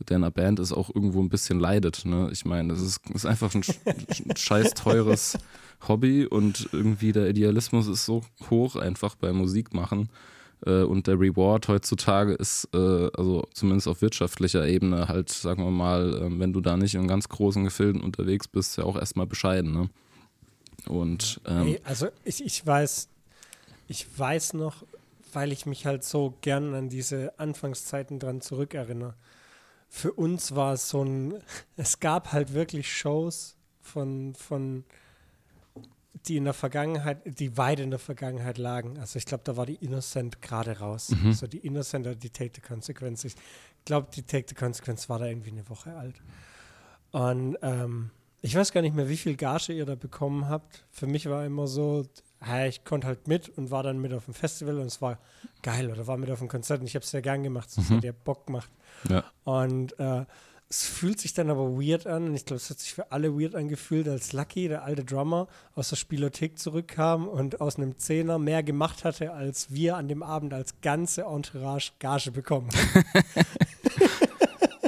der 0.10 0.18
in 0.18 0.24
einer 0.24 0.32
Band 0.32 0.60
ist, 0.60 0.72
auch 0.72 0.90
irgendwo 0.94 1.22
ein 1.22 1.30
bisschen 1.30 1.60
leidet. 1.60 2.06
Ne? 2.06 2.30
Ich 2.32 2.46
meine, 2.46 2.74
das 2.74 2.82
ist, 2.82 3.08
ist 3.12 3.26
einfach 3.26 3.54
ein, 3.54 3.64
ein 3.86 4.36
scheiß 4.36 4.74
teures 4.74 5.38
Hobby 5.88 6.26
und 6.26 6.70
irgendwie 6.72 7.12
der 7.12 7.30
Idealismus 7.30 7.88
ist 7.88 8.06
so 8.06 8.24
hoch 8.50 8.76
einfach 8.76 9.16
beim 9.16 9.38
Musikmachen. 9.38 10.10
Äh, 10.66 10.84
und 10.84 11.08
der 11.08 11.20
Reward 11.20 11.68
heutzutage 11.68 12.34
ist, 12.34 12.68
äh, 12.74 12.78
also 12.78 13.48
zumindest 13.54 13.88
auf 13.88 14.02
wirtschaftlicher 14.02 14.68
Ebene, 14.68 15.08
halt, 15.08 15.30
sagen 15.30 15.64
wir 15.64 15.72
mal, 15.72 16.14
äh, 16.14 16.40
wenn 16.40 16.54
du 16.54 16.62
da 16.62 16.78
nicht 16.78 16.96
in 16.96 17.08
ganz 17.08 17.30
großen 17.30 17.64
Gefilden 17.64 18.02
unterwegs 18.02 18.48
bist, 18.48 18.78
ja 18.78 18.84
auch 18.84 18.96
erstmal 18.96 19.26
bescheiden. 19.26 19.72
Ne? 19.74 19.90
Und, 20.88 21.42
ähm, 21.48 21.64
hey, 21.64 21.82
also 21.84 22.08
ich, 22.24 22.44
ich 22.44 22.66
weiß, 22.66 23.08
ich 23.88 24.08
weiß 24.18 24.54
noch, 24.54 24.84
weil 25.34 25.52
ich 25.52 25.66
mich 25.66 25.86
halt 25.86 26.04
so 26.04 26.34
gern 26.42 26.74
an 26.74 26.90
diese 26.90 27.38
Anfangszeiten 27.40 28.20
dran 28.20 28.42
zurückerinnere. 28.42 29.16
Für 29.90 30.14
uns 30.14 30.56
war 30.56 30.74
es 30.74 30.90
so 30.90 31.04
ein, 31.04 31.34
es 31.76 32.00
gab 32.00 32.32
halt 32.32 32.54
wirklich 32.54 32.92
Shows 32.92 33.56
von, 33.82 34.36
von 34.36 34.84
die 36.28 36.38
in 36.38 36.46
der 36.46 36.54
Vergangenheit, 36.54 37.22
die 37.26 37.58
weit 37.58 37.80
in 37.80 37.90
der 37.90 38.00
Vergangenheit 38.00 38.58
lagen. 38.58 38.98
Also 39.00 39.18
ich 39.18 39.26
glaube, 39.26 39.44
da 39.44 39.58
war 39.58 39.66
die 39.66 39.76
Innocent 39.76 40.42
gerade 40.42 40.80
raus. 40.80 41.10
Mhm. 41.10 41.28
Also 41.28 41.48
die 41.48 41.60
Innocent 41.60 42.06
oder 42.06 42.16
die 42.16 42.30
Take 42.30 42.52
the 42.56 42.62
Consequence. 42.62 43.26
Ich 43.26 43.36
glaube, 43.86 44.10
die 44.14 44.24
Take 44.24 44.46
the 44.50 44.56
Consequence 44.56 45.10
war 45.10 45.20
da 45.20 45.26
irgendwie 45.26 45.52
eine 45.52 45.68
Woche 45.70 45.96
alt. 45.96 46.22
Und 47.12 47.58
ähm, 47.62 48.12
ich 48.42 48.56
weiß 48.56 48.72
gar 48.72 48.82
nicht 48.82 48.96
mehr, 48.96 49.08
wie 49.08 49.18
viel 49.18 49.36
Gage 49.36 49.74
ihr 49.74 49.86
da 49.86 49.96
bekommen 49.96 50.50
habt. 50.50 50.84
Für 50.90 51.08
mich 51.08 51.30
war 51.30 51.46
immer 51.46 51.68
so, 51.68 52.06
ich 52.68 52.84
konnte 52.84 53.08
halt 53.08 53.28
mit 53.28 53.50
und 53.50 53.70
war 53.70 53.84
dann 53.84 54.00
mit 54.00 54.14
auf 54.14 54.26
dem 54.26 54.34
Festival 54.34 54.80
und 54.80 54.88
es 54.88 55.02
war 55.02 55.20
geil 55.62 55.92
oder 55.92 56.08
war 56.08 56.18
mit 56.18 56.32
auf 56.32 56.40
dem 56.40 56.48
Konzert 56.48 56.82
und 56.82 56.88
ich 56.88 56.96
habe 56.96 57.04
es 57.04 57.12
sehr 57.12 57.22
gern 57.22 57.44
gemacht. 57.44 57.70
Es 57.70 57.90
mhm. 57.90 57.98
hat 57.98 58.04
ja 58.04 58.12
Bock 58.12 58.48
gemacht. 58.48 58.72
Ja. 59.10 59.24
Und 59.44 59.98
äh, 60.00 60.26
es 60.72 60.86
fühlt 60.86 61.20
sich 61.20 61.34
dann 61.34 61.50
aber 61.50 61.76
weird 61.78 62.08
an 62.08 62.30
und 62.30 62.34
ich 62.34 62.46
glaube, 62.46 62.62
es 62.62 62.70
hat 62.70 62.80
sich 62.80 62.94
für 62.94 63.12
alle 63.12 63.38
weird 63.38 63.56
angefühlt, 63.56 64.08
als 64.08 64.32
Lucky, 64.32 64.70
der 64.70 64.84
alte 64.86 65.04
Drummer, 65.04 65.50
aus 65.76 65.90
der 65.90 65.98
Spielothek 65.98 66.58
zurückkam 66.58 67.28
und 67.28 67.60
aus 67.60 67.76
einem 67.76 67.98
Zehner 67.98 68.40
mehr 68.40 68.64
gemacht 68.64 69.04
hatte, 69.04 69.34
als 69.34 69.74
wir 69.74 69.98
an 69.98 70.08
dem 70.08 70.24
Abend 70.24 70.54
als 70.54 70.76
ganze 70.82 71.24
Entourage 71.24 71.92
Gage 72.00 72.32
bekommen 72.32 72.70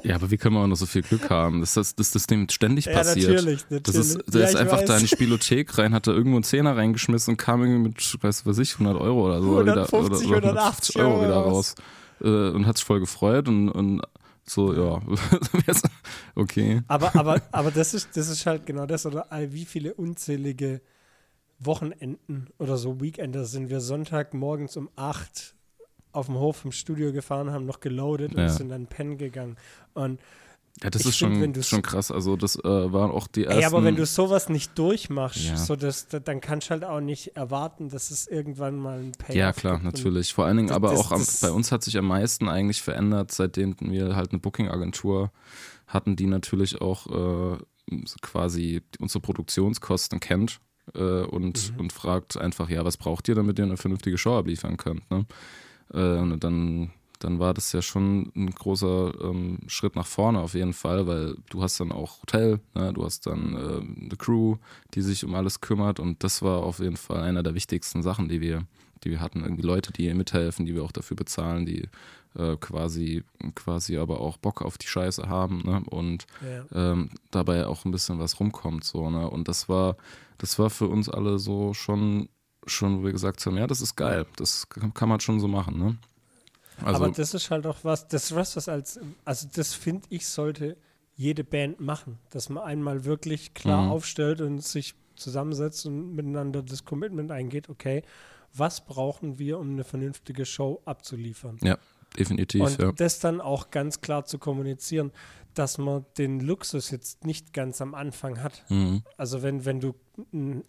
Ja, 0.05 0.15
aber 0.15 0.31
wie 0.31 0.37
können 0.37 0.55
wir 0.55 0.61
auch 0.61 0.67
noch 0.67 0.75
so 0.75 0.85
viel 0.85 1.01
Glück 1.01 1.29
haben? 1.29 1.61
Das 1.61 1.77
ist 1.77 1.97
das, 1.97 2.11
das 2.11 2.27
dem 2.27 2.49
ständig 2.49 2.85
passiert. 2.85 3.25
Ja, 3.25 3.35
natürlich, 3.35 3.61
natürlich. 3.69 3.83
Das 3.83 3.95
ist, 3.95 4.33
der 4.33 4.41
ja, 4.41 4.47
ist 4.47 4.55
einfach 4.55 4.79
weiß. 4.79 4.85
da 4.85 4.95
in 4.97 5.03
die 5.03 5.07
Spielothek 5.07 5.77
rein, 5.77 5.93
hat 5.93 6.07
da 6.07 6.11
irgendwo 6.11 6.35
einen 6.35 6.43
Zehner 6.43 6.75
reingeschmissen 6.75 7.33
und 7.33 7.37
kam 7.37 7.61
irgendwie 7.61 7.89
mit, 7.89 8.17
weiß 8.21 8.45
was 8.45 8.57
ich, 8.57 8.73
100 8.73 8.99
Euro 8.99 9.27
oder 9.27 9.41
so. 9.41 9.59
150 9.59 10.27
wieder, 10.27 10.37
oder, 10.37 10.51
oder 10.51 10.61
180 10.65 10.95
Euro 10.97 11.21
wieder 11.21 11.35
raus. 11.35 11.75
Äh, 12.21 12.27
und 12.27 12.65
hat 12.65 12.77
sich 12.77 12.85
voll 12.85 12.99
gefreut 12.99 13.47
und, 13.47 13.69
und 13.69 14.01
so, 14.45 14.73
ja. 14.73 15.01
okay. 16.35 16.81
Aber, 16.87 17.15
aber, 17.15 17.41
aber 17.51 17.71
das, 17.71 17.93
ist, 17.93 18.15
das 18.15 18.29
ist 18.29 18.45
halt 18.45 18.65
genau 18.65 18.85
das, 18.85 19.05
oder 19.05 19.27
wie 19.49 19.65
viele 19.65 19.93
unzählige 19.93 20.81
Wochenenden 21.59 22.47
oder 22.57 22.77
so 22.77 22.99
Weekender 23.01 23.45
sind 23.45 23.69
wir 23.69 23.79
Sonntagmorgens 23.79 24.77
um 24.77 24.89
8 24.95 25.55
auf 26.11 26.27
dem 26.27 26.35
Hof 26.35 26.63
im 26.65 26.71
Studio 26.71 27.11
gefahren, 27.11 27.51
haben 27.51 27.65
noch 27.65 27.79
geloadet 27.79 28.33
ja. 28.33 28.43
und 28.43 28.49
sind 28.49 28.69
dann 28.69 28.87
pennen 28.87 29.17
gegangen. 29.17 29.57
Und 29.93 30.19
ja, 30.81 30.89
das 30.89 31.05
ist 31.05 31.17
schon, 31.17 31.39
find, 31.39 31.63
schon 31.65 31.83
krass. 31.83 32.09
Also, 32.09 32.35
das 32.35 32.55
äh, 32.55 32.63
waren 32.63 33.11
auch 33.11 33.27
die 33.27 33.45
ersten. 33.45 33.59
Ey, 33.59 33.65
aber 33.65 33.83
wenn 33.83 33.95
du 33.95 34.05
sowas 34.05 34.49
nicht 34.49 34.77
durchmachst, 34.77 35.45
ja. 35.45 35.55
so 35.55 35.75
das, 35.75 36.07
dann 36.07 36.41
kannst 36.41 36.67
du 36.67 36.71
halt 36.71 36.83
auch 36.83 36.99
nicht 36.99 37.35
erwarten, 37.37 37.89
dass 37.89 38.09
es 38.09 38.27
irgendwann 38.27 38.77
mal 38.77 38.99
ein 38.99 39.11
Payoff 39.11 39.35
Ja, 39.35 39.53
klar, 39.53 39.79
natürlich. 39.83 40.33
Vor 40.33 40.45
allen 40.45 40.57
Dingen, 40.57 40.69
das, 40.69 40.75
aber 40.75 40.89
das, 40.89 40.99
auch 40.99 41.11
am, 41.11 41.23
bei 41.41 41.51
uns 41.51 41.71
hat 41.71 41.83
sich 41.83 41.97
am 41.97 42.05
meisten 42.05 42.49
eigentlich 42.49 42.81
verändert, 42.81 43.31
seitdem 43.31 43.75
wir 43.79 44.15
halt 44.15 44.31
eine 44.31 44.39
Booking-Agentur 44.39 45.31
hatten, 45.85 46.15
die 46.15 46.25
natürlich 46.25 46.81
auch 46.81 47.07
äh, 47.07 47.57
quasi 48.21 48.81
unsere 48.99 49.21
Produktionskosten 49.21 50.19
kennt 50.19 50.59
äh, 50.95 50.99
und, 50.99 51.73
mhm. 51.73 51.79
und 51.79 51.93
fragt 51.93 52.35
einfach, 52.37 52.69
ja, 52.69 52.83
was 52.83 52.97
braucht 52.97 53.27
ihr, 53.27 53.35
damit 53.35 53.59
ihr 53.59 53.65
eine 53.65 53.77
vernünftige 53.77 54.17
Show 54.17 54.37
abliefern 54.37 54.77
könnt. 54.77 55.09
Ne? 55.11 55.25
Äh, 55.93 56.17
und 56.17 56.43
dann 56.43 56.91
dann 57.23 57.39
war 57.39 57.53
das 57.53 57.71
ja 57.71 57.81
schon 57.81 58.31
ein 58.35 58.51
großer 58.51 59.13
ähm, 59.21 59.59
Schritt 59.67 59.95
nach 59.95 60.05
vorne 60.05 60.39
auf 60.39 60.53
jeden 60.53 60.73
Fall, 60.73 61.07
weil 61.07 61.35
du 61.49 61.63
hast 61.63 61.79
dann 61.79 61.91
auch 61.91 62.21
Hotel, 62.21 62.59
ne? 62.73 62.91
du 62.93 63.05
hast 63.05 63.25
dann 63.25 63.55
äh, 63.55 64.03
eine 64.05 64.17
Crew, 64.17 64.57
die 64.93 65.01
sich 65.01 65.23
um 65.23 65.33
alles 65.35 65.61
kümmert 65.61 65.99
und 65.99 66.23
das 66.23 66.41
war 66.41 66.63
auf 66.63 66.79
jeden 66.79 66.97
Fall 66.97 67.21
einer 67.21 67.43
der 67.43 67.55
wichtigsten 67.55 68.03
Sachen, 68.03 68.27
die 68.27 68.41
wir, 68.41 68.65
die 69.03 69.11
wir 69.11 69.21
hatten. 69.21 69.41
Irgendwie 69.41 69.61
Leute, 69.61 69.93
die 69.93 70.13
mithelfen, 70.13 70.65
die 70.65 70.75
wir 70.75 70.83
auch 70.83 70.91
dafür 70.91 71.15
bezahlen, 71.15 71.65
die 71.65 71.87
äh, 72.35 72.57
quasi, 72.57 73.23
quasi 73.55 73.97
aber 73.97 74.19
auch 74.19 74.37
Bock 74.37 74.61
auf 74.61 74.77
die 74.77 74.87
Scheiße 74.87 75.29
haben 75.29 75.61
ne? 75.65 75.83
und 75.89 76.25
ja. 76.41 76.91
ähm, 76.91 77.09
dabei 77.31 77.67
auch 77.67 77.85
ein 77.85 77.91
bisschen 77.91 78.19
was 78.19 78.39
rumkommt. 78.39 78.83
So, 78.83 79.09
ne? 79.09 79.29
Und 79.29 79.47
das 79.47 79.69
war, 79.69 79.97
das 80.39 80.59
war 80.59 80.69
für 80.69 80.87
uns 80.87 81.09
alle 81.09 81.39
so 81.39 81.73
schon, 81.73 82.27
schon, 82.65 82.99
wo 82.99 83.05
wir 83.05 83.11
gesagt 83.11 83.45
haben, 83.45 83.57
ja, 83.57 83.67
das 83.67 83.81
ist 83.81 83.95
geil, 83.95 84.25
das 84.35 84.67
kann 84.69 85.09
man 85.09 85.19
schon 85.19 85.39
so 85.39 85.47
machen. 85.47 85.77
Ne? 85.77 85.97
Also, 86.83 87.03
Aber 87.03 87.11
das 87.11 87.33
ist 87.33 87.51
halt 87.51 87.65
auch 87.65 87.77
was, 87.83 88.07
das 88.07 88.25
ist 88.25 88.35
was, 88.35 88.55
was 88.55 88.69
als, 88.69 88.99
also 89.25 89.47
das 89.53 89.73
finde 89.73 90.05
ich, 90.09 90.27
sollte 90.27 90.77
jede 91.15 91.43
Band 91.43 91.79
machen, 91.79 92.19
dass 92.31 92.49
man 92.49 92.63
einmal 92.63 93.05
wirklich 93.05 93.53
klar 93.53 93.83
mhm. 93.83 93.91
aufstellt 93.91 94.41
und 94.41 94.63
sich 94.63 94.95
zusammensetzt 95.15 95.85
und 95.85 96.15
miteinander 96.15 96.63
das 96.63 96.85
Commitment 96.85 97.31
eingeht, 97.31 97.69
okay, 97.69 98.03
was 98.53 98.85
brauchen 98.85 99.39
wir, 99.39 99.59
um 99.59 99.71
eine 99.71 99.83
vernünftige 99.83 100.45
Show 100.45 100.81
abzuliefern? 100.85 101.57
Ja, 101.61 101.77
definitiv. 102.17 102.61
Und 102.61 102.79
ja. 102.79 102.91
das 102.91 103.19
dann 103.19 103.41
auch 103.41 103.71
ganz 103.71 104.01
klar 104.01 104.25
zu 104.25 104.37
kommunizieren, 104.37 105.11
dass 105.53 105.77
man 105.77 106.05
den 106.17 106.39
Luxus 106.39 106.89
jetzt 106.89 107.25
nicht 107.25 107.53
ganz 107.53 107.81
am 107.81 107.93
Anfang 107.93 108.41
hat. 108.41 108.63
Mhm. 108.69 109.03
Also 109.17 109.43
wenn, 109.43 109.65
wenn 109.65 109.79
du 109.79 109.93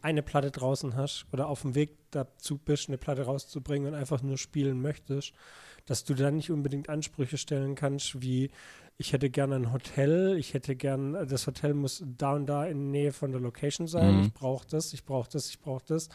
eine 0.02 0.22
Platte 0.22 0.50
draußen 0.50 0.94
hast 0.96 1.26
oder 1.32 1.48
auf 1.48 1.62
dem 1.62 1.74
Weg 1.74 1.96
dazu 2.10 2.58
bist, 2.58 2.88
eine 2.88 2.98
Platte 2.98 3.22
rauszubringen 3.22 3.88
und 3.88 3.94
einfach 3.98 4.22
nur 4.22 4.38
spielen 4.38 4.80
möchtest, 4.80 5.32
dass 5.86 6.04
du 6.04 6.14
da 6.14 6.30
nicht 6.30 6.50
unbedingt 6.50 6.88
Ansprüche 6.88 7.38
stellen 7.38 7.74
kannst, 7.74 8.22
wie 8.22 8.50
ich 8.96 9.12
hätte 9.12 9.28
gerne 9.28 9.56
ein 9.56 9.72
Hotel, 9.72 10.36
ich 10.38 10.54
hätte 10.54 10.76
gern, 10.76 11.14
das 11.28 11.46
Hotel 11.46 11.74
muss 11.74 12.04
da 12.06 12.34
und 12.34 12.46
da 12.46 12.64
in 12.64 12.78
der 12.78 13.00
Nähe 13.02 13.12
von 13.12 13.32
der 13.32 13.40
Location 13.40 13.88
sein, 13.88 14.16
mhm. 14.18 14.22
ich 14.24 14.32
brauche 14.32 14.66
das, 14.68 14.92
ich 14.92 15.04
brauche 15.04 15.28
das, 15.30 15.48
ich 15.48 15.60
brauche 15.60 15.84
das. 15.86 16.08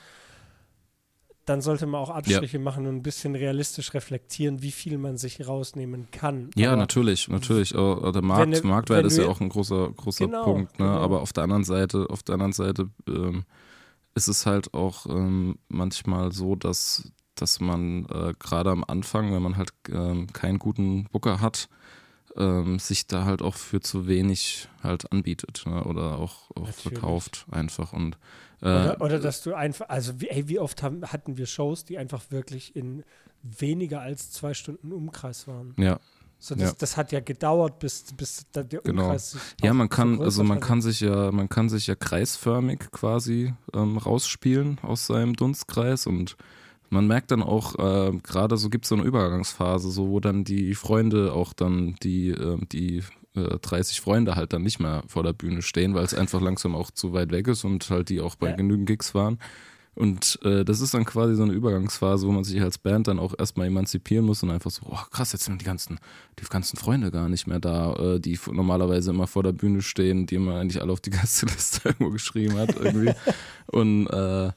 Dann 1.46 1.62
sollte 1.62 1.88
man 1.88 2.00
auch 2.00 2.12
Abstriche 2.12 2.58
ja. 2.58 2.64
machen 2.64 2.86
und 2.86 2.98
ein 2.98 3.02
bisschen 3.02 3.36
realistisch 3.36 3.94
reflektieren, 3.96 4.62
wie 4.62 4.72
viel 4.72 5.00
man 5.00 5.18
sich 5.18 5.46
rausnehmen 5.48 6.10
kann. 6.12 6.52
Ja, 6.56 6.70
Aber 6.70 6.78
natürlich, 6.78 7.28
natürlich. 7.28 7.76
Oh, 7.76 8.12
der 8.12 8.22
Markt, 8.22 8.64
wenn, 8.64 8.70
Marktwert 8.70 9.06
ist 9.06 9.18
ja 9.18 9.26
auch 9.26 9.42
ein 9.42 9.50
großer, 9.50 9.92
großer 9.92 10.28
genau, 10.28 10.44
Punkt. 10.44 10.80
Ne? 10.80 10.86
Genau. 10.86 11.00
Aber 11.00 11.22
auf 11.22 11.34
der 11.34 11.44
anderen 11.44 11.64
Seite, 11.64 12.06
auf 12.10 12.22
der 12.22 12.34
anderen 12.34 12.54
Seite 12.54 12.90
ähm, 13.08 13.46
ist 14.14 14.28
es 14.28 14.46
halt 14.46 14.76
auch 14.76 15.08
ähm, 15.08 15.58
manchmal 15.70 16.32
so, 16.32 16.56
dass 16.56 17.12
dass 17.41 17.60
man 17.60 18.06
äh, 18.06 18.34
gerade 18.39 18.71
am 18.71 18.84
Anfang, 18.84 19.33
wenn 19.33 19.42
man 19.42 19.58
halt 19.58 19.71
ähm, 19.90 20.27
keinen 20.33 20.60
guten 20.60 21.06
Booker 21.06 21.42
hat, 21.42 21.69
ähm, 22.35 22.79
sich 22.79 23.08
da 23.08 23.25
halt 23.25 23.42
auch 23.42 23.56
für 23.56 23.81
zu 23.81 24.08
wenig 24.08 24.67
halt 24.83 25.12
anbietet 25.12 25.63
ne? 25.65 25.83
oder 25.83 26.17
auch, 26.17 26.52
auch 26.56 26.69
verkauft 26.69 27.46
einfach 27.52 27.94
und 27.94 28.17
äh, 28.62 28.65
oder, 28.65 29.02
oder, 29.02 29.19
dass 29.19 29.42
du 29.42 29.54
einfach, 29.54 29.90
also 29.90 30.19
wie, 30.19 30.27
ey, 30.29 30.48
wie 30.48 30.60
oft 30.60 30.83
haben, 30.83 31.04
hatten 31.06 31.37
wir 31.37 31.46
Shows, 31.46 31.85
die 31.85 31.98
einfach 31.98 32.23
wirklich 32.29 32.75
in 32.75 33.04
weniger 33.42 34.02
als 34.02 34.31
zwei 34.31 34.54
Stunden 34.54 34.92
Umkreis 34.92 35.48
waren. 35.48 35.73
Ja, 35.77 36.00
so, 36.40 36.56
das, 36.56 36.69
ja. 36.69 36.75
das, 36.77 36.98
hat 36.98 37.12
ja 37.12 37.19
gedauert, 37.19 37.79
bis, 37.79 38.06
bis 38.15 38.46
der 38.54 38.63
genau. 38.63 39.04
Umkreis 39.04 39.31
sich 39.31 39.42
Ja, 39.62 39.73
man 39.73 39.90
kann, 39.90 40.21
also 40.21 40.44
man 40.44 40.62
kann 40.62 40.81
sich 40.81 41.02
ja, 41.02 41.31
man 41.31 41.50
kann 41.50 41.67
sich 41.67 41.87
ja 41.87 41.96
kreisförmig 41.96 42.92
quasi 42.92 43.54
ähm, 43.73 43.98
rausspielen 43.98 44.79
aus 44.81 45.08
seinem 45.08 45.35
Dunstkreis 45.35 46.08
und 46.08 46.37
man 46.90 47.08
merkt 47.08 47.31
dann 47.31 47.44
auch, 47.44 47.75
äh, 47.77 48.12
gerade 48.23 48.58
so 48.58 48.69
gibt 48.69 48.85
es 48.85 48.90
so 48.90 48.96
eine 48.96 49.04
Übergangsphase, 49.04 49.92
so 49.92 50.10
wo 50.10 50.19
dann 50.19 50.44
die 50.44 50.75
Freunde 50.75 51.33
auch 51.33 51.54
dann 51.54 51.96
die, 52.04 52.29
äh, 52.29 52.58
die 52.71 53.04
äh, 53.35 53.58
30 53.62 54.02
Freunde 54.02 54.35
halt 54.35 54.54
dann 54.54 54.63
nicht 54.63 54.79
mehr 54.79 55.04
vor 55.08 55.23
der 55.23 55.33
Bühne 55.33 55.62
stehen, 55.62 55.94
weil 55.94 56.04
es 56.06 56.13
einfach 56.13 56.42
langsam 56.42 56.75
auch 56.75 56.92
zu 56.92 57.13
weit 57.13 57.31
weg 57.31 57.48
ist 57.48 57.63
und 57.63 57.90
halt 57.90 58.10
die 58.10 58.21
auch 58.21 58.35
bei 58.35 58.50
Ja. 58.50 58.56
genügend 58.56 58.87
Gigs 58.87 59.13
waren. 59.13 59.40
Und 59.96 60.40
äh, 60.44 60.63
das 60.63 60.79
ist 60.79 60.94
dann 60.94 61.04
quasi 61.04 61.35
so 61.35 61.44
eine 61.44 61.52
Übergangsphase, 61.52 62.25
wo 62.25 62.31
man 62.31 62.46
sich 62.46 62.62
als 62.62 62.77
Band 62.77 63.10
dann 63.10 63.19
auch 63.19 63.33
erstmal 63.37 63.67
emanzipieren 63.67 64.25
muss 64.25 64.42
und 64.44 64.50
einfach 64.50 64.71
so, 64.71 64.83
oh 64.85 64.98
krass, 65.12 65.33
jetzt 65.33 65.44
sind 65.44 65.60
die 65.60 65.65
ganzen, 65.65 66.00
die 66.40 66.46
ganzen 66.46 66.77
Freunde 66.77 67.12
gar 67.12 67.27
nicht 67.27 67.48
mehr 67.48 67.60
da, 67.60 67.94
äh, 67.96 68.19
die 68.19 68.40
normalerweise 68.50 69.10
immer 69.10 69.27
vor 69.27 69.44
der 69.44 69.52
Bühne 69.52 69.81
stehen, 69.81 70.25
die 70.25 70.37
man 70.37 70.56
eigentlich 70.56 70.81
alle 70.81 70.94
auf 70.94 71.02
die 71.02 71.10
Gästeliste 71.10 71.90
irgendwo 71.90 72.12
geschrieben 72.12 72.58
hat 72.58 72.75
irgendwie. 72.79 73.12
und 73.67 74.08
äh, 74.08 74.52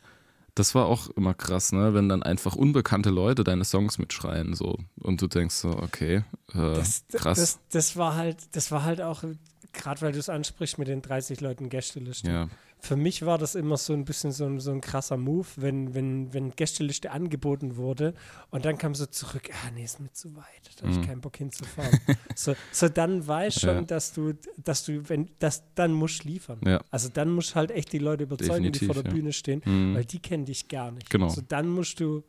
das 0.54 0.74
war 0.74 0.86
auch 0.86 1.08
immer 1.10 1.34
krass, 1.34 1.72
ne, 1.72 1.94
wenn 1.94 2.08
dann 2.08 2.22
einfach 2.22 2.54
unbekannte 2.54 3.10
Leute 3.10 3.44
deine 3.44 3.64
Songs 3.64 3.98
mitschreien 3.98 4.54
so 4.54 4.78
und 5.00 5.22
du 5.22 5.26
denkst 5.26 5.54
so, 5.54 5.70
okay, 5.70 6.24
äh, 6.54 6.74
Das, 6.74 7.04
krass. 7.12 7.38
das, 7.38 7.58
das 7.70 7.96
war 7.96 8.16
halt, 8.16 8.36
das 8.52 8.70
war 8.70 8.84
halt 8.84 9.00
auch, 9.00 9.24
gerade 9.72 10.00
weil 10.02 10.12
du 10.12 10.18
es 10.18 10.28
ansprichst 10.28 10.78
mit 10.78 10.88
den 10.88 11.00
30 11.02 11.40
Leuten 11.40 11.68
Gästeliste. 11.70 12.28
ja, 12.30 12.48
Für 12.84 12.96
mich 12.96 13.24
war 13.24 13.38
das 13.38 13.54
immer 13.54 13.76
so 13.76 13.92
ein 13.92 14.04
bisschen 14.04 14.32
so 14.32 14.44
ein, 14.44 14.58
so 14.58 14.72
ein 14.72 14.80
krasser 14.80 15.16
Move, 15.16 15.46
wenn, 15.54 15.94
wenn, 15.94 16.34
wenn 16.34 16.50
Gästeliste 16.50 17.12
angeboten 17.12 17.76
wurde 17.76 18.12
und 18.50 18.64
dann 18.64 18.76
kam 18.76 18.96
so 18.96 19.06
zurück, 19.06 19.50
ah 19.52 19.70
nee, 19.72 19.84
ist 19.84 20.00
mir 20.00 20.10
zu 20.12 20.34
weit, 20.34 20.44
da 20.80 20.88
habe 20.88 21.00
ich 21.00 21.06
keinen 21.06 21.20
Bock 21.20 21.36
hinzufahren. 21.36 21.96
so, 22.34 22.54
so 22.72 22.88
dann 22.88 23.24
weiß 23.24 23.60
schon, 23.60 23.76
Ja. 23.76 23.82
dass 23.82 24.12
du, 24.12 24.32
dass 24.56 24.84
du, 24.84 25.08
wenn, 25.08 25.30
das, 25.38 25.62
dann 25.76 25.92
musst 25.92 26.24
du 26.24 26.28
liefern. 26.28 26.58
ja. 26.66 26.80
Also 26.90 27.08
dann 27.08 27.30
musst 27.30 27.52
du 27.52 27.54
halt 27.54 27.70
echt 27.70 27.92
die 27.92 27.98
Leute 27.98 28.24
überzeugen, 28.24 28.64
die 28.64 28.72
Definitiv, 28.72 28.86
vor 28.94 29.02
der 29.02 29.12
ja. 29.12 29.16
Bühne 29.16 29.32
stehen, 29.32 29.62
Mhm. 29.64 29.94
weil 29.94 30.04
die 30.04 30.18
kennen 30.18 30.44
dich 30.44 30.66
gar 30.66 30.90
nicht. 30.90 31.08
Genau. 31.08 31.26
Also 31.26 31.40
dann 31.46 31.68
musst 31.68 32.00
du 32.00 32.24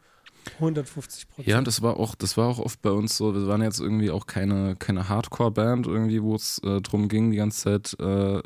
150 0.55 1.29
Prozent. 1.29 1.47
Ja, 1.47 1.57
und 1.57 1.67
das 1.67 1.81
war 1.81 1.97
auch, 1.97 2.15
das 2.15 2.37
war 2.37 2.47
auch 2.47 2.59
oft 2.59 2.81
bei 2.81 2.91
uns 2.91 3.17
so, 3.17 3.33
wir 3.33 3.47
waren 3.47 3.61
jetzt 3.61 3.79
irgendwie 3.79 4.11
auch 4.11 4.25
keine, 4.25 4.75
keine 4.77 5.09
Hardcore-Band 5.09 5.87
irgendwie, 5.87 6.21
wo 6.21 6.35
es 6.35 6.59
äh, 6.63 6.81
drum 6.81 7.07
ging, 7.07 7.31
die 7.31 7.37
ganze 7.37 7.63
Zeit 7.63 7.99
äh, 7.99 8.41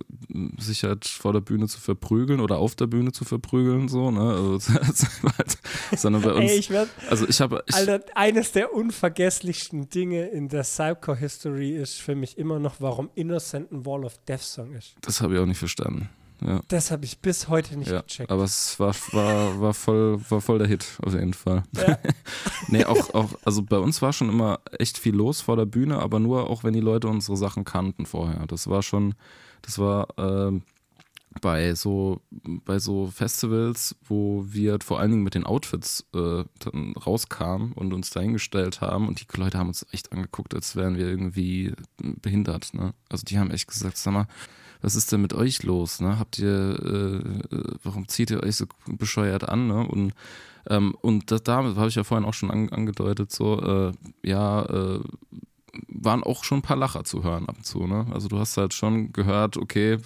sich 0.58 0.84
halt 0.84 1.06
vor 1.06 1.34
der 1.34 1.41
Bühne 1.41 1.68
zu 1.68 1.80
verprügeln 1.80 2.39
oder 2.39 2.58
auf 2.58 2.76
der 2.76 2.88
Bühne 2.88 3.12
zu 3.12 3.26
verprügeln, 3.26 3.88
so, 3.88 4.12
ne? 4.12 4.22
Also, 4.22 4.74
halt, 5.38 5.58
sondern 5.95 6.22
bei 6.22 6.34
uns. 6.34 6.52
Ey, 6.52 6.58
ich 6.58 6.70
werd, 6.70 6.89
also 7.10 7.28
ich 7.28 7.39
habe. 7.41 7.64
Alter, 7.72 8.02
eines 8.16 8.52
der 8.52 8.74
unvergesslichsten 8.74 9.89
Dinge 9.89 10.28
in 10.28 10.50
der 10.50 10.64
Psycho-History 10.64 11.72
ist 11.72 12.02
für 12.02 12.16
mich 12.16 12.38
immer 12.38 12.60
noch, 12.60 12.76
warum 12.80 13.10
Innocent 13.16 13.72
ein 13.72 13.86
Wall 13.86 14.06
of 14.06 14.18
Death 14.28 14.41
Song 14.41 14.74
ist. 14.74 14.95
das 15.02 15.22
habe 15.22 15.36
ich 15.36 15.39
auch 15.39 15.45
nicht 15.45 15.60
verstanden. 15.60 16.10
Ja. 16.46 16.62
Das 16.68 16.92
habe 16.92 17.06
ich 17.06 17.20
bis 17.20 17.48
heute 17.48 17.78
nicht 17.78 17.90
Ja, 17.90 18.02
gecheckt. 18.02 18.32
aber 18.32 18.44
es 18.44 18.80
war, 18.80 18.94
war, 19.12 19.60
war, 19.60 19.74
voll, 19.74 20.20
war 20.30 20.42
voll 20.42 20.60
der 20.60 20.68
Hit, 20.68 20.86
auf 21.02 21.14
jeden 21.14 21.34
Fall. 21.34 21.64
Ja. 21.76 21.98
nee, 22.68 22.86
auch, 22.86 23.14
auch, 23.14 23.30
also 23.44 23.64
bei 23.64 23.78
uns 23.80 24.02
war 24.02 24.14
schon 24.14 24.30
immer 24.30 24.60
echt 24.78 24.98
viel 24.98 25.16
los 25.16 25.42
vor 25.42 25.56
der 25.56 25.66
Bühne, 25.66 26.00
aber 26.00 26.20
nur 26.20 26.50
auch, 26.50 26.64
wenn 26.64 26.74
die 26.74 26.80
Leute 26.80 27.08
unsere 27.08 27.38
Sachen 27.38 27.64
kannten 27.64 28.06
vorher. 28.06 28.46
Das 28.48 28.68
war 28.68 28.84
schon, 28.84 29.16
das 29.64 29.80
war 29.80 30.08
ähm, 30.18 30.62
bei 31.42 31.74
so, 31.76 32.22
bei 32.66 32.80
so 32.80 33.08
Festivals, 33.08 33.96
wo 34.08 34.46
wir 34.48 34.78
vor 34.84 35.00
allen 35.00 35.12
Dingen 35.12 35.24
mit 35.24 35.36
den 35.36 35.44
Outfits 35.46 36.06
äh, 36.14 36.44
rauskamen 37.06 37.74
und 37.74 37.94
uns 37.94 38.10
dahingestellt 38.10 38.82
haben 38.82 39.08
und 39.08 39.22
die 39.22 39.38
Leute 39.38 39.58
haben 39.58 39.68
uns 39.68 39.86
echt 39.92 40.12
angeguckt, 40.12 40.54
als 40.54 40.76
wären 40.76 40.98
wir 40.98 41.08
irgendwie 41.08 41.74
behindert. 41.98 42.74
Ne? 42.74 42.94
Also 43.10 43.24
die 43.24 43.40
haben 43.40 43.52
echt 43.52 43.68
gesagt, 43.68 43.98
sag 43.98 44.14
mal, 44.14 44.28
was 44.82 44.96
ist 44.96 45.12
denn 45.12 45.22
mit 45.22 45.34
euch 45.34 45.64
los? 45.64 46.00
Ne? 46.02 46.20
Habt 46.20 46.40
ihr, 46.40 46.50
äh, 46.50 47.56
äh, 47.56 47.64
warum 47.84 48.08
zieht 48.08 48.32
ihr 48.32 48.44
euch 48.44 48.56
so 48.56 48.66
bescheuert 48.88 49.48
an? 49.48 49.68
Ne? 49.68 49.88
Und, 49.88 50.14
ähm, 50.70 50.96
und 51.02 51.32
das, 51.32 51.44
da 51.44 51.58
habe 51.64 51.88
ich 51.88 51.96
ja 51.96 52.04
vorhin 52.04 52.28
auch 52.28 52.34
schon 52.34 52.52
an, 52.52 52.70
angedeutet, 52.70 53.32
so, 53.32 53.62
äh, 53.62 53.92
ja, 54.24 54.64
äh, 54.64 55.00
waren 55.90 56.24
auch 56.24 56.44
schon 56.44 56.60
ein 56.60 56.64
paar 56.64 56.78
Lacher 56.78 57.04
zu 57.04 57.24
hören 57.24 57.48
ab 57.48 57.58
und 57.58 57.66
zu. 57.66 57.86
Ne? 57.86 58.08
Also 58.12 58.28
du 58.28 58.40
hast 58.40 58.58
halt 58.58 58.74
schon 58.74 59.14
gehört, 59.14 59.58
okay, 59.58 60.00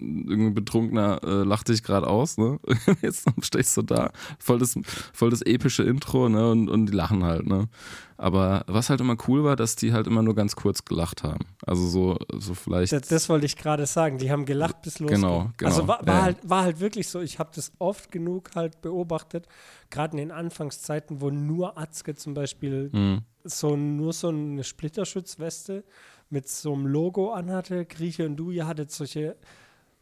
irgendein 0.00 0.54
Betrunkener 0.54 1.20
äh, 1.22 1.42
lacht 1.44 1.68
dich 1.68 1.82
gerade 1.82 2.06
aus, 2.06 2.38
ne? 2.38 2.58
Jetzt 3.02 3.26
stehst 3.42 3.76
du 3.76 3.82
da, 3.82 4.10
voll 4.38 4.58
das, 4.58 4.78
voll 5.12 5.30
das 5.30 5.42
epische 5.42 5.82
Intro, 5.82 6.28
ne? 6.28 6.50
Und, 6.50 6.68
und 6.68 6.86
die 6.86 6.92
lachen 6.92 7.24
halt, 7.24 7.46
ne? 7.46 7.68
Aber 8.16 8.64
was 8.66 8.90
halt 8.90 9.00
immer 9.00 9.16
cool 9.28 9.44
war, 9.44 9.56
dass 9.56 9.76
die 9.76 9.94
halt 9.94 10.06
immer 10.06 10.22
nur 10.22 10.34
ganz 10.34 10.54
kurz 10.54 10.84
gelacht 10.84 11.22
haben. 11.22 11.46
Also 11.64 11.86
so, 11.86 12.18
so 12.38 12.52
vielleicht. 12.54 12.92
das, 12.92 13.08
das 13.08 13.28
wollte 13.30 13.46
ich 13.46 13.56
gerade 13.56 13.86
sagen. 13.86 14.18
Die 14.18 14.30
haben 14.30 14.44
gelacht 14.44 14.82
bis 14.82 14.98
losging. 14.98 15.22
Genau, 15.22 15.50
genau. 15.56 15.70
Also 15.70 15.88
war, 15.88 16.06
war, 16.06 16.16
Ja. 16.16 16.22
halt, 16.24 16.36
war 16.42 16.64
halt 16.64 16.80
wirklich 16.80 17.08
so, 17.08 17.20
ich 17.20 17.38
habe 17.38 17.50
das 17.54 17.72
oft 17.78 18.12
genug 18.12 18.50
halt 18.54 18.82
beobachtet, 18.82 19.46
gerade 19.88 20.12
in 20.12 20.18
den 20.18 20.32
Anfangszeiten, 20.32 21.22
wo 21.22 21.30
nur 21.30 21.78
Atzke 21.78 22.14
zum 22.14 22.34
Beispiel 22.34 22.90
Hm, 22.92 23.22
so 23.44 23.74
nur 23.74 24.12
so 24.12 24.28
eine 24.28 24.64
Splitterschutzweste 24.64 25.82
mit 26.30 26.48
so 26.48 26.72
einem 26.72 26.86
Logo 26.86 27.32
anhatte. 27.32 27.84
Grieche 27.84 28.24
und 28.26 28.36
du, 28.36 28.50
ihr 28.50 28.66
hattet 28.66 28.90
solche 28.90 29.36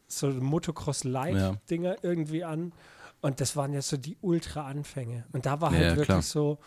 so 0.07 0.29
Motocross-Light-Dinger 0.29 1.97
irgendwie 2.03 2.45
an. 2.45 2.73
Und 3.21 3.41
das 3.41 3.57
waren 3.57 3.73
ja 3.73 3.83
so 3.83 3.97
die 3.97 4.17
Ultra-Anfänge. 4.21 5.25
Und 5.33 5.45
da 5.47 5.61
war 5.61 5.73
Ja, 5.73 5.77
halt 5.79 5.85
ja, 5.87 5.91
wirklich 5.97 6.07
klar. 6.07 6.23
so 6.23 6.59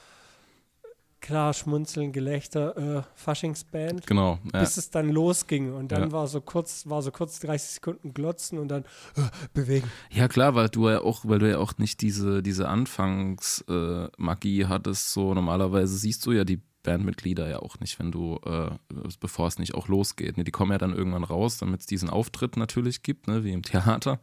klar 1.21 1.53
Schmunzeln, 1.53 2.11
Gelächter, 2.11 2.97
äh, 2.97 3.03
Faschingsband. 3.13 4.07
genau. 4.07 4.39
Ja. 4.53 4.59
Bis 4.59 4.77
es 4.77 4.89
dann 4.89 5.09
losging 5.09 5.71
und 5.73 5.91
dann 5.91 6.01
Ja. 6.09 6.11
war 6.11 6.27
so 6.27 6.41
kurz, 6.41 6.89
war 6.89 7.03
so 7.03 7.11
kurz 7.11 7.39
30 7.39 7.69
Sekunden 7.75 8.13
glotzen 8.15 8.57
und 8.57 8.69
dann 8.69 8.83
äh, 9.15 9.21
bewegen. 9.53 9.89
Ja, 10.09 10.27
klar, 10.27 10.55
weil 10.55 10.69
du 10.69 10.89
ja 10.89 11.01
auch, 11.01 11.21
weil 11.23 11.37
du 11.39 11.47
ja 11.49 11.59
auch 11.59 11.77
nicht 11.77 12.01
diese, 12.01 12.41
diese 12.41 12.67
Anfangsmagie 12.67 14.61
äh, 14.61 14.65
hattest. 14.65 15.13
So 15.13 15.33
normalerweise 15.33 15.95
siehst 15.95 16.25
du 16.25 16.31
ja 16.31 16.43
die 16.43 16.59
Bandmitglieder 16.83 17.49
ja 17.49 17.59
auch 17.59 17.79
nicht, 17.79 17.99
wenn 17.99 18.11
du, 18.11 18.39
äh, 18.45 18.71
bevor 19.19 19.47
es 19.47 19.59
nicht 19.59 19.75
auch 19.75 19.87
losgeht. 19.87 20.37
Ne? 20.37 20.43
Die 20.43 20.51
kommen 20.51 20.71
ja 20.71 20.77
dann 20.77 20.95
irgendwann 20.95 21.23
raus, 21.23 21.57
damit 21.57 21.81
es 21.81 21.85
diesen 21.85 22.09
Auftritt 22.09 22.57
natürlich 22.57 23.03
gibt, 23.03 23.27
ne? 23.27 23.43
wie 23.43 23.51
im 23.51 23.63
Theater. 23.63 24.19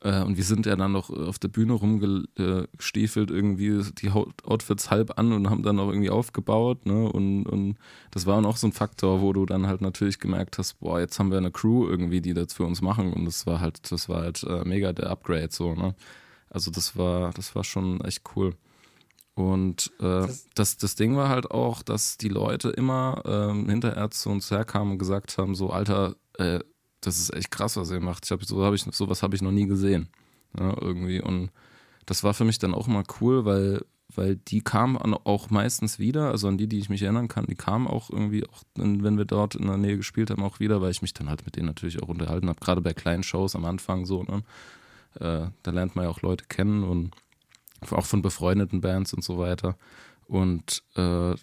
Äh, 0.00 0.22
und 0.22 0.36
wir 0.36 0.44
sind 0.44 0.66
ja 0.66 0.76
dann 0.76 0.92
noch 0.92 1.10
auf 1.10 1.38
der 1.38 1.48
Bühne 1.48 1.72
rumgestiefelt, 1.72 3.30
irgendwie 3.30 3.82
die 4.00 4.10
Outfits 4.10 4.90
halb 4.90 5.18
an 5.18 5.32
und 5.32 5.50
haben 5.50 5.62
dann 5.62 5.78
auch 5.78 5.88
irgendwie 5.88 6.10
aufgebaut. 6.10 6.86
Ne? 6.86 7.10
Und, 7.10 7.46
und 7.46 7.76
das 8.10 8.26
war 8.26 8.44
auch 8.44 8.56
so 8.56 8.68
ein 8.68 8.72
Faktor, 8.72 9.20
wo 9.20 9.32
du 9.32 9.46
dann 9.46 9.66
halt 9.66 9.80
natürlich 9.80 10.20
gemerkt 10.20 10.58
hast, 10.58 10.80
boah, 10.80 11.00
jetzt 11.00 11.18
haben 11.18 11.30
wir 11.30 11.38
eine 11.38 11.50
Crew 11.50 11.88
irgendwie, 11.88 12.20
die 12.20 12.34
das 12.34 12.52
für 12.52 12.64
uns 12.64 12.80
machen. 12.80 13.12
Und 13.12 13.24
das 13.24 13.46
war 13.46 13.60
halt, 13.60 13.90
das 13.90 14.08
war 14.08 14.22
halt 14.22 14.42
äh, 14.44 14.64
mega 14.64 14.92
der 14.92 15.10
Upgrade 15.10 15.48
so, 15.50 15.74
ne? 15.74 15.94
Also 16.50 16.70
das 16.70 16.96
war, 16.96 17.32
das 17.34 17.54
war 17.54 17.62
schon 17.62 18.00
echt 18.00 18.22
cool. 18.34 18.54
Und 19.38 19.92
äh, 20.00 20.02
Das- 20.02 20.46
das, 20.56 20.76
das 20.78 20.94
Ding 20.96 21.16
war 21.16 21.28
halt 21.28 21.50
auch, 21.52 21.82
dass 21.84 22.18
die 22.18 22.28
Leute 22.28 22.70
immer 22.70 23.22
ähm, 23.24 23.68
hinterher 23.68 24.10
zu 24.10 24.30
uns 24.30 24.50
herkamen 24.50 24.92
und 24.94 24.98
gesagt 24.98 25.38
haben: 25.38 25.54
so, 25.54 25.70
Alter, 25.70 26.16
äh, 26.38 26.58
das 27.00 27.18
ist 27.20 27.32
echt 27.32 27.52
krass, 27.52 27.76
was 27.76 27.92
ihr 27.92 28.00
macht. 28.00 28.24
Ich 28.24 28.32
hab, 28.32 28.44
so 28.44 28.64
hab 28.64 28.74
ich, 28.74 28.82
sowas 28.82 29.22
habe 29.22 29.36
ich 29.36 29.42
noch 29.42 29.52
nie 29.52 29.66
gesehen. 29.66 30.08
Ja, 30.58 30.74
irgendwie. 30.80 31.22
Und 31.22 31.50
das 32.06 32.24
war 32.24 32.34
für 32.34 32.44
mich 32.44 32.58
dann 32.58 32.74
auch 32.74 32.88
mal 32.88 33.04
cool, 33.20 33.44
weil, 33.44 33.84
weil 34.12 34.34
die 34.34 34.60
kamen 34.60 34.96
auch 34.96 35.50
meistens 35.50 36.00
wieder, 36.00 36.30
also 36.32 36.48
an 36.48 36.58
die, 36.58 36.66
die 36.66 36.78
ich 36.80 36.88
mich 36.88 37.02
erinnern 37.02 37.28
kann, 37.28 37.46
die 37.46 37.54
kamen 37.54 37.86
auch 37.86 38.10
irgendwie, 38.10 38.44
auch 38.44 38.62
wenn 38.74 39.18
wir 39.18 39.24
dort 39.26 39.54
in 39.54 39.66
der 39.68 39.76
Nähe 39.76 39.98
gespielt 39.98 40.30
haben, 40.30 40.42
auch 40.42 40.58
wieder, 40.58 40.80
weil 40.82 40.90
ich 40.90 41.02
mich 41.02 41.14
dann 41.14 41.28
halt 41.28 41.44
mit 41.44 41.54
denen 41.54 41.66
natürlich 41.66 42.02
auch 42.02 42.08
unterhalten 42.08 42.48
habe, 42.48 42.58
gerade 42.58 42.80
bei 42.80 42.92
kleinen 42.94 43.22
Shows 43.22 43.54
am 43.54 43.64
Anfang 43.66 44.04
so, 44.04 44.24
ne? 44.24 44.42
Äh, 45.20 45.50
da 45.62 45.70
lernt 45.70 45.94
man 45.94 46.06
ja 46.06 46.10
auch 46.10 46.22
Leute 46.22 46.46
kennen 46.48 46.82
und 46.82 47.12
auch 47.90 48.06
von 48.06 48.22
befreundeten 48.22 48.80
Bands 48.80 49.12
und 49.12 49.22
so 49.22 49.38
weiter. 49.38 49.76
Und 50.26 50.82
äh, 50.96 51.34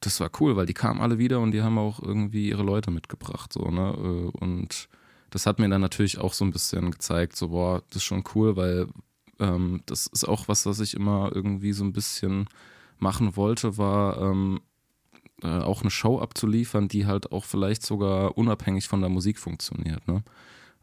das 0.00 0.20
war 0.20 0.30
cool, 0.40 0.56
weil 0.56 0.66
die 0.66 0.74
kamen 0.74 1.00
alle 1.00 1.18
wieder 1.18 1.40
und 1.40 1.52
die 1.52 1.62
haben 1.62 1.78
auch 1.78 2.00
irgendwie 2.02 2.48
ihre 2.48 2.62
Leute 2.62 2.90
mitgebracht, 2.90 3.52
so, 3.52 3.70
ne? 3.70 3.94
Äh, 3.96 4.38
Und 4.38 4.88
das 5.30 5.46
hat 5.46 5.58
mir 5.58 5.68
dann 5.68 5.80
natürlich 5.80 6.18
auch 6.18 6.32
so 6.32 6.44
ein 6.44 6.52
bisschen 6.52 6.90
gezeigt, 6.90 7.36
so, 7.36 7.48
boah, 7.48 7.82
das 7.88 7.96
ist 7.96 8.04
schon 8.04 8.22
cool, 8.34 8.56
weil 8.56 8.86
ähm, 9.40 9.82
das 9.86 10.06
ist 10.06 10.28
auch 10.28 10.46
was, 10.46 10.66
was 10.66 10.80
ich 10.80 10.94
immer 10.94 11.30
irgendwie 11.34 11.72
so 11.72 11.84
ein 11.84 11.92
bisschen 11.92 12.48
machen 12.98 13.36
wollte, 13.36 13.76
war 13.78 14.20
ähm, 14.20 14.60
äh, 15.42 15.48
auch 15.48 15.80
eine 15.80 15.90
Show 15.90 16.20
abzuliefern, 16.20 16.88
die 16.88 17.06
halt 17.06 17.32
auch 17.32 17.44
vielleicht 17.44 17.84
sogar 17.84 18.38
unabhängig 18.38 18.86
von 18.86 19.00
der 19.00 19.10
Musik 19.10 19.38
funktioniert, 19.38 20.06
ne? 20.06 20.22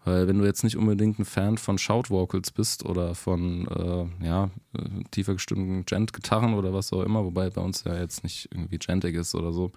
Weil 0.03 0.27
wenn 0.27 0.39
du 0.39 0.45
jetzt 0.45 0.63
nicht 0.63 0.77
unbedingt 0.77 1.19
ein 1.19 1.25
Fan 1.25 1.57
von 1.57 1.77
Shout 1.77 2.09
Vocals 2.09 2.51
bist 2.51 2.85
oder 2.85 3.13
von 3.13 3.67
äh, 3.67 4.25
ja, 4.25 4.49
äh, 4.75 5.03
tiefer 5.11 5.33
gestimmten 5.33 5.85
Gent-Gitarren 5.85 6.55
oder 6.55 6.73
was 6.73 6.91
auch 6.91 7.03
immer, 7.03 7.23
wobei 7.23 7.49
bei 7.51 7.61
uns 7.61 7.83
ja 7.83 7.95
jetzt 7.99 8.23
nicht 8.23 8.49
irgendwie 8.51 8.79
gentig 8.79 9.15
ist 9.15 9.35
oder 9.35 9.53
so, 9.53 9.71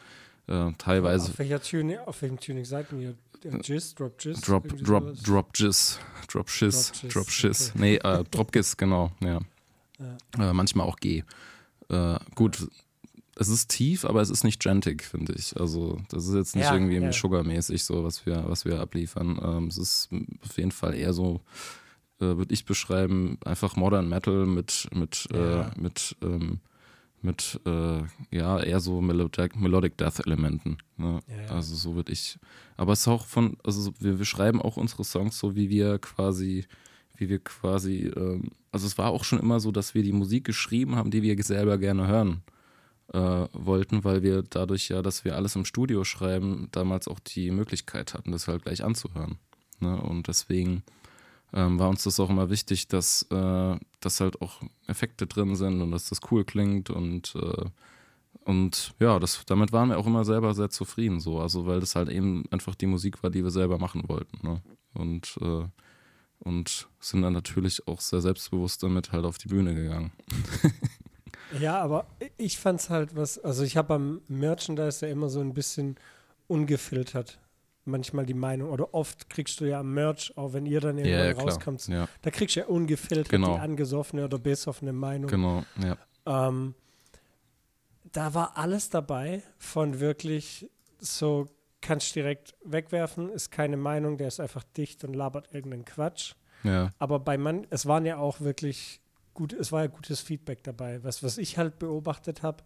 äh, 0.46 0.72
teilweise 0.78 1.30
Auf 1.30 1.38
welcher 1.38 1.60
Tuning, 1.60 1.98
auf 1.98 2.22
welchem 2.22 2.40
Tuning 2.40 2.64
seid 2.64 2.86
ihr? 2.92 3.14
Jizz, 3.62 3.94
Drop 3.96 4.14
Jizz? 4.18 4.40
Drop, 4.40 4.66
Drop? 4.78 5.14
Drop 5.22 5.50
Jizz, 5.54 5.98
Drop 6.28 6.48
Shiz, 6.48 6.92
Drop 7.12 7.28
Shiz. 7.28 7.72
okay. 7.74 7.78
Nee, 7.78 7.96
äh, 7.96 8.24
Drop 8.30 8.50
Giss, 8.52 8.78
genau, 8.78 9.12
ja. 9.20 9.40
Äh, 10.38 10.52
manchmal 10.52 10.86
auch 10.86 10.96
G. 10.96 11.22
Äh, 11.90 12.18
gut, 12.34 12.66
es 13.37 13.49
ist 13.49 13.68
tief, 13.70 14.05
aber 14.05 14.20
es 14.20 14.30
ist 14.30 14.45
nicht 14.45 14.62
gentig, 14.62 15.03
finde 15.03 15.32
ich. 15.35 15.59
Also, 15.59 16.01
das 16.11 16.26
ist 16.28 16.35
jetzt 16.35 16.55
nicht 16.57 16.64
Ja, 16.64 16.74
irgendwie 16.74 16.97
ja. 16.97 17.12
Sugar-mäßig 17.12 17.85
so, 17.85 18.05
was 18.05 18.26
wir, 18.26 18.45
was 18.49 18.64
wir 18.64 18.80
abliefern. 18.80 19.41
Ähm, 19.43 19.66
es 19.68 19.78
ist 19.78 20.09
auf 20.45 20.57
jeden 20.57 20.70
Fall 20.72 20.95
eher 20.95 21.12
so, 21.12 21.41
äh, 22.20 22.37
würde 22.37 22.55
ich 22.55 22.64
beschreiben, 22.64 23.39
einfach 23.45 23.76
Modern 23.76 24.09
Metal 24.09 24.47
mit, 24.47 24.89
mit, 24.95 25.26
Ja. 25.32 25.62
äh, 25.68 25.70
mit, 25.80 26.16
ähm, 26.22 26.61
mit 27.22 27.61
äh, 27.66 28.03
ja, 28.30 28.61
eher 28.61 28.80
so 28.80 29.01
Melodic, 29.01 29.57
Melodic 29.57 29.97
Death-Elementen. 29.97 30.76
Ne? 30.97 31.20
Ja, 31.26 31.43
ja. 31.43 31.49
Also 31.49 31.74
so 31.74 31.97
würde 31.97 32.12
ich. 32.12 32.39
Aber 32.76 32.93
es 32.93 33.01
ist 33.01 33.09
auch 33.09 33.26
von, 33.26 33.57
also 33.64 33.93
wir, 33.99 34.18
wir 34.18 34.26
schreiben 34.26 34.61
auch 34.61 34.76
unsere 34.76 35.05
Songs 35.05 35.39
so, 35.39 35.57
wie 35.57 35.70
wir 35.70 35.99
quasi, 35.99 36.66
wie 37.16 37.28
wir 37.28 37.39
quasi, 37.39 38.12
ähm, 38.14 38.51
also 38.72 38.87
es 38.87 38.99
war 38.99 39.11
auch 39.11 39.24
schon 39.24 39.41
immer 39.41 39.59
so, 39.59 39.72
dass 39.72 39.95
wir 39.95 40.03
die 40.03 40.12
Musik 40.12 40.45
geschrieben 40.45 40.97
haben, 40.97 41.11
die 41.11 41.22
wir 41.22 41.43
selber 41.43 41.78
gerne 41.78 42.07
hören 42.07 42.43
äh, 43.12 43.46
wollten, 43.52 44.05
weil 44.05 44.22
wir 44.22 44.42
dadurch 44.42 44.88
ja, 44.88 45.02
dass 45.02 45.24
wir 45.24 45.36
alles 45.36 45.57
im 45.57 45.64
Studio 45.64 46.05
schreiben, 46.05 46.68
damals 46.72 47.09
auch 47.09 47.20
die 47.20 47.50
Möglichkeit 47.50 48.14
hatten, 48.14 48.32
das 48.32 48.48
halt 48.48 48.62
gleich 48.64 48.84
anzuhören. 48.84 49.38
Ne? 49.80 50.00
Und 50.00 50.28
deswegen 50.28 50.82
ähm, 51.52 51.78
war 51.78 51.88
uns 51.88 52.05
das 52.05 52.18
auch 52.18 52.30
immer 52.30 52.50
wichtig, 52.50 52.88
dass, 52.88 53.22
äh, 53.30 53.76
dass 54.00 54.20
halt 54.20 54.40
auch 54.42 54.62
Effekte 54.86 55.26
drin 55.26 55.55
sind 55.55 55.82
und 55.82 55.90
dass 55.90 56.09
das 56.09 56.20
cool 56.30 56.44
klingt 56.44 56.90
und 56.90 57.34
äh, 57.36 57.64
und 58.44 58.94
ja, 59.00 59.18
das, 59.18 59.44
damit 59.46 59.72
waren 59.72 59.88
wir 59.88 59.98
auch 59.98 60.07
immer 60.07 60.24
selber 60.24 60.55
sehr 60.55 60.68
zufrieden, 60.68 61.18
so, 61.20 61.40
also 61.40 61.66
weil 61.66 61.80
das 61.80 61.94
halt 61.94 62.11
eben 62.11 62.44
einfach 62.50 62.74
die 62.74 62.86
Musik 62.86 63.22
war, 63.22 63.30
die 63.30 63.42
wir 63.42 63.50
selber 63.50 63.78
machen 63.78 64.07
wollten. 64.07 64.46
Ne? 64.46 64.61
Und, 64.92 65.38
äh, 65.40 65.66
und 66.40 66.88
sind 67.00 67.22
dann 67.22 67.32
natürlich 67.32 67.86
auch 67.88 68.00
sehr 68.00 68.20
selbstbewusst 68.20 68.82
damit 68.82 69.12
halt 69.12 69.24
auf 69.24 69.38
die 69.38 69.48
Bühne 69.48 69.74
gegangen. 69.74 70.12
Ja, 71.61 71.78
aber 71.80 72.07
ich 72.36 72.59
fand's 72.59 72.90
halt 72.90 73.16
was, 73.16 73.38
also 73.38 73.62
ich 73.64 73.76
habe 73.76 73.95
am 73.95 74.22
Merchandise 74.28 75.07
ja 75.07 75.12
immer 75.12 75.28
so 75.28 75.40
ein 75.40 75.55
bisschen 75.55 75.97
ungefiltert 76.49 77.38
manchmal 77.86 78.24
die 78.24 78.32
Meinung, 78.34 78.70
oder 78.70 78.95
oft 78.95 79.28
kriegst 79.28 79.61
du 79.61 79.66
ja 79.66 79.80
am 79.80 79.92
Merch, 79.92 80.32
auch 80.36 80.55
wenn 80.55 80.64
ihr 80.64 80.80
dann 80.80 80.97
irgendwann 80.97 81.18
Ja, 81.26 81.32
ja, 81.32 81.38
rauskommt, 81.38 81.86
Ja, 81.88 82.09
da 82.22 82.30
kriegst 82.30 82.57
du 82.57 82.61
ja 82.61 82.66
ungefiltert 82.66 83.28
Genau. 83.28 83.55
die 83.55 83.61
angesoffene 83.61 84.24
oder 84.24 84.38
besoffene 84.38 84.95
Meinung. 84.95 85.28
genau, 85.28 85.64
ja. 85.82 85.99
Ähm, 86.24 86.74
da 88.11 88.32
war 88.32 88.57
alles 88.57 88.88
dabei, 88.88 89.42
von 89.59 90.01
wirklich 90.01 90.70
so, 90.99 91.47
kannst 91.82 92.14
direkt 92.16 92.55
wegwerfen, 92.64 93.28
ist 93.28 93.51
keine 93.51 93.76
Meinung, 93.76 94.16
der 94.16 94.28
ist 94.28 94.40
einfach 94.40 94.64
dicht 94.76 95.05
und 95.05 95.12
labert 95.12 95.53
irgendeinen 95.53 95.84
Quatsch. 95.84 96.34
Ja, 96.62 96.90
Aber 96.99 97.18
bei 97.20 97.36
man, 97.36 97.66
es 97.68 97.84
waren 97.84 98.07
ja 98.07 98.16
auch 98.16 98.40
wirklich 98.40 99.03
gut, 99.35 99.53
es 99.53 99.72
war 99.72 99.82
ja 99.82 99.87
gutes 99.89 100.20
Feedback 100.20 100.62
dabei. 100.62 101.03
Was, 101.05 101.22
was 101.22 101.39
ich 101.39 101.59
halt 101.59 101.78
beobachtet 101.78 102.43
habe, 102.43 102.62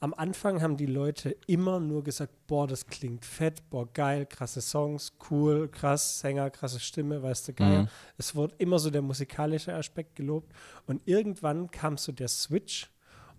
am 0.00 0.12
Anfang 0.12 0.60
haben 0.60 0.76
die 0.76 0.86
Leute 0.86 1.36
immer 1.46 1.80
nur 1.80 2.04
gesagt, 2.04 2.46
boah, 2.46 2.66
das 2.66 2.86
klingt 2.86 3.24
fett, 3.24 3.70
boah, 3.70 3.90
geil, 3.90 4.26
krasse 4.26 4.60
Songs, 4.60 5.12
cool, 5.30 5.68
krass, 5.68 6.20
Sänger, 6.20 6.50
krasse 6.50 6.80
Stimme, 6.80 7.22
weißt 7.22 7.48
du, 7.48 7.52
geil. 7.54 7.82
Mhm. 7.82 7.88
Es 8.18 8.34
wurde 8.34 8.54
immer 8.58 8.78
so 8.78 8.90
der 8.90 9.00
musikalische 9.00 9.74
Aspekt 9.74 10.16
gelobt. 10.16 10.52
Und 10.86 11.00
irgendwann 11.06 11.70
kam 11.70 11.96
so 11.96 12.12
der 12.12 12.28
Switch 12.28 12.90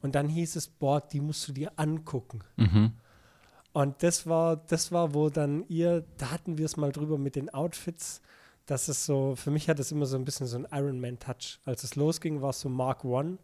und 0.01 0.15
dann 0.15 0.27
hieß 0.27 0.55
es, 0.55 0.67
boah, 0.67 1.01
die 1.01 1.21
musst 1.21 1.47
du 1.47 1.51
dir 1.51 1.71
angucken. 1.75 2.39
mhm. 2.55 2.93
Und 3.73 4.03
das 4.03 4.25
war, 4.25 4.55
das 4.55 4.93
war, 4.93 5.13
wo 5.13 5.29
dann 5.29 5.65
ihr, 5.67 6.05
da 6.17 6.31
hatten 6.31 6.57
wir 6.57 6.63
es 6.63 6.77
mal 6.77 6.93
drüber 6.93 7.17
mit 7.17 7.35
den 7.35 7.53
Outfits, 7.53 8.21
dass 8.65 8.87
es 8.87 9.05
so, 9.05 9.35
für 9.35 9.51
mich 9.51 9.69
hat 9.69 9.79
es 9.79 9.91
immer 9.91 10.05
so 10.07 10.17
ein 10.17 10.25
bisschen 10.25 10.47
so 10.47 10.57
ein 10.57 10.67
Iron 10.71 10.99
Man-Touch. 10.99 11.59
Als 11.65 11.83
es 11.83 11.95
losging, 11.95 12.41
war 12.41 12.49
es 12.49 12.59
so 12.61 12.69
Mark 12.69 13.05
One, 13.05 13.37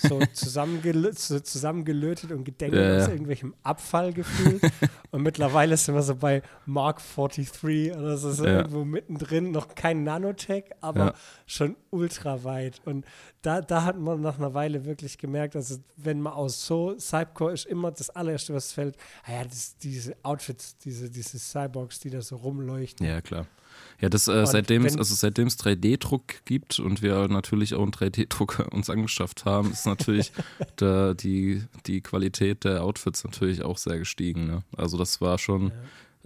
so, 0.00 0.20
zusammengel 0.34 1.12
so 1.16 1.40
zusammengelötet 1.40 2.30
und 2.32 2.44
gedengelt 2.44 2.82
Ja, 2.82 2.94
ja. 2.96 3.02
aus 3.02 3.08
irgendwelchem 3.08 3.54
Abfall 3.62 4.12
gefühlt. 4.12 4.62
und 5.12 5.22
mittlerweile 5.22 5.76
sind 5.78 5.94
wir 5.94 6.02
so 6.02 6.14
bei 6.14 6.42
Mark 6.66 7.00
43 7.14 7.92
oder 7.96 8.18
so, 8.18 8.30
so 8.32 8.44
Ja. 8.44 8.58
irgendwo 8.58 8.84
mittendrin, 8.84 9.50
noch 9.50 9.74
kein 9.74 10.04
Nanotech, 10.04 10.64
aber 10.82 11.14
schon 11.46 11.76
ultra 11.90 12.44
weit. 12.44 12.82
Und 12.84 13.06
da, 13.40 13.62
da 13.62 13.84
hat 13.84 13.98
man 13.98 14.20
nach 14.20 14.38
einer 14.38 14.52
Weile 14.52 14.84
wirklich 14.84 15.16
gemerkt, 15.16 15.56
also 15.56 15.76
wenn 15.96 16.20
man 16.20 16.34
aus 16.34 16.66
so, 16.66 16.98
Cybercore 16.98 17.54
ist 17.54 17.64
immer 17.64 17.92
das 17.92 18.10
allererste, 18.10 18.52
was 18.52 18.72
fällt, 18.72 18.96
ah 19.24 19.32
ja, 19.32 19.44
das, 19.44 19.78
diese 19.78 20.16
Outfits, 20.22 20.76
diese, 20.78 21.08
diese 21.08 21.38
Cyborgs, 21.38 21.98
die 22.00 22.10
da 22.10 22.20
so 22.20 22.36
rumleuchten. 22.36 23.06
Ja, 23.06 23.22
klar. 23.22 23.46
Ja, 24.00 24.08
das, 24.08 24.28
äh, 24.28 24.46
seitdem 24.46 24.84
es, 24.84 24.96
also 24.96 25.14
seitdem 25.14 25.46
es 25.46 25.58
3D-Druck 25.58 26.44
gibt 26.44 26.78
und 26.78 27.02
wir 27.02 27.28
natürlich 27.28 27.74
auch 27.74 27.82
einen 27.82 27.92
3D-Drucker 27.92 28.72
uns 28.72 28.90
angeschafft 28.90 29.44
haben, 29.44 29.72
ist 29.72 29.86
natürlich 29.86 30.32
da 30.76 31.14
die, 31.14 31.62
die 31.86 32.00
Qualität 32.02 32.64
der 32.64 32.84
Outfits 32.84 33.24
natürlich 33.24 33.62
auch 33.62 33.78
sehr 33.78 33.98
gestiegen. 33.98 34.46
Ne? 34.46 34.62
Also 34.76 34.98
das 34.98 35.20
war 35.20 35.38
schon 35.38 35.72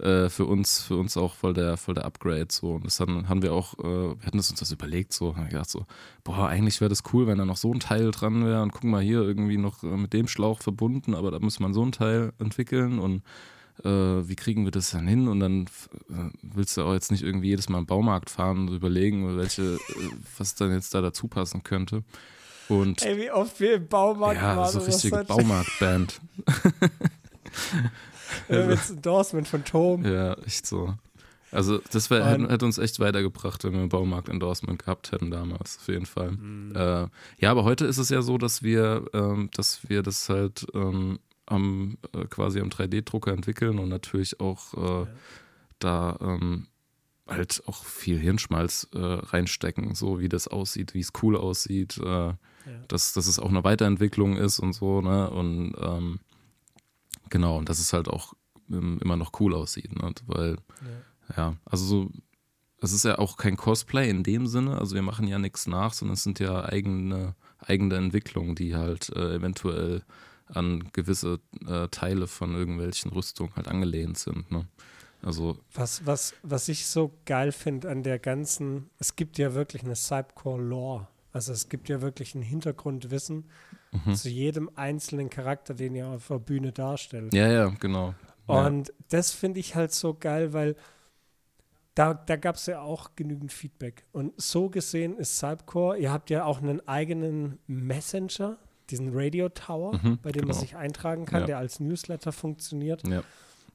äh, 0.01 0.29
für 0.29 0.45
uns, 0.45 0.81
für 0.81 0.97
uns 0.97 1.15
auch 1.15 1.35
voll 1.35 1.53
der, 1.53 1.77
voll 1.77 1.93
der 1.93 2.05
Upgrade. 2.05 2.47
So. 2.49 2.71
Und 2.73 2.85
das 2.85 2.99
haben, 2.99 3.29
haben 3.29 3.43
wir 3.43 3.53
auch, 3.53 3.77
äh, 3.79 3.83
wir 3.83 4.25
hatten 4.25 4.37
uns 4.37 4.51
das 4.53 4.71
überlegt, 4.71 5.13
so, 5.13 5.35
haben 5.35 5.47
gedacht 5.47 5.69
so, 5.69 5.85
boah, 6.23 6.47
eigentlich 6.47 6.81
wäre 6.81 6.89
das 6.89 7.03
cool, 7.13 7.27
wenn 7.27 7.37
da 7.37 7.45
noch 7.45 7.57
so 7.57 7.71
ein 7.71 7.79
Teil 7.79 8.09
dran 8.09 8.43
wäre 8.43 8.63
und 8.63 8.71
guck 8.71 8.83
mal 8.83 9.01
hier 9.01 9.21
irgendwie 9.21 9.57
noch 9.57 9.83
äh, 9.83 9.97
mit 9.97 10.13
dem 10.13 10.27
Schlauch 10.27 10.61
verbunden, 10.61 11.13
aber 11.13 11.29
da 11.29 11.39
muss 11.39 11.59
man 11.59 11.73
so 11.73 11.85
ein 11.85 11.91
Teil 11.91 12.33
entwickeln 12.39 12.97
und 12.99 13.21
äh, 13.85 14.27
wie 14.27 14.35
kriegen 14.35 14.65
wir 14.65 14.71
das 14.71 14.91
dann 14.91 15.07
hin? 15.07 15.27
Und 15.27 15.39
dann 15.39 15.65
äh, 16.09 16.29
willst 16.41 16.77
du 16.77 16.83
auch 16.83 16.93
jetzt 16.93 17.11
nicht 17.11 17.23
irgendwie 17.23 17.49
jedes 17.49 17.69
Mal 17.69 17.79
im 17.79 17.85
Baumarkt 17.85 18.29
fahren 18.29 18.67
und 18.67 18.75
überlegen, 18.75 19.37
welche, 19.37 19.61
äh, 19.61 19.79
was 20.37 20.55
dann 20.55 20.71
jetzt 20.71 20.93
da 20.93 21.01
dazu 21.01 21.27
passen 21.27 21.63
könnte. 21.63 22.03
Und 22.69 23.01
Ey, 23.01 23.17
wie 23.17 23.31
oft 23.31 23.59
wir 23.59 23.75
im 23.75 23.87
Baumarkt 23.87 24.41
ja, 24.41 24.57
waren. 24.57 24.69
so 24.71 24.79
und 24.79 24.87
das 24.87 24.95
richtige 24.95 25.23
Baumarktband. 25.23 26.21
Ja, 28.49 28.65
mit 28.65 28.79
Endorsement 28.89 29.47
von 29.47 29.63
Tom. 29.63 30.05
Ja, 30.05 30.33
echt 30.45 30.65
so. 30.65 30.93
Also 31.51 31.79
das 31.91 32.09
wär, 32.09 32.25
hätte, 32.25 32.47
hätte 32.47 32.65
uns 32.65 32.77
echt 32.77 32.99
weitergebracht, 32.99 33.63
wenn 33.65 33.73
wir 33.73 33.81
ein 33.81 33.89
Baumarkt-Endorsement 33.89 34.79
gehabt 34.79 35.11
hätten 35.11 35.31
damals, 35.31 35.79
auf 35.81 35.87
jeden 35.89 36.05
Fall. 36.05 36.31
Mhm. 36.31 36.73
Äh, 36.73 37.07
ja, 37.39 37.51
aber 37.51 37.65
heute 37.65 37.85
ist 37.85 37.97
es 37.97 38.07
ja 38.09 38.21
so, 38.21 38.37
dass 38.37 38.63
wir, 38.63 39.05
ähm, 39.13 39.49
dass 39.53 39.89
wir 39.89 40.01
das 40.01 40.29
halt 40.29 40.65
ähm, 40.73 41.19
am, 41.51 41.97
äh, 42.13 42.25
quasi 42.25 42.59
am 42.59 42.69
3D-Drucker 42.69 43.31
entwickeln 43.31 43.79
und 43.79 43.89
natürlich 43.89 44.39
auch 44.39 45.03
äh, 45.03 45.07
da 45.79 46.17
ähm, 46.21 46.67
halt 47.27 47.63
auch 47.65 47.85
viel 47.85 48.19
Hirnschmalz 48.19 48.87
äh, 48.93 48.99
reinstecken, 48.99 49.95
so 49.95 50.19
wie 50.19 50.29
das 50.29 50.47
aussieht, 50.47 50.93
wie 50.93 50.99
es 50.99 51.13
cool 51.21 51.37
aussieht, 51.37 51.97
äh, 51.97 52.33
dass, 52.87 53.13
dass 53.13 53.27
es 53.27 53.39
auch 53.39 53.49
eine 53.49 53.63
Weiterentwicklung 53.63 54.37
ist 54.37 54.59
und 54.59 54.73
so, 54.73 55.01
ne? 55.01 55.29
Und 55.29 55.73
ähm, 55.79 56.19
genau, 57.29 57.57
und 57.57 57.69
dass 57.69 57.79
es 57.79 57.93
halt 57.93 58.07
auch 58.07 58.33
ähm, 58.69 58.99
immer 59.01 59.17
noch 59.17 59.31
cool 59.39 59.53
aussieht, 59.53 59.95
ne? 59.95 60.13
Weil 60.27 60.57
ja, 61.35 61.55
also 61.65 61.85
so, 61.85 62.11
es 62.81 62.91
ist 62.91 63.05
ja 63.05 63.17
auch 63.17 63.37
kein 63.37 63.57
Cosplay 63.57 64.09
in 64.09 64.23
dem 64.23 64.47
Sinne, 64.47 64.77
also 64.77 64.95
wir 64.95 65.01
machen 65.01 65.27
ja 65.27 65.39
nichts 65.39 65.67
nach, 65.67 65.93
sondern 65.93 66.13
es 66.15 66.23
sind 66.23 66.39
ja 66.39 66.65
eigene, 66.65 67.35
eigene 67.59 67.95
Entwicklungen, 67.95 68.55
die 68.55 68.75
halt 68.75 69.09
äh, 69.15 69.35
eventuell 69.35 70.03
an 70.53 70.89
gewisse 70.93 71.39
äh, 71.67 71.87
Teile 71.89 72.27
von 72.27 72.55
irgendwelchen 72.55 73.11
Rüstungen 73.11 73.55
halt 73.55 73.67
angelehnt 73.67 74.17
sind. 74.17 74.51
Ne? 74.51 74.67
Also, 75.23 75.57
Was, 75.73 76.05
was, 76.05 76.33
was 76.41 76.67
ich 76.67 76.85
so 76.85 77.11
geil 77.25 77.51
finde 77.51 77.89
an 77.89 78.03
der 78.03 78.19
ganzen, 78.19 78.89
es 78.99 79.15
gibt 79.15 79.37
ja 79.37 79.53
wirklich 79.53 79.83
eine 79.83 79.95
Cybercore-Lore. 79.95 81.07
Also 81.33 81.53
es 81.53 81.69
gibt 81.69 81.89
ja 81.89 82.01
wirklich 82.01 82.35
ein 82.35 82.41
Hintergrundwissen 82.41 83.45
mhm. 83.91 84.15
zu 84.15 84.29
jedem 84.29 84.69
einzelnen 84.75 85.29
Charakter, 85.29 85.73
den 85.73 85.95
ihr 85.95 86.07
auf 86.07 86.27
der 86.27 86.39
Bühne 86.39 86.71
darstellt. 86.71 87.33
ja, 87.33 87.47
ja, 87.47 87.69
genau. 87.79 88.13
Ja. 88.47 88.67
Und 88.67 88.91
das 89.09 89.31
finde 89.31 89.59
ich 89.59 89.75
halt 89.75 89.93
so 89.93 90.13
geil, 90.13 90.51
weil 90.53 90.75
da, 91.95 92.13
da 92.13 92.35
gab 92.35 92.55
es 92.55 92.65
ja 92.65 92.81
auch 92.81 93.11
genügend 93.15 93.51
Feedback. 93.51 94.05
Und 94.11 94.39
so 94.41 94.69
gesehen 94.69 95.17
ist 95.17 95.37
Cybercore, 95.37 95.97
ihr 95.97 96.11
habt 96.11 96.29
ja 96.29 96.45
auch 96.45 96.61
einen 96.61 96.85
eigenen 96.87 97.59
Messenger, 97.67 98.57
diesen 98.89 99.09
Radio 99.13 99.49
Tower, 99.49 99.93
Mhm, 100.01 100.19
bei 100.21 100.31
dem 100.31 100.41
man 100.45 100.49
genau. 100.51 100.59
sich 100.59 100.75
eintragen 100.75 101.25
kann, 101.25 101.41
Ja. 101.41 101.45
der 101.47 101.57
als 101.59 101.79
Newsletter 101.79 102.31
funktioniert. 102.31 103.07
Ja. 103.07 103.23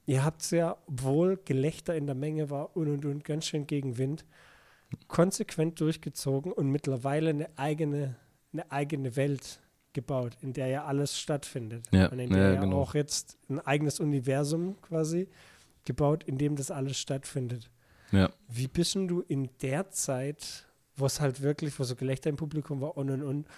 Ihr 0.07 0.25
habt 0.25 0.43
es 0.43 0.51
ja, 0.51 0.77
obwohl 0.87 1.39
Gelächter 1.45 1.95
in 1.97 2.07
der 2.07 2.15
Menge 2.15 2.49
war 2.51 2.77
und 2.77 2.89
und 2.89 3.05
und 3.07 3.25
ganz 3.25 3.47
schön 3.47 3.67
gegen 3.67 3.99
Wind, 3.99 4.25
konsequent 5.09 5.81
durchgezogen 5.81 6.53
und 6.53 6.71
mittlerweile 6.71 7.31
eine 7.31 7.49
eigene, 7.57 8.17
eine 8.53 8.71
eigene 8.71 9.17
Welt 9.17 9.61
gebaut, 9.93 10.37
in 10.43 10.53
der 10.53 10.67
ja 10.69 10.85
alles 10.85 11.19
stattfindet. 11.19 11.87
Ja, 11.91 12.09
Und 12.09 12.19
in 12.19 12.31
der 12.31 12.53
ja 12.55 12.61
genau. 12.61 12.81
auch 12.83 12.95
jetzt 12.95 13.39
ein 13.49 13.61
eigenes 13.61 13.99
Universum 13.99 14.81
quasi 14.83 15.29
gebaut, 15.85 16.25
in 16.25 16.39
dem 16.39 16.57
das 16.57 16.71
alles 16.71 16.99
stattfindet. 16.99 17.71
Ja. 18.13 18.31
Wie 18.49 18.69
bist 18.69 18.95
du 18.95 19.23
in 19.27 19.49
der 19.63 19.91
Zeit, 19.91 20.67
wo 20.97 21.07
es 21.07 21.21
halt 21.21 21.41
wirklich, 21.43 21.79
wo 21.79 21.85
so 21.85 21.97
Gelächter 21.97 22.31
im 22.31 22.37
Publikum 22.37 22.81
war 22.81 22.97
und 22.97 23.11
und 23.11 23.23
und, 23.23 23.49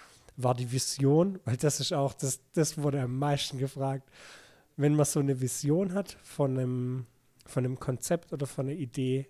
war 0.41 0.55
die 0.55 0.71
Vision, 0.71 1.39
weil 1.45 1.57
das 1.57 1.79
ist 1.81 1.91
auch, 1.93 2.13
das, 2.13 2.39
das 2.53 2.77
wurde 2.77 3.01
am 3.01 3.17
meisten 3.19 3.57
gefragt, 3.57 4.09
wenn 4.77 4.95
man 4.95 5.05
so 5.05 5.19
eine 5.19 5.41
Vision 5.41 5.93
hat 5.93 6.17
von 6.23 6.57
einem, 6.57 7.05
von 7.45 7.65
einem 7.65 7.79
Konzept 7.79 8.31
oder 8.31 8.47
von 8.47 8.67
einer 8.67 8.75
Idee, 8.77 9.27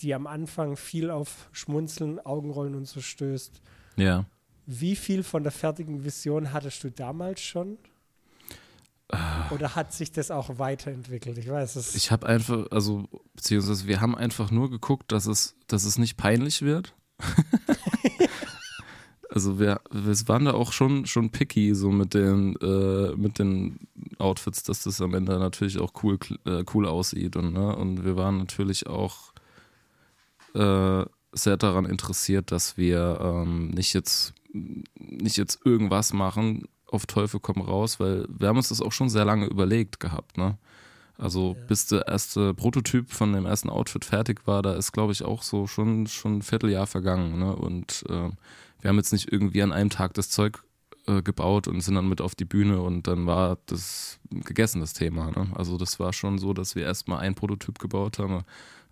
die 0.00 0.14
am 0.14 0.26
Anfang 0.26 0.76
viel 0.76 1.10
auf 1.10 1.48
Schmunzeln, 1.52 2.20
Augenrollen 2.20 2.74
und 2.74 2.86
so 2.86 3.00
stößt, 3.00 3.62
Ja. 3.96 4.26
wie 4.66 4.94
viel 4.96 5.22
von 5.22 5.42
der 5.42 5.52
fertigen 5.52 6.04
Vision 6.04 6.52
hattest 6.52 6.84
du 6.84 6.90
damals 6.90 7.40
schon? 7.40 7.78
Oder 9.50 9.74
hat 9.74 9.92
sich 9.92 10.10
das 10.12 10.30
auch 10.30 10.58
weiterentwickelt? 10.58 11.36
Ich 11.36 11.48
weiß 11.48 11.76
es. 11.76 11.94
Ich 11.94 12.10
habe 12.10 12.26
einfach, 12.26 12.66
also, 12.70 13.06
beziehungsweise 13.34 13.86
wir 13.86 14.00
haben 14.00 14.16
einfach 14.16 14.50
nur 14.50 14.70
geguckt, 14.70 15.12
dass 15.12 15.26
es, 15.26 15.54
dass 15.66 15.84
es 15.84 15.98
nicht 15.98 16.16
peinlich 16.16 16.62
wird. 16.62 16.94
Also 19.32 19.58
wir, 19.58 19.80
wir 19.90 20.14
waren 20.28 20.44
da 20.44 20.52
auch 20.52 20.72
schon, 20.72 21.06
schon 21.06 21.30
picky, 21.30 21.74
so 21.74 21.90
mit 21.90 22.12
den, 22.12 22.54
äh, 22.56 23.16
mit 23.16 23.38
den 23.38 23.78
Outfits, 24.18 24.62
dass 24.62 24.82
das 24.82 25.00
am 25.00 25.14
Ende 25.14 25.38
natürlich 25.38 25.78
auch 25.78 25.92
cool, 26.02 26.18
äh, 26.44 26.64
cool 26.74 26.86
aussieht. 26.86 27.36
Und, 27.36 27.54
ne? 27.54 27.74
und 27.74 28.04
wir 28.04 28.16
waren 28.16 28.36
natürlich 28.36 28.86
auch 28.86 29.32
äh, 30.54 31.04
sehr 31.32 31.56
daran 31.56 31.86
interessiert, 31.86 32.52
dass 32.52 32.76
wir 32.76 33.18
ähm, 33.22 33.70
nicht 33.70 33.94
jetzt 33.94 34.34
nicht 34.52 35.38
jetzt 35.38 35.64
irgendwas 35.64 36.12
machen, 36.12 36.68
auf 36.86 37.06
Teufel 37.06 37.40
komm 37.40 37.62
raus, 37.62 37.98
weil 38.00 38.26
wir 38.28 38.48
haben 38.48 38.58
uns 38.58 38.68
das 38.68 38.82
auch 38.82 38.92
schon 38.92 39.08
sehr 39.08 39.24
lange 39.24 39.46
überlegt 39.46 39.98
gehabt, 39.98 40.36
ne? 40.36 40.58
Also 41.18 41.56
ja. 41.58 41.64
bis 41.68 41.86
der 41.86 42.08
erste 42.08 42.52
Prototyp 42.52 43.10
von 43.10 43.32
dem 43.32 43.46
ersten 43.46 43.70
Outfit 43.70 44.04
fertig 44.04 44.46
war, 44.46 44.60
da 44.60 44.74
ist, 44.74 44.92
glaube 44.92 45.12
ich, 45.12 45.22
auch 45.22 45.42
so 45.42 45.66
schon, 45.66 46.06
schon 46.06 46.38
ein 46.38 46.42
Vierteljahr 46.42 46.86
vergangen. 46.86 47.38
Ne? 47.38 47.54
Und 47.54 48.04
äh, 48.08 48.30
wir 48.82 48.88
haben 48.88 48.96
jetzt 48.96 49.12
nicht 49.12 49.32
irgendwie 49.32 49.62
an 49.62 49.72
einem 49.72 49.90
Tag 49.90 50.12
das 50.14 50.28
Zeug 50.28 50.62
äh, 51.06 51.22
gebaut 51.22 51.68
und 51.68 51.80
sind 51.80 51.94
dann 51.94 52.08
mit 52.08 52.20
auf 52.20 52.34
die 52.34 52.44
Bühne 52.44 52.80
und 52.80 53.06
dann 53.06 53.26
war 53.26 53.58
das 53.66 54.18
gegessen, 54.30 54.80
das 54.80 54.92
Thema. 54.92 55.30
Ne? 55.30 55.48
Also 55.54 55.78
das 55.78 55.98
war 55.98 56.12
schon 56.12 56.38
so, 56.38 56.52
dass 56.52 56.74
wir 56.74 56.84
erstmal 56.84 57.20
ein 57.20 57.34
Prototyp 57.34 57.78
gebaut 57.78 58.18
haben 58.18 58.44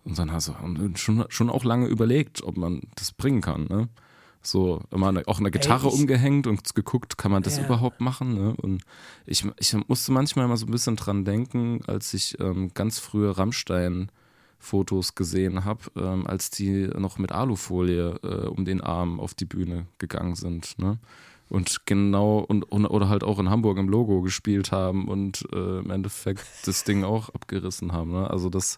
und 0.03 0.17
dann 0.17 0.31
hast 0.31 0.47
du 0.47 0.53
schon, 0.95 1.25
schon 1.29 1.49
auch 1.49 1.63
lange 1.63 1.87
überlegt, 1.87 2.43
ob 2.43 2.57
man 2.57 2.81
das 2.95 3.11
bringen 3.11 3.41
kann. 3.41 3.65
Ne? 3.65 3.89
So 4.41 4.81
immer 4.91 5.13
auch 5.27 5.39
eine 5.39 5.51
Gitarre 5.51 5.87
Ey, 5.87 5.93
umgehängt 5.93 6.47
und 6.47 6.73
geguckt, 6.73 7.17
kann 7.17 7.31
man 7.31 7.43
das 7.43 7.57
ja. 7.57 7.65
überhaupt 7.65 8.01
machen? 8.01 8.33
Ne? 8.33 8.55
Und 8.57 8.83
ich, 9.25 9.45
ich 9.59 9.75
musste 9.87 10.11
manchmal 10.11 10.45
immer 10.45 10.57
so 10.57 10.65
ein 10.65 10.71
bisschen 10.71 10.95
dran 10.95 11.25
denken, 11.25 11.81
als 11.85 12.13
ich 12.13 12.39
ähm, 12.39 12.71
ganz 12.73 12.97
frühe 12.97 13.37
Rammstein-Fotos 14.61 15.15
gesehen 15.15 15.65
habe, 15.65 15.81
ähm, 15.95 16.25
als 16.27 16.49
die 16.49 16.87
noch 16.87 17.17
mit 17.17 17.31
Alufolie 17.31 18.19
äh, 18.23 18.47
um 18.47 18.65
den 18.65 18.81
Arm 18.81 19.19
auf 19.19 19.33
die 19.33 19.45
Bühne 19.45 19.87
gegangen 19.97 20.35
sind. 20.35 20.77
Ne? 20.79 20.99
Und 21.49 21.85
genau, 21.85 22.39
und, 22.39 22.63
und, 22.71 22.85
oder 22.85 23.09
halt 23.09 23.23
auch 23.23 23.39
in 23.39 23.49
Hamburg 23.49 23.77
im 23.77 23.89
Logo 23.89 24.21
gespielt 24.21 24.71
haben 24.71 25.07
und 25.07 25.45
äh, 25.51 25.79
im 25.79 25.91
Endeffekt 25.91 26.45
das 26.65 26.83
Ding 26.83 27.03
auch 27.03 27.29
abgerissen 27.29 27.91
haben. 27.91 28.11
Ne? 28.11 28.29
Also 28.29 28.49
das, 28.49 28.77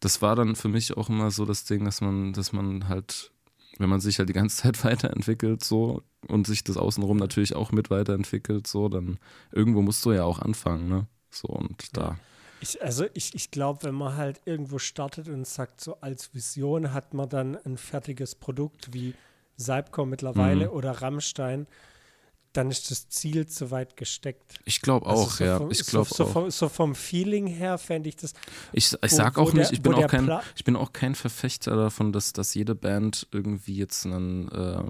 das 0.00 0.20
war 0.20 0.34
dann 0.34 0.56
für 0.56 0.68
mich 0.68 0.96
auch 0.96 1.08
immer 1.08 1.30
so 1.30 1.44
das 1.44 1.64
Ding, 1.64 1.84
dass 1.84 2.00
man, 2.00 2.32
dass 2.32 2.52
man 2.52 2.88
halt 2.88 3.30
wenn 3.78 3.88
man 3.88 4.00
sich 4.00 4.18
halt 4.18 4.28
die 4.28 4.34
ganze 4.34 4.56
Zeit 4.62 4.84
weiterentwickelt 4.84 5.64
so 5.64 6.02
und 6.28 6.46
sich 6.46 6.62
das 6.62 6.76
außenrum 6.76 7.16
natürlich 7.16 7.56
auch 7.56 7.72
mit 7.72 7.90
weiterentwickelt, 7.90 8.66
so, 8.66 8.88
dann 8.88 9.18
irgendwo 9.50 9.80
musst 9.80 10.04
du 10.04 10.12
ja 10.12 10.24
auch 10.24 10.40
anfangen, 10.40 10.88
ne? 10.88 11.06
So 11.30 11.48
und 11.48 11.96
da. 11.96 12.18
Ich, 12.62 12.80
also 12.80 13.06
ich, 13.12 13.34
ich 13.34 13.50
glaube, 13.50 13.82
wenn 13.82 13.94
man 13.94 14.16
halt 14.16 14.40
irgendwo 14.44 14.78
startet 14.78 15.28
und 15.28 15.46
sagt, 15.46 15.80
so 15.80 15.96
als 16.00 16.32
Vision 16.32 16.92
hat 16.92 17.12
man 17.12 17.28
dann 17.28 17.58
ein 17.64 17.76
fertiges 17.76 18.36
Produkt 18.36 18.94
wie 18.94 19.14
Saibco 19.56 20.06
mittlerweile 20.06 20.66
mhm. 20.66 20.72
oder 20.72 20.92
Rammstein, 20.92 21.66
dann 22.52 22.70
ist 22.70 22.90
das 22.92 23.08
Ziel 23.08 23.46
zu 23.46 23.72
weit 23.72 23.96
gesteckt. 23.96 24.60
Ich 24.64 24.80
glaube 24.80 25.06
also 25.06 25.22
auch, 25.22 25.26
also 25.26 25.36
so 25.38 25.44
ja. 25.44 25.58
Vom, 25.58 25.70
ich 25.72 25.86
glaube 25.86 26.08
so, 26.08 26.14
so, 26.14 26.26
vom, 26.26 26.50
so, 26.50 26.68
vom, 26.68 26.94
Feeling 26.94 27.48
her 27.48 27.78
fände 27.78 28.08
ich 28.08 28.16
das. 28.16 28.32
Ich, 28.72 28.92
ich 29.02 29.10
sag 29.10 29.38
auch 29.38 29.52
nicht, 29.52 29.70
der, 29.70 29.72
ich 29.72 29.82
bin 29.82 29.94
auch 29.94 30.06
kein, 30.06 30.30
ich 30.54 30.62
bin 30.62 30.76
auch 30.76 30.92
kein 30.92 31.16
Verfechter 31.16 31.74
davon, 31.74 32.12
dass, 32.12 32.32
dass 32.32 32.54
jede 32.54 32.76
Band 32.76 33.26
irgendwie 33.32 33.76
jetzt 33.76 34.06
einen, 34.06 34.48
äh, 34.50 34.84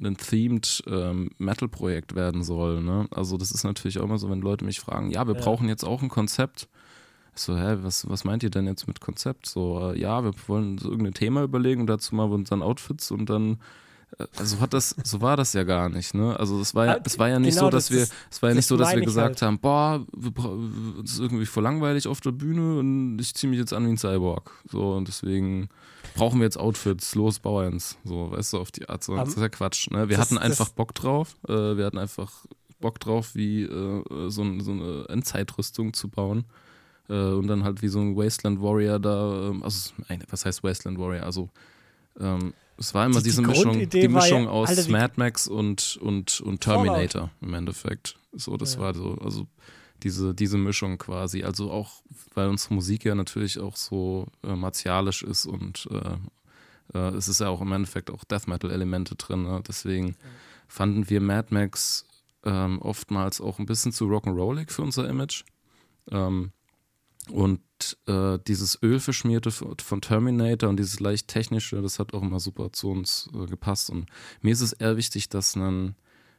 ein 0.00 0.16
themed 0.16 0.84
ähm, 0.86 1.30
Metal-Projekt 1.38 2.14
werden 2.14 2.44
soll. 2.44 2.82
Ne? 2.82 3.08
Also 3.10 3.36
das 3.36 3.50
ist 3.50 3.64
natürlich 3.64 3.98
auch 3.98 4.04
immer 4.04 4.18
so, 4.18 4.30
wenn 4.30 4.42
Leute 4.42 4.64
mich 4.64 4.78
fragen, 4.78 5.10
ja, 5.10 5.26
wir 5.26 5.34
ja. 5.34 5.40
brauchen 5.40 5.68
jetzt 5.68 5.84
auch 5.84 6.02
ein 6.02 6.08
Konzept. 6.08 6.68
So, 7.34 7.56
hä, 7.56 7.78
was, 7.82 8.08
was 8.08 8.24
meint 8.24 8.42
ihr 8.42 8.50
denn 8.50 8.66
jetzt 8.66 8.86
mit 8.86 9.00
Konzept? 9.00 9.46
So, 9.46 9.92
äh, 9.92 9.98
ja, 9.98 10.22
wir 10.24 10.32
wollen 10.46 10.78
so 10.78 10.90
irgendein 10.90 11.14
Thema 11.14 11.42
überlegen 11.42 11.82
und 11.82 11.86
dazu 11.86 12.14
mal 12.14 12.30
unseren 12.30 12.62
Outfits 12.62 13.10
und 13.10 13.30
dann 13.30 13.58
also 14.36 14.60
hat 14.60 14.74
das, 14.74 14.94
so 15.04 15.20
war 15.20 15.36
das 15.36 15.52
ja 15.52 15.62
gar 15.62 15.88
nicht, 15.88 16.14
ne? 16.14 16.38
Also 16.38 16.60
es 16.60 16.74
war 16.74 16.86
ja, 16.86 16.98
es 17.04 17.18
war 17.18 17.28
ja 17.28 17.38
nicht 17.38 17.54
genau, 17.54 17.66
so, 17.66 17.70
dass 17.70 17.88
das 17.88 17.96
wir, 17.96 18.06
es 18.30 18.42
war 18.42 18.50
ja 18.50 18.54
nicht 18.56 18.66
so, 18.66 18.76
dass 18.76 18.94
wir 18.94 19.02
gesagt 19.02 19.40
halt. 19.40 19.42
haben, 19.42 19.58
boah, 19.58 20.04
es 21.04 21.12
ist 21.12 21.20
irgendwie 21.20 21.46
voll 21.46 21.62
langweilig 21.62 22.06
auf 22.06 22.20
der 22.20 22.32
Bühne 22.32 22.78
und 22.78 23.18
ich 23.18 23.34
ziehe 23.34 23.48
mich 23.48 23.58
jetzt 23.58 23.72
an 23.72 23.86
wie 23.86 23.90
ein 23.90 23.98
Cyborg. 23.98 24.50
So 24.68 24.94
und 24.94 25.08
deswegen 25.08 25.68
brauchen 26.16 26.40
wir 26.40 26.44
jetzt 26.44 26.58
Outfits, 26.58 27.14
los, 27.14 27.38
bau 27.38 27.60
eins. 27.60 27.98
So, 28.04 28.30
weißt 28.32 28.52
du, 28.52 28.58
auf 28.58 28.70
die 28.70 28.88
Art. 28.88 29.04
So, 29.04 29.16
das 29.16 29.30
ist 29.30 29.38
ja 29.40 29.48
Quatsch. 29.48 29.90
Ne? 29.90 30.08
Wir 30.08 30.16
das, 30.16 30.26
hatten 30.26 30.38
einfach 30.38 30.70
Bock 30.70 30.94
drauf. 30.94 31.36
Äh, 31.48 31.76
wir 31.76 31.84
hatten 31.84 31.98
einfach 31.98 32.46
Bock 32.80 32.98
drauf, 32.98 33.34
wie 33.34 33.62
äh, 33.62 34.02
so, 34.28 34.60
so, 34.60 34.72
eine 34.72 35.06
Endzeitrüstung 35.08 35.92
zu 35.92 36.08
bauen. 36.08 36.44
Äh, 37.10 37.32
und 37.32 37.48
dann 37.48 37.64
halt 37.64 37.82
wie 37.82 37.88
so 37.88 37.98
ein 37.98 38.16
Wasteland 38.16 38.62
Warrior 38.62 39.00
da, 39.00 39.48
ähm, 39.48 39.62
also 39.62 39.92
was 40.28 40.44
heißt 40.44 40.62
Wasteland 40.62 40.98
Warrior? 40.98 41.24
Also 41.24 41.50
ähm, 42.18 42.54
es 42.78 42.94
war 42.94 43.04
immer 43.04 43.18
die, 43.18 43.24
diese 43.24 43.42
die 43.42 43.48
Mischung, 43.48 43.88
die 43.88 44.08
Mischung 44.08 44.44
ja, 44.44 44.50
aus 44.50 44.70
Alter, 44.70 44.90
Mad 44.90 45.14
Max 45.16 45.48
und, 45.48 45.98
und, 46.00 46.40
und 46.40 46.60
Terminator 46.60 47.22
Fallout. 47.22 47.30
im 47.42 47.54
Endeffekt. 47.54 48.16
So, 48.32 48.56
das 48.56 48.74
ja. 48.74 48.80
war 48.80 48.94
so, 48.94 49.18
also 49.20 49.46
diese, 50.02 50.34
diese 50.34 50.56
Mischung 50.56 50.96
quasi. 50.96 51.42
Also 51.42 51.70
auch, 51.70 52.02
weil 52.34 52.48
unsere 52.48 52.74
Musik 52.74 53.04
ja 53.04 53.14
natürlich 53.14 53.58
auch 53.58 53.76
so 53.76 54.28
äh, 54.44 54.54
martialisch 54.54 55.22
ist 55.22 55.46
und 55.46 55.88
äh, 55.90 56.96
äh, 56.96 57.16
es 57.16 57.28
ist 57.28 57.40
ja 57.40 57.48
auch 57.48 57.60
im 57.60 57.72
Endeffekt 57.72 58.10
auch 58.10 58.24
Death 58.24 58.46
Metal-Elemente 58.46 59.16
drin. 59.16 59.42
Ne? 59.42 59.62
Deswegen 59.66 60.08
ja. 60.08 60.14
fanden 60.68 61.10
wir 61.10 61.20
Mad 61.20 61.48
Max 61.50 62.06
ähm, 62.44 62.80
oftmals 62.80 63.40
auch 63.40 63.58
ein 63.58 63.66
bisschen 63.66 63.92
zu 63.92 64.06
rock'n'rollig 64.06 64.70
für 64.70 64.82
unser 64.82 65.08
Image. 65.08 65.44
Ähm, 66.10 66.52
und 67.28 67.60
äh, 68.06 68.38
dieses 68.46 68.82
Ölverschmierte 68.82 69.50
von 69.50 70.00
Terminator 70.00 70.68
und 70.68 70.78
dieses 70.78 71.00
leicht 71.00 71.28
technische, 71.28 71.80
das 71.82 71.98
hat 71.98 72.14
auch 72.14 72.22
immer 72.22 72.40
super 72.40 72.72
zu 72.72 72.90
uns 72.90 73.28
äh, 73.34 73.46
gepasst. 73.46 73.90
Und 73.90 74.06
mir 74.40 74.52
ist 74.52 74.60
es 74.60 74.72
eher 74.72 74.96
wichtig, 74.96 75.28
dass 75.28 75.56
ein, 75.56 75.94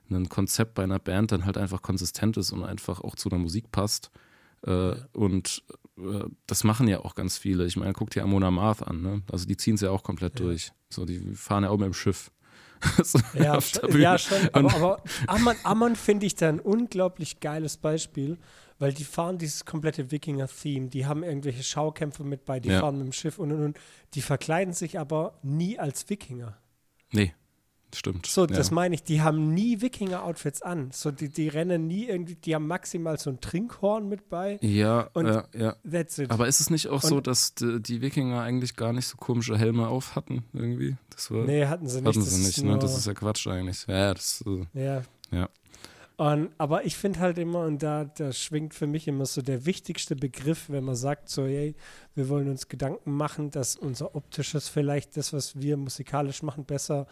ein 0.09 0.29
Konzept 0.29 0.73
bei 0.73 0.83
einer 0.83 0.99
Band 0.99 1.31
dann 1.31 1.45
halt 1.45 1.57
einfach 1.57 1.81
konsistent 1.81 2.37
ist 2.37 2.51
und 2.51 2.63
einfach 2.63 3.01
auch 3.01 3.15
zu 3.15 3.29
der 3.29 3.39
Musik 3.39 3.71
passt. 3.71 4.11
Äh. 4.63 4.95
Und 5.13 5.63
äh, 5.97 6.25
das 6.47 6.63
machen 6.63 6.87
ja 6.87 6.99
auch 6.99 7.15
ganz 7.15 7.37
viele. 7.37 7.65
Ich 7.65 7.77
meine, 7.77 7.93
guck 7.93 8.09
dir 8.09 8.23
Amona 8.23 8.51
Marth 8.51 8.83
an, 8.83 9.01
ne? 9.01 9.21
Also 9.31 9.45
die 9.45 9.57
ziehen 9.57 9.75
es 9.75 9.81
ja 9.81 9.91
auch 9.91 10.03
komplett 10.03 10.39
ja. 10.39 10.45
durch. 10.45 10.71
So, 10.89 11.05
die 11.05 11.19
fahren 11.35 11.63
ja 11.63 11.69
auch 11.69 11.77
mit 11.77 11.85
dem 11.85 11.93
Schiff. 11.93 12.31
so 13.03 13.19
ja, 13.35 13.59
ja, 13.93 14.17
schon. 14.17 14.49
Aber, 14.53 15.03
aber 15.27 15.55
Ammann 15.63 15.95
finde 15.95 16.25
ich 16.25 16.35
da 16.35 16.49
ein 16.49 16.59
unglaublich 16.59 17.39
geiles 17.39 17.77
Beispiel, 17.77 18.39
weil 18.81 18.93
die 18.93 19.03
fahren 19.03 19.37
dieses 19.37 19.63
komplette 19.63 20.09
Wikinger-Theme, 20.09 20.87
die 20.87 21.05
haben 21.05 21.23
irgendwelche 21.23 21.61
Schaukämpfe 21.61 22.23
mit 22.23 22.45
bei, 22.45 22.59
die 22.59 22.69
ja. 22.69 22.79
fahren 22.79 22.97
mit 22.97 23.05
dem 23.05 23.11
Schiff 23.13 23.37
und 23.37 23.51
und 23.51 23.63
und. 23.63 23.79
Die 24.15 24.23
verkleiden 24.23 24.73
sich 24.73 24.97
aber 24.97 25.37
nie 25.43 25.77
als 25.77 26.09
Wikinger. 26.09 26.57
Nee, 27.11 27.35
stimmt. 27.93 28.25
So, 28.25 28.41
ja. 28.41 28.47
das 28.47 28.71
meine 28.71 28.95
ich, 28.95 29.03
die 29.03 29.21
haben 29.21 29.53
nie 29.53 29.81
Wikinger-Outfits 29.81 30.63
an. 30.63 30.89
So, 30.93 31.11
die, 31.11 31.29
die 31.29 31.47
rennen 31.47 31.85
nie 31.85 32.07
irgendwie, 32.07 32.33
die 32.33 32.55
haben 32.55 32.65
maximal 32.65 33.19
so 33.19 33.29
ein 33.29 33.39
Trinkhorn 33.39 34.09
mit 34.09 34.29
bei. 34.29 34.57
Ja, 34.63 35.11
und 35.13 35.27
ja, 35.27 35.45
ja. 35.53 35.75
That's 35.87 36.17
it. 36.17 36.31
Aber 36.31 36.47
ist 36.47 36.59
es 36.59 36.71
nicht 36.71 36.87
auch 36.87 37.03
und 37.03 37.09
so, 37.09 37.21
dass 37.21 37.53
die, 37.53 37.79
die, 37.83 38.01
Wikinger 38.01 38.41
eigentlich 38.41 38.75
gar 38.75 38.93
nicht 38.93 39.05
so 39.05 39.15
komische 39.15 39.59
Helme 39.59 39.89
auf 39.89 40.15
hatten, 40.15 40.43
irgendwie? 40.53 40.97
Das 41.11 41.29
war, 41.29 41.45
nee, 41.45 41.67
hatten 41.67 41.87
sie 41.87 42.01
nicht. 42.01 42.07
Hatten 42.07 42.21
sie 42.23 42.47
nicht, 42.47 42.63
ne? 42.63 42.79
Das 42.79 42.97
ist 42.97 43.05
ja 43.05 43.13
Quatsch 43.13 43.45
eigentlich. 43.45 43.85
Ja, 43.85 44.15
das, 44.15 44.43
äh, 44.47 44.65
ja. 44.73 45.03
ja. 45.29 45.49
Und, 46.21 46.51
aber 46.59 46.85
ich 46.85 46.97
finde 46.97 47.19
halt 47.19 47.39
immer, 47.39 47.65
und 47.65 47.81
da, 47.81 48.05
da 48.05 48.31
schwingt 48.31 48.75
für 48.75 48.85
mich 48.85 49.07
immer 49.07 49.25
so 49.25 49.41
der 49.41 49.65
wichtigste 49.65 50.15
Begriff, 50.15 50.69
wenn 50.69 50.83
man 50.83 50.93
sagt, 50.93 51.29
so, 51.29 51.47
hey, 51.47 51.73
wir 52.13 52.29
wollen 52.29 52.47
uns 52.47 52.67
Gedanken 52.67 53.13
machen, 53.13 53.49
dass 53.49 53.75
unser 53.75 54.13
optisches 54.13 54.69
vielleicht 54.69 55.17
das, 55.17 55.33
was 55.33 55.59
wir 55.59 55.77
musikalisch 55.77 56.43
machen, 56.43 56.63
besser 56.63 57.07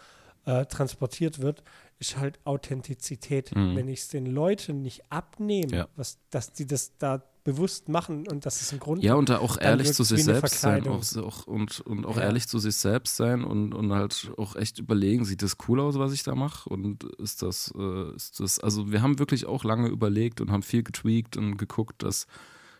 äh, 0.46 0.68
transportiert 0.68 1.40
wird, 1.40 1.64
ist 1.98 2.18
halt 2.18 2.40
Authentizität. 2.44 3.56
Mhm. 3.56 3.76
Wenn 3.76 3.88
ich 3.88 4.02
es 4.02 4.08
den 4.10 4.28
Leuten 4.28 4.84
nicht 4.84 5.12
abnehme, 5.12 5.76
ja. 5.76 5.88
was, 5.96 6.20
dass 6.30 6.54
die 6.54 6.68
das 6.68 6.96
da 7.00 7.24
bewusst 7.50 7.90
machen 7.90 8.28
und 8.28 8.46
das 8.46 8.62
ist 8.62 8.74
ein 8.74 8.80
Grund. 8.80 9.04
Ja, 9.04 9.16
und 9.16 9.30
da 9.30 9.40
auch 9.40 9.60
ehrlich 9.60 9.94
zu 9.94 10.04
sich 10.04 10.24
selbst 10.24 10.62
sein 10.62 10.88
auch, 10.88 11.48
und, 11.48 11.82
und 11.82 12.06
auch 12.06 12.18
ja. 12.18 12.24
ehrlich 12.24 12.48
zu 12.48 12.60
sich 12.60 12.76
selbst 12.76 13.16
sein 13.16 13.44
und, 13.44 13.74
und 13.74 13.92
halt 13.94 14.32
auch 14.38 14.56
echt 14.56 14.80
überlegen, 14.80 15.26
sieht 15.26 15.42
das 15.42 15.58
cool 15.68 15.80
aus, 15.80 15.98
was 15.98 16.14
ich 16.14 16.24
da 16.24 16.36
mache 16.36 16.70
und 16.70 17.04
ist 17.04 17.42
das, 17.42 17.74
äh, 17.78 18.16
ist 18.16 18.40
das, 18.40 18.60
also 18.60 18.92
wir 18.92 19.02
haben 19.02 19.20
wirklich 19.20 19.46
auch 19.46 19.64
lange 19.64 19.88
überlegt 19.88 20.42
und 20.42 20.52
haben 20.52 20.64
viel 20.64 20.84
getweakt 20.84 21.38
und 21.38 21.58
geguckt, 21.58 22.04
dass 22.04 22.28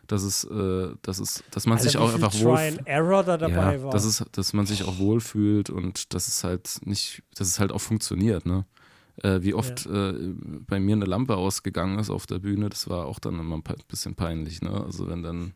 dass 0.06 0.22
es, 0.22 0.42
äh, 0.44 0.88
dass 1.02 1.20
es, 1.20 1.44
dass 1.52 1.66
man 1.66 1.78
Alter, 1.78 1.88
sich 1.88 1.98
auch 1.98 2.12
einfach 2.12 2.34
wohl, 2.40 2.56
da 3.38 3.48
ja. 3.48 3.90
Dass, 3.90 4.04
es, 4.04 4.24
dass 4.32 4.52
man 4.52 4.66
sich 4.66 4.82
auch 4.82 4.98
wohlfühlt 4.98 5.70
und 5.70 6.14
dass 6.14 6.26
es 6.26 6.42
halt 6.42 6.80
nicht, 6.84 7.22
dass 7.36 7.46
es 7.46 7.60
halt 7.60 7.70
auch 7.70 7.80
funktioniert, 7.80 8.44
ne? 8.44 8.64
Äh, 9.22 9.42
wie 9.42 9.54
oft 9.54 9.86
ja. 9.86 10.10
äh, 10.10 10.34
bei 10.66 10.80
mir 10.80 10.96
eine 10.96 11.04
Lampe 11.04 11.36
ausgegangen 11.36 11.98
ist 11.98 12.10
auf 12.10 12.26
der 12.26 12.38
Bühne, 12.38 12.68
das 12.68 12.88
war 12.88 13.06
auch 13.06 13.18
dann 13.18 13.38
immer 13.38 13.56
ein 13.56 13.62
bisschen 13.88 14.14
peinlich, 14.14 14.62
ne? 14.62 14.70
Also 14.84 15.08
wenn 15.08 15.22
dann, 15.22 15.54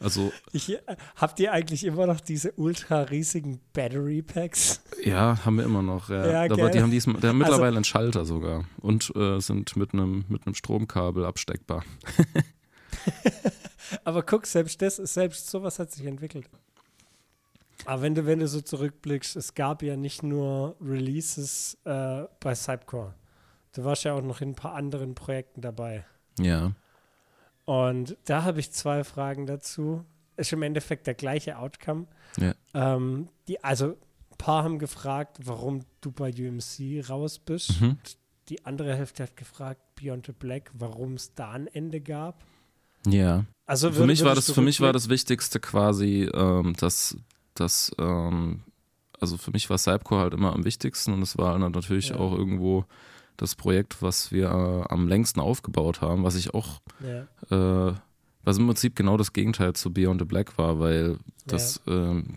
also. 0.00 0.32
Ich, 0.52 0.72
äh, 0.72 0.78
habt 1.16 1.40
ihr 1.40 1.52
eigentlich 1.52 1.84
immer 1.84 2.06
noch 2.06 2.20
diese 2.20 2.52
ultra 2.52 3.02
riesigen 3.02 3.60
Battery 3.72 4.22
Packs? 4.22 4.82
Ja, 5.02 5.44
haben 5.44 5.58
wir 5.58 5.64
immer 5.64 5.82
noch, 5.82 6.10
ja. 6.10 6.44
ja 6.44 6.52
Aber 6.52 6.70
die 6.70 6.80
haben, 6.80 6.90
diesmal, 6.90 7.20
die 7.20 7.26
haben 7.26 7.42
also 7.42 7.52
mittlerweile 7.52 7.66
also, 7.66 7.76
einen 7.76 7.84
Schalter 7.84 8.24
sogar 8.24 8.64
und 8.80 9.14
äh, 9.16 9.40
sind 9.40 9.76
mit 9.76 9.92
einem 9.92 10.24
mit 10.28 10.46
einem 10.46 10.54
Stromkabel 10.54 11.24
absteckbar. 11.24 11.84
Aber 14.04 14.22
guck, 14.22 14.46
selbst 14.46 14.80
das, 14.82 14.96
selbst 14.96 15.50
sowas 15.50 15.78
hat 15.78 15.92
sich 15.92 16.06
entwickelt. 16.06 16.48
Aber 17.86 18.02
wenn 18.02 18.14
du, 18.14 18.26
wenn 18.26 18.38
du 18.38 18.48
so 18.48 18.60
zurückblickst, 18.60 19.36
es 19.36 19.54
gab 19.54 19.82
ja 19.82 19.96
nicht 19.96 20.22
nur 20.22 20.76
Releases 20.80 21.78
äh, 21.84 22.24
bei 22.40 22.54
Cypcore. 22.54 23.14
Du 23.72 23.84
warst 23.84 24.04
ja 24.04 24.14
auch 24.14 24.22
noch 24.22 24.40
in 24.40 24.50
ein 24.50 24.54
paar 24.54 24.74
anderen 24.74 25.14
Projekten 25.14 25.60
dabei. 25.60 26.04
Ja. 26.38 26.72
Und 27.64 28.16
da 28.24 28.44
habe 28.44 28.60
ich 28.60 28.70
zwei 28.72 29.04
Fragen 29.04 29.46
dazu. 29.46 30.04
Ist 30.36 30.52
im 30.52 30.62
Endeffekt 30.62 31.06
der 31.06 31.14
gleiche 31.14 31.58
Outcome. 31.58 32.06
Ja. 32.38 32.54
Ähm, 32.74 33.28
die, 33.48 33.62
also 33.62 33.96
ein 34.34 34.38
paar 34.38 34.64
haben 34.64 34.78
gefragt, 34.78 35.38
warum 35.44 35.80
du 36.00 36.10
bei 36.10 36.30
UMC 36.30 37.08
raus 37.08 37.38
bist. 37.38 37.80
Mhm. 37.80 37.98
Die 38.48 38.64
andere 38.64 38.94
Hälfte 38.94 39.22
hat 39.22 39.36
gefragt, 39.36 39.80
Beyond 39.94 40.26
the 40.26 40.32
Black, 40.32 40.70
warum 40.74 41.14
es 41.14 41.34
da 41.34 41.52
ein 41.52 41.66
Ende 41.68 42.00
gab. 42.00 42.44
Ja. 43.06 43.44
Also 43.66 43.90
Für 43.92 44.06
mich 44.06 44.24
war 44.24 44.34
das, 44.34 44.50
für 44.50 44.60
mich 44.60 44.80
war 44.80 44.92
das 44.92 45.08
Wichtigste 45.08 45.60
quasi, 45.60 46.28
ähm, 46.34 46.74
dass, 46.78 47.16
dass 47.54 47.92
ähm, 47.98 48.60
also 49.20 49.36
für 49.36 49.52
mich 49.52 49.70
war 49.70 49.78
Cypcore 49.78 50.20
halt 50.20 50.34
immer 50.34 50.52
am 50.52 50.64
wichtigsten 50.64 51.12
und 51.12 51.22
es 51.22 51.38
war 51.38 51.58
natürlich 51.58 52.10
Ja. 52.10 52.16
auch 52.16 52.32
irgendwo 52.36 52.84
das 53.36 53.54
Projekt, 53.54 54.02
was 54.02 54.30
wir 54.32 54.50
äh, 54.50 54.92
am 54.92 55.08
längsten 55.08 55.40
aufgebaut 55.40 56.00
haben, 56.00 56.22
was 56.24 56.36
ich 56.36 56.54
auch, 56.54 56.80
Ja, 57.50 57.88
äh, 57.90 57.94
was 58.44 58.58
im 58.58 58.66
Prinzip 58.66 58.94
genau 58.94 59.16
das 59.16 59.32
Gegenteil 59.32 59.72
zu 59.72 59.92
Beyond 59.92 60.20
the 60.20 60.24
Black 60.26 60.58
war, 60.58 60.78
weil 60.78 61.18
das, 61.46 61.80
ähm, 61.86 62.36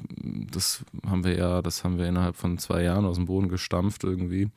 das 0.52 0.84
haben 1.06 1.24
wir 1.24 1.36
ja, 1.38 1.62
das 1.62 1.84
haben 1.84 1.98
wir 1.98 2.08
innerhalb 2.08 2.36
von 2.36 2.58
zwei 2.58 2.84
Jahren 2.84 3.06
aus 3.06 3.18
dem 3.18 3.26
Boden 3.26 3.50
gestampft 3.50 4.04
irgendwie. 4.06 4.50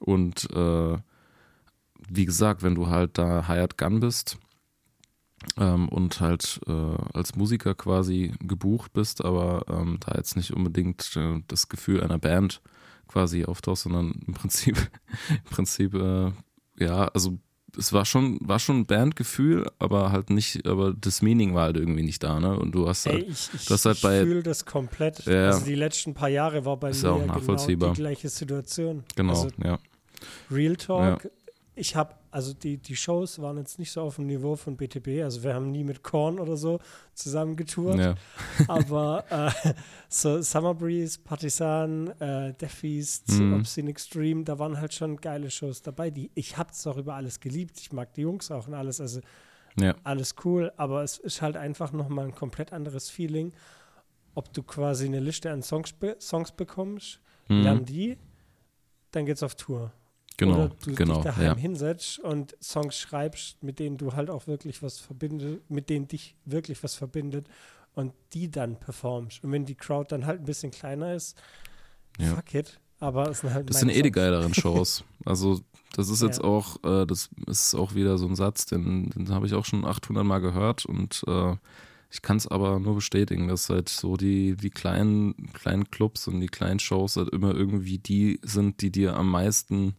Und 0.00 0.50
äh, 0.52 0.98
wie 2.08 2.24
gesagt, 2.24 2.62
wenn 2.62 2.74
du 2.74 2.88
halt 2.88 3.18
da 3.18 3.46
Hired 3.48 3.78
Gun 3.78 4.00
bist 4.00 4.38
ähm, 5.58 5.88
und 5.88 6.20
halt 6.20 6.60
äh, 6.66 6.72
als 7.12 7.36
Musiker 7.36 7.74
quasi 7.74 8.32
gebucht 8.40 8.92
bist, 8.92 9.24
aber 9.24 9.64
ähm, 9.68 9.98
da 10.00 10.14
jetzt 10.16 10.36
nicht 10.36 10.52
unbedingt 10.52 11.16
äh, 11.16 11.40
das 11.48 11.68
Gefühl 11.68 12.02
einer 12.02 12.18
Band 12.18 12.60
quasi 13.08 13.44
auftauchst, 13.44 13.84
sondern 13.84 14.12
im 14.26 14.34
Prinzip, 14.34 14.76
im 15.30 15.50
Prinzip, 15.50 15.94
äh, 15.94 16.32
ja, 16.78 17.06
also 17.08 17.38
es 17.78 17.92
war 17.92 18.06
schon, 18.06 18.38
war 18.40 18.58
schon 18.58 18.78
ein 18.80 18.86
Bandgefühl, 18.86 19.70
aber 19.78 20.10
halt 20.10 20.30
nicht, 20.30 20.66
aber 20.66 20.94
das 20.94 21.20
Meaning 21.20 21.54
war 21.54 21.64
halt 21.64 21.76
irgendwie 21.76 22.02
nicht 22.02 22.22
da, 22.22 22.40
ne? 22.40 22.58
Und 22.58 22.72
du 22.74 22.88
hast 22.88 23.04
Ey, 23.06 23.12
halt, 23.12 23.28
ich, 23.28 23.50
ich, 23.52 23.64
du 23.66 23.74
hast 23.74 23.84
halt 23.84 23.96
ich 23.96 24.02
bei- 24.02 24.22
fühle 24.22 24.42
das 24.42 24.64
komplett. 24.64 25.26
Ja, 25.26 25.32
ja. 25.34 25.46
Also 25.48 25.66
die 25.66 25.74
letzten 25.74 26.14
paar 26.14 26.30
Jahre 26.30 26.64
war 26.64 26.78
bei 26.78 26.88
Ist 26.90 27.02
mir 27.02 27.18
ja 27.26 27.34
genau 27.38 27.66
die 27.66 27.76
gleiche 27.92 28.30
Situation. 28.30 29.04
genau, 29.14 29.34
Also 29.34 29.48
ja. 29.62 29.78
Real 30.50 30.76
Talk. 30.76 31.30
Ich 31.74 31.94
habe, 31.94 32.14
also 32.36 32.52
die, 32.52 32.76
die 32.76 32.94
Shows 32.96 33.40
waren 33.40 33.56
jetzt 33.56 33.78
nicht 33.78 33.90
so 33.90 34.02
auf 34.02 34.16
dem 34.16 34.26
Niveau 34.26 34.56
von 34.56 34.76
BTB. 34.76 35.22
Also 35.24 35.42
wir 35.42 35.54
haben 35.54 35.70
nie 35.70 35.84
mit 35.84 36.02
Korn 36.02 36.38
oder 36.38 36.56
so 36.58 36.80
zusammen 37.14 37.56
getourt. 37.56 37.98
ja. 37.98 38.14
Aber 38.68 39.24
äh, 39.30 39.72
so 40.10 40.42
Summer 40.42 40.74
Breeze, 40.74 41.18
Partisan, 41.18 42.08
äh, 42.20 42.52
Death 42.52 42.70
Feast, 42.70 43.30
Mhm. 43.30 43.54
Obscene 43.54 43.88
Extreme, 43.90 44.44
da 44.44 44.58
waren 44.58 44.78
halt 44.78 44.92
schon 44.92 45.16
geile 45.16 45.50
Shows 45.50 45.80
dabei. 45.80 46.10
Die, 46.10 46.30
ich 46.34 46.58
habe 46.58 46.70
es 46.72 46.86
auch 46.86 46.98
über 46.98 47.14
alles 47.14 47.40
geliebt. 47.40 47.80
Ich 47.80 47.90
mag 47.92 48.12
die 48.12 48.20
Jungs 48.22 48.50
auch 48.50 48.66
und 48.68 48.74
alles. 48.74 49.00
Also 49.00 49.20
Ja. 49.80 49.94
alles 50.04 50.34
cool, 50.44 50.70
aber 50.76 51.02
es 51.02 51.16
ist 51.18 51.40
halt 51.40 51.56
einfach 51.56 51.92
nochmal 51.92 52.26
ein 52.26 52.34
komplett 52.34 52.72
anderes 52.72 53.08
Feeling, 53.10 53.52
ob 54.34 54.52
du 54.52 54.62
quasi 54.62 55.06
eine 55.06 55.20
Liste 55.20 55.50
an 55.50 55.62
Songs, 55.62 55.94
Songs 56.18 56.52
bekommst, 56.52 57.20
Mhm. 57.48 57.62
lern 57.62 57.84
die, 57.86 58.18
dann 59.12 59.24
geht's 59.24 59.42
auf 59.42 59.54
Tour. 59.54 59.90
Genau, 60.38 60.64
Oder 60.66 60.68
du 60.84 60.94
genau, 60.94 61.14
dich 61.14 61.24
daheim 61.24 61.44
ja. 61.44 61.56
hinsetzt 61.56 62.18
und 62.18 62.56
Songs 62.62 62.98
schreibst, 62.98 63.62
mit 63.62 63.78
denen 63.78 63.96
du 63.96 64.12
halt 64.12 64.28
auch 64.28 64.46
wirklich 64.46 64.82
was 64.82 64.98
verbindet, 64.98 65.62
mit 65.70 65.88
denen 65.88 66.08
dich 66.08 66.34
wirklich 66.44 66.82
was 66.82 66.94
verbindet 66.94 67.46
und 67.94 68.12
die 68.34 68.50
dann 68.50 68.78
performst. 68.78 69.42
Und 69.42 69.52
wenn 69.52 69.64
die 69.64 69.74
Crowd 69.74 70.08
dann 70.10 70.26
halt 70.26 70.40
ein 70.40 70.44
bisschen 70.44 70.70
kleiner 70.70 71.14
ist, 71.14 71.40
Ja. 72.18 72.34
fuck 72.34 72.54
it. 72.54 72.80
Aber 72.98 73.28
es 73.30 73.40
sind 73.40 73.52
halt 73.52 73.68
Das 73.68 73.80
sind 73.80 73.90
eh 73.90 74.02
die 74.02 74.10
geileren 74.10 74.54
Shows. 74.54 75.04
Also 75.24 75.60
das 75.94 76.08
ist 76.08 76.22
jetzt 76.22 76.38
Ja. 76.38 76.44
auch, 76.44 76.76
äh, 76.84 77.06
das 77.06 77.30
ist 77.46 77.74
auch 77.74 77.94
wieder 77.94 78.16
so 78.18 78.26
ein 78.26 78.36
Satz, 78.36 78.66
den, 78.66 79.10
den 79.10 79.28
habe 79.30 79.46
ich 79.46 79.54
auch 79.54 79.64
schon 79.64 79.84
800 79.84 80.24
Mal 80.24 80.40
gehört 80.40 80.84
und 80.86 81.22
äh, 81.26 81.56
ich 82.10 82.22
kann 82.22 82.36
es 82.36 82.46
aber 82.46 82.78
nur 82.78 82.94
bestätigen, 82.94 83.48
dass 83.48 83.68
halt 83.68 83.88
so 83.88 84.16
die, 84.16 84.56
die 84.56 84.70
kleinen, 84.70 85.52
kleinen 85.52 85.90
Clubs 85.90 86.28
und 86.28 86.40
die 86.40 86.46
kleinen 86.46 86.78
Shows 86.78 87.16
halt 87.16 87.30
immer 87.30 87.54
irgendwie 87.54 87.98
die 87.98 88.38
sind, 88.42 88.80
die 88.80 88.90
dir 88.90 89.16
am 89.16 89.30
meisten, 89.30 89.94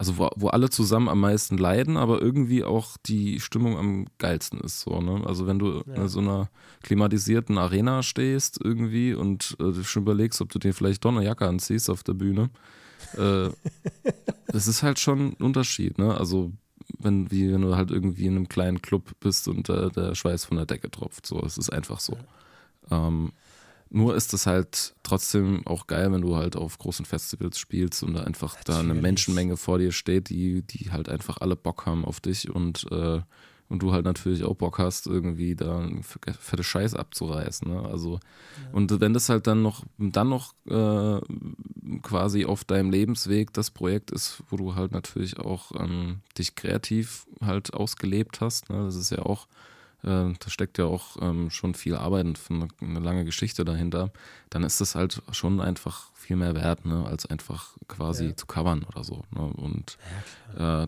also 0.00 0.16
wo, 0.16 0.30
wo 0.34 0.48
alle 0.48 0.70
zusammen 0.70 1.10
am 1.10 1.20
meisten 1.20 1.58
leiden, 1.58 1.98
aber 1.98 2.22
irgendwie 2.22 2.64
auch 2.64 2.96
die 3.04 3.38
Stimmung 3.38 3.76
am 3.76 4.06
geilsten 4.16 4.58
ist. 4.60 4.80
So, 4.80 5.02
ne? 5.02 5.22
Also 5.26 5.46
wenn 5.46 5.58
du 5.58 5.82
Ja. 5.86 5.94
in 5.94 6.08
so 6.08 6.20
einer 6.20 6.48
klimatisierten 6.82 7.58
Arena 7.58 8.02
stehst 8.02 8.58
irgendwie 8.64 9.12
und 9.12 9.56
äh, 9.60 9.64
du 9.64 9.84
schon 9.84 10.04
überlegst, 10.04 10.40
ob 10.40 10.48
du 10.52 10.58
dir 10.58 10.72
vielleicht 10.72 11.04
doch 11.04 11.10
eine 11.10 11.22
Jacke 11.22 11.46
anziehst 11.46 11.90
auf 11.90 12.02
der 12.02 12.14
Bühne, 12.14 12.48
äh, 13.18 13.50
das 14.46 14.66
ist 14.66 14.82
halt 14.82 14.98
schon 14.98 15.18
ein 15.20 15.32
Unterschied, 15.34 15.98
ne? 15.98 16.16
Also 16.16 16.50
wenn, 16.98 17.30
wie 17.30 17.52
wenn 17.52 17.60
du 17.60 17.76
halt 17.76 17.90
irgendwie 17.90 18.24
in 18.24 18.36
einem 18.36 18.48
kleinen 18.48 18.80
Club 18.80 19.10
bist 19.20 19.48
und 19.48 19.68
äh, 19.68 19.90
der 19.90 20.14
Schweiß 20.14 20.46
von 20.46 20.56
der 20.56 20.64
Decke 20.64 20.90
tropft. 20.90 21.26
So, 21.26 21.42
es 21.44 21.58
ist 21.58 21.70
einfach 21.70 22.00
so. 22.00 22.16
Ähm, 22.90 23.32
nur 23.90 24.14
ist 24.14 24.32
es 24.32 24.46
halt 24.46 24.94
trotzdem 25.02 25.66
auch 25.66 25.88
geil, 25.88 26.12
wenn 26.12 26.22
du 26.22 26.36
halt 26.36 26.56
auf 26.56 26.78
großen 26.78 27.04
Festivals 27.04 27.58
spielst 27.58 28.02
und 28.02 28.14
da 28.14 28.22
einfach 28.22 28.56
da 28.64 28.74
eine 28.74 28.88
Natürlich. 28.88 29.02
Menschenmenge 29.02 29.56
vor 29.56 29.78
dir 29.78 29.92
steht, 29.92 30.30
die, 30.30 30.62
die 30.62 30.92
halt 30.92 31.08
einfach 31.08 31.38
alle 31.38 31.56
Bock 31.56 31.86
haben 31.86 32.04
auf 32.04 32.20
dich 32.20 32.48
und, 32.48 32.86
äh, 32.92 33.20
und 33.68 33.82
du 33.82 33.92
halt 33.92 34.04
natürlich 34.04 34.44
auch 34.44 34.54
Bock 34.54 34.78
hast, 34.78 35.08
irgendwie 35.08 35.56
da 35.56 35.88
fette 36.38 36.62
Scheiß 36.62 36.94
abzureißen. 36.94 37.68
Ne? 37.68 37.82
Also, 37.82 38.20
und 38.72 39.00
wenn 39.00 39.12
das 39.12 39.28
halt 39.28 39.48
dann 39.48 39.62
noch, 39.62 39.84
dann 39.98 40.28
noch 40.28 40.54
äh, 40.68 41.20
quasi 42.02 42.44
auf 42.44 42.64
deinem 42.64 42.90
Lebensweg 42.92 43.52
das 43.52 43.72
Projekt 43.72 44.12
ist, 44.12 44.44
wo 44.50 44.56
du 44.56 44.76
halt 44.76 44.92
natürlich 44.92 45.40
auch 45.40 45.72
ähm, 45.76 46.20
dich 46.38 46.54
kreativ 46.54 47.26
halt 47.40 47.74
ausgelebt 47.74 48.40
hast, 48.40 48.70
ne? 48.70 48.84
das 48.84 48.94
ist 48.94 49.10
ja 49.10 49.20
auch 49.20 49.48
da 50.02 50.32
steckt 50.46 50.78
ja 50.78 50.86
auch 50.86 51.16
ähm, 51.20 51.50
schon 51.50 51.74
viel 51.74 51.94
Arbeit 51.94 52.26
und 52.26 52.40
eine, 52.80 53.00
lange 53.00 53.24
Geschichte 53.24 53.64
dahinter, 53.64 54.10
dann 54.48 54.62
ist 54.62 54.80
das 54.80 54.94
halt 54.94 55.22
schon 55.32 55.60
einfach 55.60 56.10
viel 56.14 56.36
mehr 56.36 56.54
wert, 56.54 56.86
ne, 56.86 57.04
als 57.06 57.26
einfach 57.26 57.76
quasi 57.88 58.26
Ja. 58.28 58.36
zu 58.36 58.46
covern 58.46 58.84
oder 58.84 59.04
so. 59.04 59.24
Ne? 59.30 59.42
Und 59.42 59.98
äh, 60.54 60.86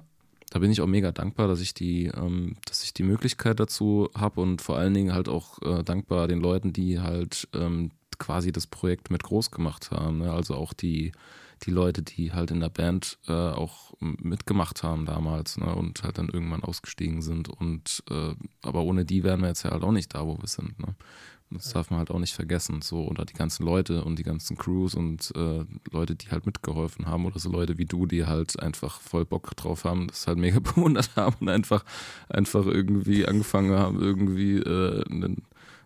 da 0.50 0.58
bin 0.58 0.70
ich 0.70 0.80
auch 0.80 0.86
mega 0.86 1.12
dankbar, 1.12 1.48
dass 1.48 1.60
ich 1.60 1.74
die, 1.74 2.06
ähm, 2.06 2.56
dass 2.66 2.82
ich 2.84 2.92
die 2.94 3.02
Möglichkeit 3.04 3.58
dazu 3.60 4.10
habe 4.16 4.40
und 4.40 4.60
vor 4.62 4.76
allen 4.76 4.94
Dingen 4.94 5.14
halt 5.14 5.28
auch 5.28 5.60
äh, 5.62 5.82
dankbar 5.82 6.28
den 6.28 6.40
Leuten, 6.40 6.72
die 6.72 7.00
halt 7.00 7.48
ähm, 7.54 7.90
quasi 8.18 8.52
das 8.52 8.66
Projekt 8.66 9.10
mit 9.10 9.22
groß 9.22 9.50
gemacht 9.50 9.90
haben. 9.90 10.18
Ne? 10.18 10.32
Also 10.32 10.54
auch 10.54 10.72
die, 10.74 11.12
die 11.62 11.70
Leute, 11.70 12.02
die 12.02 12.32
halt 12.32 12.50
in 12.50 12.60
der 12.60 12.68
Band 12.68 13.18
äh, 13.28 13.32
auch 13.32 13.92
mitgemacht 14.00 14.82
haben 14.82 15.06
damals 15.06 15.58
ne? 15.58 15.74
und 15.74 16.02
halt 16.02 16.18
dann 16.18 16.28
irgendwann 16.28 16.64
ausgestiegen 16.64 17.22
sind. 17.22 17.48
Und 17.48 18.02
äh, 18.10 18.34
aber 18.62 18.82
ohne 18.82 19.04
die 19.04 19.22
wären 19.22 19.40
wir 19.40 19.48
jetzt 19.48 19.62
ja 19.62 19.70
halt 19.70 19.84
auch 19.84 19.92
nicht 19.92 20.14
da, 20.14 20.26
wo 20.26 20.38
wir 20.38 20.48
sind. 20.48 20.78
Ne? 20.78 20.94
Das 21.50 21.72
darf 21.72 21.90
man 21.90 21.98
halt 21.98 22.10
auch 22.10 22.18
nicht 22.18 22.34
vergessen. 22.34 22.82
So, 22.82 23.06
oder 23.06 23.24
die 23.24 23.34
ganzen 23.34 23.64
Leute 23.64 24.04
und 24.04 24.18
die 24.18 24.22
ganzen 24.22 24.56
Crews 24.56 24.94
und 24.94 25.32
äh, 25.36 25.64
Leute, 25.90 26.16
die 26.16 26.30
halt 26.30 26.46
mitgeholfen 26.46 27.06
haben, 27.06 27.26
oder 27.26 27.38
so 27.38 27.50
Leute 27.50 27.78
wie 27.78 27.84
du, 27.84 28.06
die 28.06 28.26
halt 28.26 28.60
einfach 28.60 29.00
voll 29.00 29.24
Bock 29.24 29.54
drauf 29.56 29.84
haben, 29.84 30.08
das 30.08 30.26
halt 30.26 30.38
mega 30.38 30.58
bewundert 30.60 31.10
haben 31.16 31.36
und 31.40 31.48
einfach, 31.48 31.84
einfach 32.28 32.66
irgendwie 32.66 33.26
angefangen 33.26 33.72
haben, 33.72 34.00
irgendwie 34.00 34.56
äh, 34.56 35.04
einen 35.10 35.42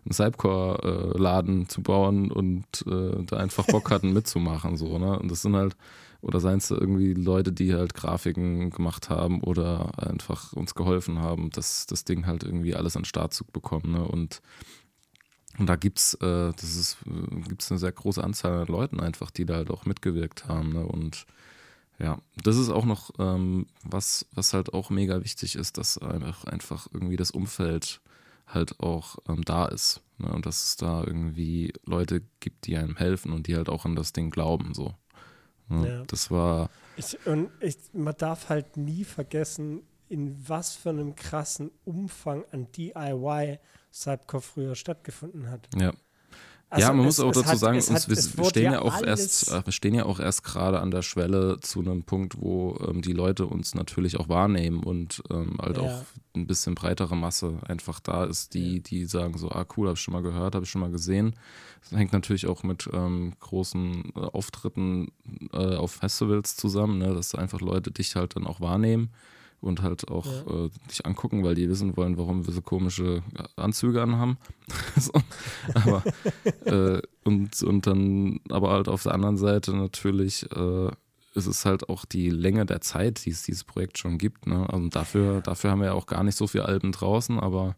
einen 0.07 0.13
Cypcore-Laden 0.13 1.67
zu 1.67 1.81
bauen 1.81 2.31
und 2.31 2.65
äh, 2.87 3.23
da 3.25 3.37
einfach 3.37 3.65
Bock 3.67 3.91
hatten 3.91 4.13
mitzumachen. 4.13 4.77
So, 4.77 4.97
ne? 4.97 5.19
Und 5.19 5.29
das 5.29 5.41
sind 5.41 5.55
halt, 5.55 5.75
oder 6.21 6.39
seien 6.39 6.59
es 6.59 6.71
irgendwie 6.71 7.13
Leute, 7.13 7.51
die 7.51 7.73
halt 7.73 7.93
Grafiken 7.93 8.69
gemacht 8.69 9.09
haben 9.09 9.41
oder 9.41 9.91
einfach 9.97 10.53
uns 10.53 10.75
geholfen 10.75 11.19
haben, 11.19 11.49
das, 11.51 11.85
das 11.87 12.05
Ding 12.05 12.25
halt 12.25 12.43
irgendwie 12.43 12.75
alles 12.75 12.95
an 12.95 13.01
den 13.01 13.07
Start 13.07 13.33
zu 13.33 13.43
bekommen. 13.45 13.91
Ne? 13.91 14.03
Und, 14.05 14.41
und 15.59 15.67
da 15.67 15.75
gibt's, 15.75 16.13
äh, 16.15 16.53
das 16.53 16.75
ist, 16.75 16.97
gibt's 17.47 17.69
eine 17.69 17.79
sehr 17.79 17.91
große 17.91 18.23
Anzahl 18.23 18.61
an 18.61 18.67
Leuten 18.67 19.01
einfach, 19.01 19.29
die 19.29 19.45
da 19.45 19.55
halt 19.55 19.69
auch 19.69 19.85
mitgewirkt 19.85 20.47
haben. 20.47 20.71
Ne? 20.71 20.85
Und 20.85 21.25
ja, 21.99 22.19
das 22.43 22.55
ist 22.55 22.69
auch 22.69 22.85
noch 22.85 23.11
ähm, 23.19 23.67
was, 23.83 24.25
was 24.33 24.53
halt 24.53 24.73
auch 24.73 24.89
mega 24.89 25.21
wichtig 25.23 25.55
ist, 25.55 25.77
dass 25.77 25.97
einfach, 25.97 26.45
einfach 26.45 26.87
irgendwie 26.93 27.17
das 27.17 27.31
Umfeld 27.31 27.99
halt 28.47 28.79
auch 28.79 29.17
ähm, 29.27 29.43
da 29.43 29.65
ist. 29.65 30.01
Ne? 30.17 30.31
Und 30.31 30.45
dass 30.45 30.63
es 30.63 30.75
da 30.77 31.03
irgendwie 31.03 31.73
Leute 31.85 32.21
gibt, 32.39 32.67
die 32.67 32.77
einem 32.77 32.95
helfen 32.95 33.31
und 33.33 33.47
die 33.47 33.55
halt 33.55 33.69
auch 33.69 33.85
an 33.85 33.95
das 33.95 34.13
Ding 34.13 34.29
glauben. 34.29 34.73
So. 34.73 34.93
Ne? 35.69 35.87
Ja. 35.87 36.03
Das 36.07 36.31
war, 36.31 36.69
Ich, 36.95 37.25
und 37.25 37.49
ich, 37.59 37.77
man 37.93 38.15
darf 38.17 38.49
halt 38.49 38.77
nie 38.77 39.03
vergessen, 39.03 39.81
in 40.09 40.47
was 40.47 40.75
für 40.75 40.89
einem 40.89 41.15
krassen 41.15 41.71
Umfang 41.83 42.45
an 42.51 42.71
DIY 42.71 43.59
Cypcore 43.91 44.41
früher 44.41 44.75
stattgefunden 44.75 45.49
hat. 45.49 45.67
ja. 45.75 45.93
Also 46.69 46.85
ja, 46.87 46.91
man 46.93 47.05
es- 47.07 47.17
muss 47.17 47.25
auch 47.25 47.31
dazu 47.31 47.45
hat- 47.49 47.57
sagen, 47.59 47.79
hat- 47.79 48.09
wir, 48.09 48.43
stehen 48.45 48.73
ja, 48.73 48.81
auch 48.81 49.01
erst, 49.01 49.51
äh, 49.53 49.65
wir 49.65 49.71
stehen 49.71 49.93
ja 49.95 50.05
auch 50.05 50.19
erst 50.19 50.43
gerade 50.43 50.79
an 50.81 50.91
der 50.91 51.01
Schwelle 51.01 51.59
zu 51.61 51.79
einem 51.79 52.03
Punkt, 52.03 52.41
wo 52.41 52.77
ähm, 52.85 53.01
die 53.01 53.13
Leute 53.13 53.45
uns 53.45 53.73
natürlich 53.73 54.19
auch 54.19 54.27
wahrnehmen 54.27 54.83
und 54.83 55.23
ähm, 55.29 55.55
halt 55.61 55.77
Ja. 55.77 55.83
auch 55.83 56.03
ein 56.35 56.45
bisschen 56.45 56.75
breitere 56.75 57.15
Masse 57.15 57.57
einfach 57.67 58.01
da 58.01 58.25
ist, 58.25 58.53
die, 58.53 58.81
die 58.81 59.05
sagen 59.05 59.37
so, 59.37 59.49
ah 59.49 59.65
cool, 59.77 59.87
habe 59.87 59.95
ich 59.95 60.01
schon 60.01 60.13
mal 60.13 60.21
gehört, 60.21 60.55
habe 60.55 60.65
ich 60.65 60.69
schon 60.71 60.81
mal 60.81 60.91
gesehen. 60.91 61.35
Das 61.89 61.97
hängt 61.97 62.11
natürlich 62.11 62.47
auch 62.47 62.63
mit 62.63 62.89
ähm, 62.91 63.31
großen 63.39 64.11
äh, 64.15 64.19
Auftritten 64.19 65.07
äh, 65.53 65.75
auf 65.77 65.91
Festivals 65.93 66.57
zusammen, 66.57 66.97
ne? 66.97 67.13
dass 67.13 67.33
einfach 67.33 67.61
Leute 67.61 67.91
dich 67.91 68.15
halt 68.17 68.35
dann 68.35 68.45
auch 68.45 68.59
wahrnehmen 68.59 69.09
und 69.61 69.81
halt 69.81 70.07
auch 70.09 70.25
Ja. 70.25 70.65
äh, 70.65 70.69
dich 70.89 71.05
angucken, 71.05 71.43
weil 71.43 71.55
die 71.55 71.67
wissen 71.69 71.95
wollen, 71.97 72.17
warum 72.17 72.45
wir 72.45 72.53
so 72.53 72.61
komische 72.61 73.23
Anzüge 73.55 74.01
anhaben. 74.01 74.37
so. 74.97 75.11
Aber 75.73 76.03
äh, 76.65 77.01
und, 77.23 77.61
und 77.63 77.87
dann, 77.87 78.39
aber 78.49 78.69
halt 78.71 78.87
auf 78.87 79.03
der 79.03 79.13
anderen 79.13 79.37
Seite 79.37 79.75
natürlich 79.75 80.49
äh, 80.55 80.87
ist 81.33 81.45
es 81.47 81.65
halt 81.65 81.89
auch 81.89 82.05
die 82.05 82.29
Länge 82.29 82.65
der 82.65 82.81
Zeit, 82.81 83.25
die 83.25 83.29
es 83.31 83.43
dieses 83.43 83.63
Projekt 83.63 83.97
schon 83.97 84.17
gibt. 84.17 84.47
Ne? 84.47 84.67
Also 84.71 84.87
dafür, 84.89 85.41
dafür 85.41 85.71
haben 85.71 85.79
wir 85.81 85.87
ja 85.87 85.93
auch 85.93 86.07
gar 86.07 86.23
nicht 86.23 86.35
so 86.35 86.47
viele 86.47 86.65
Alben 86.65 86.91
draußen, 86.91 87.39
aber 87.39 87.75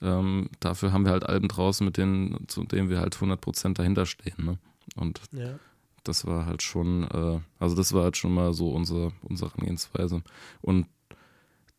ähm, 0.00 0.48
dafür 0.60 0.92
haben 0.92 1.04
wir 1.04 1.12
halt 1.12 1.24
Alben 1.26 1.48
draußen, 1.48 1.84
mit 1.84 1.96
denen, 1.96 2.44
zu 2.48 2.64
denen 2.64 2.88
wir 2.90 3.00
halt 3.00 3.14
100% 3.16 3.74
dahinter 3.74 4.06
stehen. 4.06 4.34
Ne? 4.44 4.58
Und 4.96 5.20
Ja. 5.32 5.58
das 6.04 6.26
war 6.26 6.46
halt 6.46 6.62
schon, 6.62 7.04
äh, 7.04 7.40
also 7.58 7.76
das 7.76 7.92
war 7.92 8.04
halt 8.04 8.16
schon 8.16 8.32
mal 8.34 8.52
so 8.54 8.70
unsere, 8.70 9.12
unsere 9.22 9.50
Herangehensweise. 9.50 10.22
Und 10.62 10.86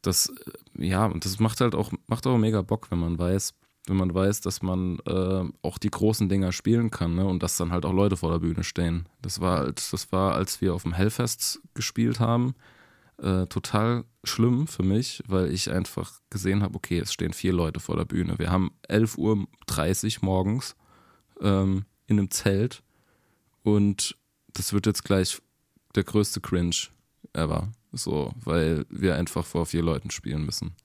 das, 0.04 0.28
äh, 0.78 0.88
ja, 0.88 1.06
und 1.06 1.26
das 1.26 1.40
macht 1.40 1.62
halt 1.62 1.76
auch, 1.76 1.92
macht 2.08 2.28
auch 2.28 2.38
mega 2.38 2.62
Bock, 2.62 2.92
wenn 2.92 3.00
man 3.00 3.18
weiß, 3.18 3.54
wenn 3.88 3.98
man 3.98 4.14
weiß, 4.14 4.42
dass 4.42 4.62
man 4.62 5.00
äh, 5.06 5.44
auch 5.62 5.78
die 5.78 5.90
großen 5.90 6.30
Dinger 6.30 6.52
spielen 6.52 6.90
kann, 6.90 7.16
ne? 7.16 7.26
Und 7.26 7.44
dass 7.44 7.58
dann 7.58 7.72
halt 7.72 7.86
auch 7.86 7.92
Leute 7.92 8.16
vor 8.16 8.32
der 8.32 8.40
Bühne 8.40 8.64
stehen. 8.64 9.10
Das 9.22 9.42
war 9.42 9.60
halt, 9.60 9.92
das 9.92 10.12
war, 10.12 10.36
als 10.36 10.62
wir 10.62 10.74
auf 10.74 10.84
dem 10.84 10.94
Hellfest 10.94 11.62
gespielt 11.74 12.20
haben, 12.20 12.56
äh, 13.18 13.46
total 13.48 14.06
schlimm 14.24 14.68
für 14.68 14.84
mich, 14.84 15.22
weil 15.28 15.52
ich 15.52 15.70
einfach 15.70 16.22
gesehen 16.30 16.64
habe, 16.64 16.76
okay, 16.76 17.00
es 17.00 17.12
stehen 17.12 17.34
vier 17.34 17.54
Leute 17.54 17.80
vor 17.80 17.98
der 17.98 18.06
Bühne. 18.06 18.40
Wir 18.40 18.52
haben 18.52 18.72
11.30 18.90 19.18
Uhr 20.18 20.26
morgens 20.26 20.76
ähm, 21.42 21.86
in 22.08 22.20
einem 22.20 22.32
Zelt 22.32 22.84
und 23.64 24.18
das 24.54 24.74
wird 24.74 24.86
jetzt 24.86 25.04
gleich 25.04 25.42
der 25.96 26.04
größte 26.04 26.42
Cringe 26.42 26.76
ever. 27.34 27.72
So, 27.94 28.34
weil 28.44 28.86
wir 28.90 29.16
einfach 29.16 29.46
vor 29.46 29.66
vier 29.66 29.84
Leuten 29.84 30.10
spielen 30.10 30.46
müssen. 30.46 30.76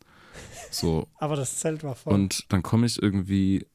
So, 0.70 1.08
Aber 1.18 1.36
das 1.36 1.58
Zelt 1.58 1.82
war 1.82 1.94
voll. 1.94 2.12
und 2.12 2.44
dann 2.52 2.62
komme 2.62 2.86
ich 2.86 3.02
irgendwie 3.02 3.66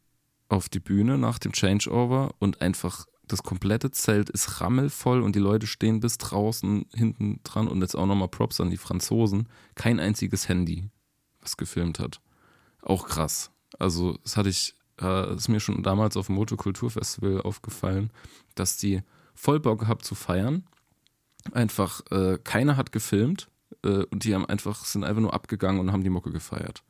auf 0.49 0.69
die 0.69 0.79
Bühne 0.79 1.17
nach 1.17 1.39
dem 1.39 1.51
Changeover 1.51 2.35
und 2.39 2.61
einfach 2.61 3.05
das 3.27 3.41
komplette 3.41 3.89
Zelt 3.91 4.29
ist 4.29 4.61
rammelvoll 4.61 5.21
und 5.21 5.35
die 5.35 5.39
Leute 5.39 5.65
stehen 5.65 5.99
bis 5.99 6.17
draußen 6.17 6.85
hinten 6.93 7.39
dran 7.43 7.67
und 7.67 7.81
jetzt 7.81 7.95
auch 7.95 8.05
nochmal 8.05 8.27
Props 8.27 8.61
an 8.61 8.69
die 8.69 8.77
Franzosen. 8.77 9.49
Kein 9.75 9.99
einziges 9.99 10.49
Handy, 10.49 10.89
was 11.41 11.57
gefilmt 11.57 11.99
hat. 11.99 12.19
Auch 12.81 13.07
krass. 13.07 13.51
Also, 13.79 14.17
das 14.23 14.37
hatte 14.37 14.49
ich, 14.49 14.75
äh, 15.01 15.33
ist 15.35 15.47
mir 15.47 15.59
schon 15.59 15.81
damals 15.83 16.17
auf 16.17 16.27
dem 16.27 16.35
Motokulturfestival 16.35 17.41
aufgefallen, 17.41 18.11
dass 18.55 18.77
die 18.77 19.01
voll 19.33 19.59
Bock 19.59 19.79
gehabt 19.79 20.05
zu 20.05 20.15
feiern. 20.15 20.67
Einfach, 21.51 22.01
äh, 22.11 22.37
keiner 22.43 22.77
hat 22.77 22.91
gefilmt 22.91 23.49
äh, 23.83 24.05
und 24.05 24.23
die 24.23 24.33
haben 24.33 24.45
einfach, 24.45 24.85
sind 24.85 25.03
einfach 25.03 25.21
nur 25.21 25.33
abgegangen 25.33 25.79
und 25.79 25.91
haben 25.91 26.03
die 26.03 26.09
Mucke 26.09 26.31
gefeiert. 26.31 26.83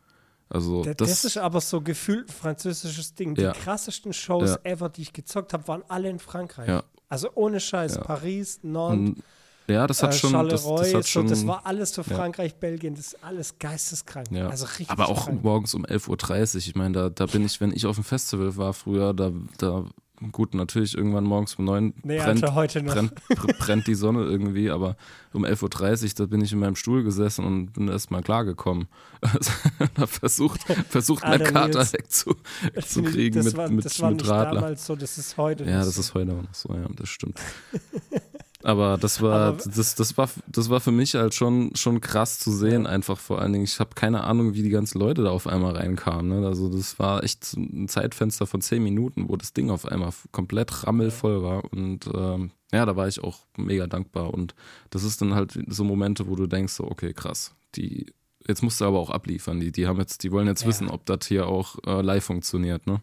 Also, 0.49 0.83
das, 0.83 0.95
das, 0.97 1.25
ist 1.25 1.37
aber 1.37 1.61
so 1.61 1.81
gefühlt 1.81 2.29
ein 2.29 2.33
französisches 2.33 3.15
Ding. 3.15 3.33
Die 3.33 3.41
Ja. 3.41 3.53
krassesten 3.53 4.13
Shows 4.13 4.51
Ja. 4.51 4.59
ever, 4.63 4.89
die 4.89 5.01
ich 5.01 5.13
gezockt 5.13 5.53
habe, 5.53 5.67
waren 5.67 5.83
alle 5.87 6.09
in 6.09 6.19
Frankreich. 6.19 6.67
Ja. 6.67 6.83
Also 7.09 7.29
ohne 7.33 7.59
Scheiß. 7.59 7.99
Paris, 8.01 8.59
Nantes, 8.61 9.23
ja, 9.67 9.87
das 9.87 10.03
hat 10.03 10.13
äh, 10.13 10.17
schon, 10.17 10.33
das, 10.49 10.63
das 10.63 10.93
hat 10.93 11.07
schon, 11.07 11.27
so, 11.27 11.33
das 11.33 11.47
war 11.47 11.65
alles 11.65 11.95
ja. 11.95 12.03
Frankreich, 12.03 12.55
Belgien, 12.55 12.95
das 12.95 13.07
ist 13.07 13.23
alles 13.23 13.57
geisteskrank. 13.59 14.27
Also 14.31 14.65
richtig 14.65 14.89
aber 14.89 15.07
auch 15.07 15.25
krank. 15.25 15.43
morgens 15.43 15.73
um 15.73 15.85
11.30 15.85 16.55
Uhr. 16.55 16.57
Ich 16.57 16.75
meine, 16.75 16.93
da, 16.93 17.09
da 17.09 17.25
bin 17.25 17.45
ich, 17.45 17.61
wenn 17.61 17.71
ich 17.71 17.85
auf 17.85 17.95
dem 17.95 18.03
Festival 18.03 18.57
war 18.57 18.73
früher, 18.73 19.13
da, 19.13 19.31
da 19.57 19.85
gut, 20.31 20.53
natürlich 20.53 20.95
irgendwann 20.97 21.23
morgens 21.23 21.55
um 21.55 21.65
9 21.65 21.93
Nee, 22.03 22.17
brennt, 22.17 22.43
Alter, 22.43 22.55
heute 22.55 22.81
noch. 22.83 22.93
brennt, 22.93 23.15
br- 23.27 23.53
brennt 23.59 23.87
die 23.87 23.95
Sonne 23.95 24.23
irgendwie, 24.23 24.69
aber 24.69 24.95
um 25.33 25.45
11.30 25.45 26.03
Uhr, 26.03 26.09
da 26.17 26.25
bin 26.27 26.41
ich 26.41 26.51
in 26.53 26.59
meinem 26.59 26.75
Stuhl 26.75 27.03
gesessen 27.03 27.43
und 27.45 27.73
bin 27.73 27.87
erst 27.87 28.11
mal 28.11 28.21
klargekommen. 28.21 28.87
hab 29.97 30.09
versucht, 30.09 30.61
versucht 30.89 31.23
meinen 31.23 31.41
Alter, 31.41 31.51
Kater 31.83 31.93
wegzukriegen 31.93 33.43
mit, 33.43 33.57
war, 33.57 33.69
mit, 33.69 33.85
das 33.85 33.99
war 34.01 34.09
mit 34.11 34.19
nicht 34.21 34.29
Radler. 34.29 34.61
damals 34.61 34.85
so, 34.85 34.95
das 34.95 35.17
ist 35.17 35.37
heute 35.37 35.63
Ja, 35.65 35.79
das 35.79 35.95
so. 35.95 36.01
ist 36.01 36.13
heute 36.13 36.31
auch 36.33 36.41
noch 36.43 36.53
so, 36.53 36.73
ja, 36.73 36.85
das 36.95 37.09
stimmt. 37.09 37.39
Aber 38.63 38.97
das 38.97 39.21
war, 39.21 39.49
Aber- 39.49 39.57
das, 39.65 39.95
das 39.95 40.17
war, 40.17 40.29
das 40.47 40.69
war 40.69 40.79
für 40.79 40.91
mich 40.91 41.15
halt 41.15 41.33
schon, 41.33 41.75
schon 41.75 41.99
krass 41.99 42.39
zu 42.39 42.49
sehen, 42.51 42.83
Ja. 42.85 42.89
einfach 42.91 43.17
vor 43.19 43.39
allen 43.41 43.51
Dingen. 43.51 43.65
Ich 43.65 43.79
habe 43.79 43.91
keine 43.93 44.23
Ahnung, 44.23 44.53
wie 44.53 44.63
die 44.63 44.69
ganzen 44.69 44.99
Leute 44.99 45.21
da 45.23 45.31
auf 45.31 45.47
einmal 45.47 45.75
reinkamen. 45.75 46.39
Ne? 46.41 46.47
Also 46.47 46.69
das 46.69 46.97
war 46.97 47.23
echt 47.23 47.53
ein 47.57 47.87
Zeitfenster 47.89 48.47
von 48.47 48.61
zehn 48.61 48.81
Minuten, 48.81 49.27
wo 49.27 49.35
das 49.35 49.51
Ding 49.53 49.69
auf 49.69 49.85
einmal 49.85 50.11
komplett 50.31 50.87
rammelvoll 50.87 51.43
war. 51.43 51.65
Und 51.73 52.07
ähm, 52.13 52.51
ja, 52.71 52.85
da 52.85 52.95
war 52.95 53.07
ich 53.09 53.21
auch 53.21 53.39
mega 53.57 53.85
dankbar. 53.85 54.33
Und 54.33 54.55
das 54.91 55.03
ist 55.03 55.21
dann 55.21 55.35
halt 55.35 55.59
so 55.67 55.83
Momente, 55.83 56.27
wo 56.29 56.35
du 56.37 56.47
denkst, 56.47 56.73
so, 56.73 56.85
okay, 56.89 57.11
krass, 57.13 57.53
die, 57.75 58.05
jetzt 58.47 58.63
musst 58.63 58.79
du 58.79 58.85
aber 58.85 58.99
auch 58.99 59.09
abliefern. 59.09 59.59
Die, 59.59 59.73
die 59.73 59.87
haben 59.87 59.99
jetzt, 59.99 60.23
die 60.23 60.31
wollen 60.31 60.47
jetzt 60.47 60.61
Ja. 60.61 60.69
wissen, 60.69 60.89
ob 60.89 61.05
das 61.05 61.27
hier 61.27 61.47
auch 61.47 61.75
äh, 61.85 62.01
live 62.01 62.23
funktioniert, 62.23 62.87
ne? 62.87 63.01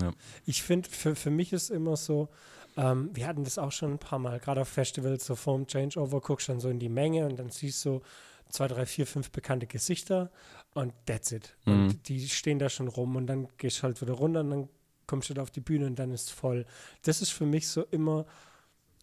Ja. 0.00 0.10
Ich 0.46 0.62
finde, 0.62 0.88
für, 0.88 1.14
für 1.14 1.30
mich 1.30 1.52
ist 1.52 1.70
immer 1.70 1.96
so, 1.96 2.28
ähm, 2.76 3.10
wir 3.12 3.26
hatten 3.26 3.44
das 3.44 3.58
auch 3.58 3.72
schon 3.72 3.92
ein 3.92 3.98
paar 3.98 4.18
Mal, 4.18 4.38
gerade 4.40 4.60
auf 4.62 4.68
Festivals, 4.68 5.26
so 5.26 5.34
vorm 5.36 5.66
Changeover, 5.66 6.20
guckst 6.20 6.48
dann 6.48 6.60
so 6.60 6.68
in 6.68 6.78
die 6.78 6.88
Menge 6.88 7.26
und 7.26 7.38
dann 7.38 7.50
siehst 7.50 7.84
du 7.84 8.00
zwei, 8.48 8.68
drei, 8.68 8.86
vier, 8.86 9.06
fünf 9.06 9.30
bekannte 9.30 9.66
Gesichter 9.66 10.30
und 10.74 10.92
that's 11.06 11.32
it. 11.32 11.56
Mhm. 11.64 11.72
Und 11.72 12.08
die 12.08 12.28
stehen 12.28 12.58
da 12.58 12.68
schon 12.68 12.88
rum 12.88 13.16
und 13.16 13.26
dann 13.26 13.48
gehst 13.58 13.78
du 13.78 13.82
halt 13.84 14.00
wieder 14.00 14.12
runter 14.14 14.40
und 14.40 14.50
dann 14.50 14.68
kommst 15.06 15.28
du 15.30 15.34
da 15.34 15.42
auf 15.42 15.50
die 15.50 15.60
Bühne 15.60 15.86
und 15.86 15.98
dann 15.98 16.10
ist 16.12 16.30
voll. 16.30 16.64
Das 17.02 17.20
ist 17.22 17.30
für 17.30 17.46
mich 17.46 17.68
so 17.68 17.82
immer 17.90 18.26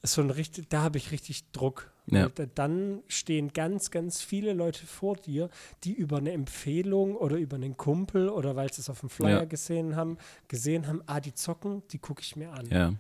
so 0.04 0.22
ein 0.22 0.32
richtig, 0.32 0.68
da 0.70 0.82
habe 0.82 0.98
ich 0.98 1.12
richtig 1.12 1.52
Druck. 1.52 1.92
Ja. 2.08 2.28
Dann 2.56 3.04
stehen 3.08 3.54
ganz, 3.54 3.92
ganz 3.92 4.22
viele 4.22 4.54
Leute 4.54 4.86
vor 4.88 5.16
dir, 5.16 5.50
die 5.84 5.94
über 5.94 6.18
eine 6.18 6.32
Empfehlung 6.32 7.16
oder 7.16 7.38
über 7.38 7.56
einen 7.56 7.78
Kumpel 7.78 8.28
oder 8.30 8.56
weil 8.56 8.74
sie 8.74 8.82
es 8.82 8.90
auf 8.90 9.02
dem 9.02 9.10
Flyer 9.10 9.40
Ja. 9.40 9.46
gesehen 9.46 9.96
haben, 9.96 10.18
gesehen 10.48 10.88
haben, 10.88 11.04
ah, 11.06 11.20
die 11.20 11.36
zocken, 11.36 11.84
die 11.92 12.00
gucke 12.00 12.22
ich 12.22 12.36
mir 12.36 12.52
an. 12.52 12.66
ja. 12.70 12.94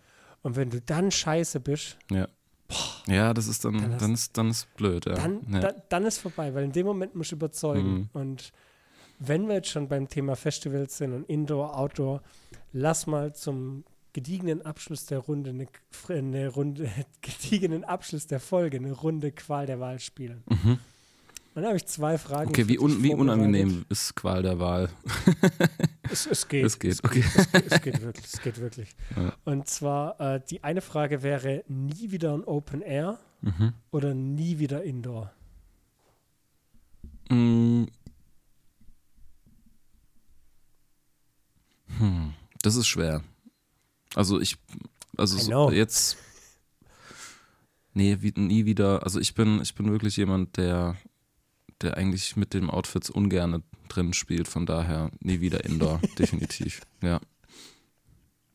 Und 0.44 0.56
wenn 0.56 0.70
du 0.70 0.82
dann 0.82 1.12
scheiße 1.12 1.60
bist, 1.60 1.98
Ja. 2.10 2.28
Ja, 3.06 3.34
das 3.34 3.48
ist 3.48 3.66
dann, 3.66 3.74
Dann 3.74 3.92
dann, 4.00 4.12
hast- 4.14 4.20
ist, 4.20 4.38
dann 4.38 4.50
ist 4.50 4.74
blöd, 4.76 5.06
ja. 5.06 5.16
dann, 5.16 5.42
ja. 5.52 5.60
dann, 5.60 5.82
dann 5.90 6.06
ist 6.06 6.20
vorbei, 6.20 6.54
weil 6.54 6.64
in 6.64 6.72
dem 6.72 6.86
Moment 6.86 7.16
musst 7.16 7.32
du 7.32 7.36
überzeugen. 7.36 7.94
Mhm. 7.94 8.10
Und 8.14 8.52
wenn 9.20 9.48
wir 9.50 9.56
jetzt 9.56 9.68
schon 9.70 9.90
beim 9.90 10.08
Thema 10.08 10.38
Festivals 10.38 10.98
sind 10.98 11.12
und 11.14 11.28
Indoor, 11.30 11.78
Outdoor, 11.78 12.22
lass 12.72 13.08
mal 13.08 13.36
zum 13.36 13.84
gediegenen 14.14 14.62
Abschluss 14.62 15.06
der 15.06 15.20
Runde 15.20 15.50
eine, 15.50 15.68
eine 16.08 16.48
Runde, 16.48 16.90
gediegenen 17.22 17.84
Abschluss 17.84 18.28
der 18.28 18.40
Folge, 18.40 18.78
eine 18.78 18.94
Runde 18.94 19.32
Qual 19.34 19.66
der 19.66 19.82
Wahl 19.82 20.00
spielen. 20.00 20.44
Mhm. 20.48 20.80
Dann 21.54 21.66
habe 21.66 21.76
ich 21.76 21.86
zwei 21.86 22.18
Fragen. 22.18 22.50
Okay, 22.50 22.68
wie, 22.68 22.80
un, 22.80 23.04
wie 23.04 23.14
unangenehm 23.14 23.86
ist 23.90 24.16
Qual 24.16 24.42
der 24.42 24.60
Wahl? 24.60 24.90
Es, 26.10 26.26
es 26.26 26.46
geht. 26.50 26.66
Es 26.66 26.78
geht, 26.78 27.02
okay. 27.06 27.24
Es 27.36 27.52
geht, 27.52 27.72
es 27.72 27.82
geht 27.82 28.02
wirklich. 28.02 28.26
Es 28.26 28.42
geht 28.42 28.60
wirklich. 28.60 28.90
Ja. 29.16 29.34
Und 29.46 29.70
zwar, 29.70 30.20
äh, 30.20 30.42
die 30.50 30.62
eine 30.62 30.82
Frage 30.82 31.24
wäre, 31.24 31.64
nie 31.70 32.12
wieder 32.12 32.34
ein 32.34 32.44
Open 32.44 32.82
Air 32.82 33.18
Mhm. 33.42 33.74
oder 33.92 34.14
nie 34.14 34.60
wieder 34.60 34.84
Indoor? 34.84 35.32
Mm. 37.30 37.86
Hm, 41.98 42.34
das 42.62 42.76
ist 42.76 42.88
schwer. 42.88 43.24
Also 44.16 44.40
ich, 44.40 44.58
also 45.18 45.38
so 45.38 45.72
jetzt, 45.72 46.18
nee, 47.94 48.18
wie, 48.22 48.34
nie 48.36 48.66
wieder. 48.66 49.04
Also 49.04 49.20
ich 49.20 49.34
bin, 49.34 49.62
ich 49.62 49.74
bin 49.76 49.90
wirklich 49.92 50.18
jemand, 50.18 50.58
der, 50.58 50.98
der 51.82 51.98
eigentlich 51.98 52.36
mit 52.36 52.54
den 52.54 52.70
Outfits 52.70 53.10
ungern 53.10 53.64
drin 53.90 54.14
spielt. 54.14 54.48
Von 54.48 54.66
daher 54.66 55.12
nie 55.20 55.42
wieder 55.42 55.66
Indoor, 55.66 56.00
definitiv. 56.20 56.82
Ja. 57.02 57.20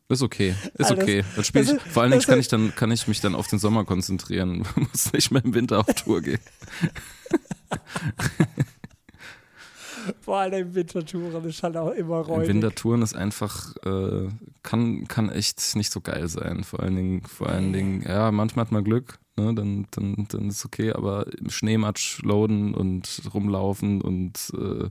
Ist 0.09 0.21
okay, 0.21 0.55
ist 0.75 0.89
Alles- 0.91 1.03
okay. 1.03 1.23
Dann 1.35 1.43
spiel 1.43 1.61
ich, 1.63 1.69
ist- 1.71 1.81
vor 1.81 2.03
allen 2.03 2.11
Dingen 2.13 2.23
kann 2.23 2.39
ich 2.39 2.47
dann, 2.47 2.73
kann 2.75 2.91
ich 2.91 3.07
mich 3.09 3.19
dann 3.19 3.35
auf 3.35 3.47
den 3.47 3.59
Sommer 3.59 3.83
konzentrieren. 3.83 4.65
Muss 4.75 5.11
nicht 5.11 5.31
mehr 5.31 5.43
im 5.43 5.53
Winter 5.53 5.79
auf 5.79 5.93
Tour 5.95 6.21
gehen. 6.21 6.39
Vor 10.21 10.37
allem 10.37 10.67
in 10.69 10.75
Wintertouren 10.75 11.43
ist 11.45 11.63
halt 11.63 11.75
auch 11.75 11.91
immer 11.91 12.17
räudig. 12.19 12.47
Wintertouren 12.47 13.01
ist 13.01 13.13
einfach, 13.15 13.75
äh, 13.85 14.29
kann, 14.67 15.07
kann 15.07 15.29
echt 15.29 15.77
nicht 15.77 15.93
so 15.93 16.01
geil 16.01 16.27
sein. 16.27 16.65
Vor 16.65 16.81
allen 16.81 16.97
Dingen, 16.97 17.21
vor 17.21 17.47
allen 17.47 17.71
Dingen, 17.71 18.01
ja, 18.01 18.31
manchmal 18.31 18.65
hat 18.65 18.71
man 18.73 18.83
Glück, 18.83 19.17
ne, 19.37 19.55
dann, 19.55 19.87
dann, 19.91 20.27
dann 20.27 20.49
ist 20.49 20.65
okay, 20.65 20.91
aber 20.91 21.25
im 21.37 21.49
Schneematsch 21.49 22.21
loaden 22.21 22.73
und 22.73 23.21
rumlaufen 23.33 24.01
und 24.01 24.51
äh, 24.57 24.89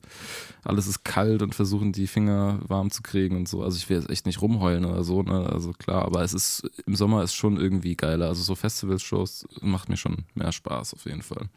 alles 0.64 0.86
ist 0.86 1.04
kalt 1.04 1.42
und 1.42 1.54
versuchen 1.54 1.92
die 1.92 2.06
Finger 2.06 2.58
warm 2.66 2.90
zu 2.90 3.02
kriegen 3.02 3.36
und 3.36 3.50
so. 3.50 3.62
Also 3.62 3.76
ich 3.76 3.86
will 3.90 3.98
jetzt 3.98 4.08
echt 4.08 4.24
nicht 4.24 4.40
rumheulen 4.40 4.86
oder 4.86 5.04
so, 5.04 5.22
ne? 5.22 5.46
Also 5.52 5.72
klar, 5.72 6.06
aber 6.06 6.22
es 6.22 6.32
ist 6.32 6.70
im 6.86 6.96
Sommer 6.96 7.22
ist 7.22 7.34
schon 7.34 7.58
irgendwie 7.58 7.96
geiler. 7.96 8.28
Also 8.28 8.42
so 8.42 8.54
Festivalshows 8.54 9.46
macht 9.60 9.90
mir 9.90 9.98
schon 9.98 10.24
mehr 10.34 10.52
Spaß 10.52 10.94
auf 10.94 11.04
jeden 11.04 11.22
Fall. 11.22 11.50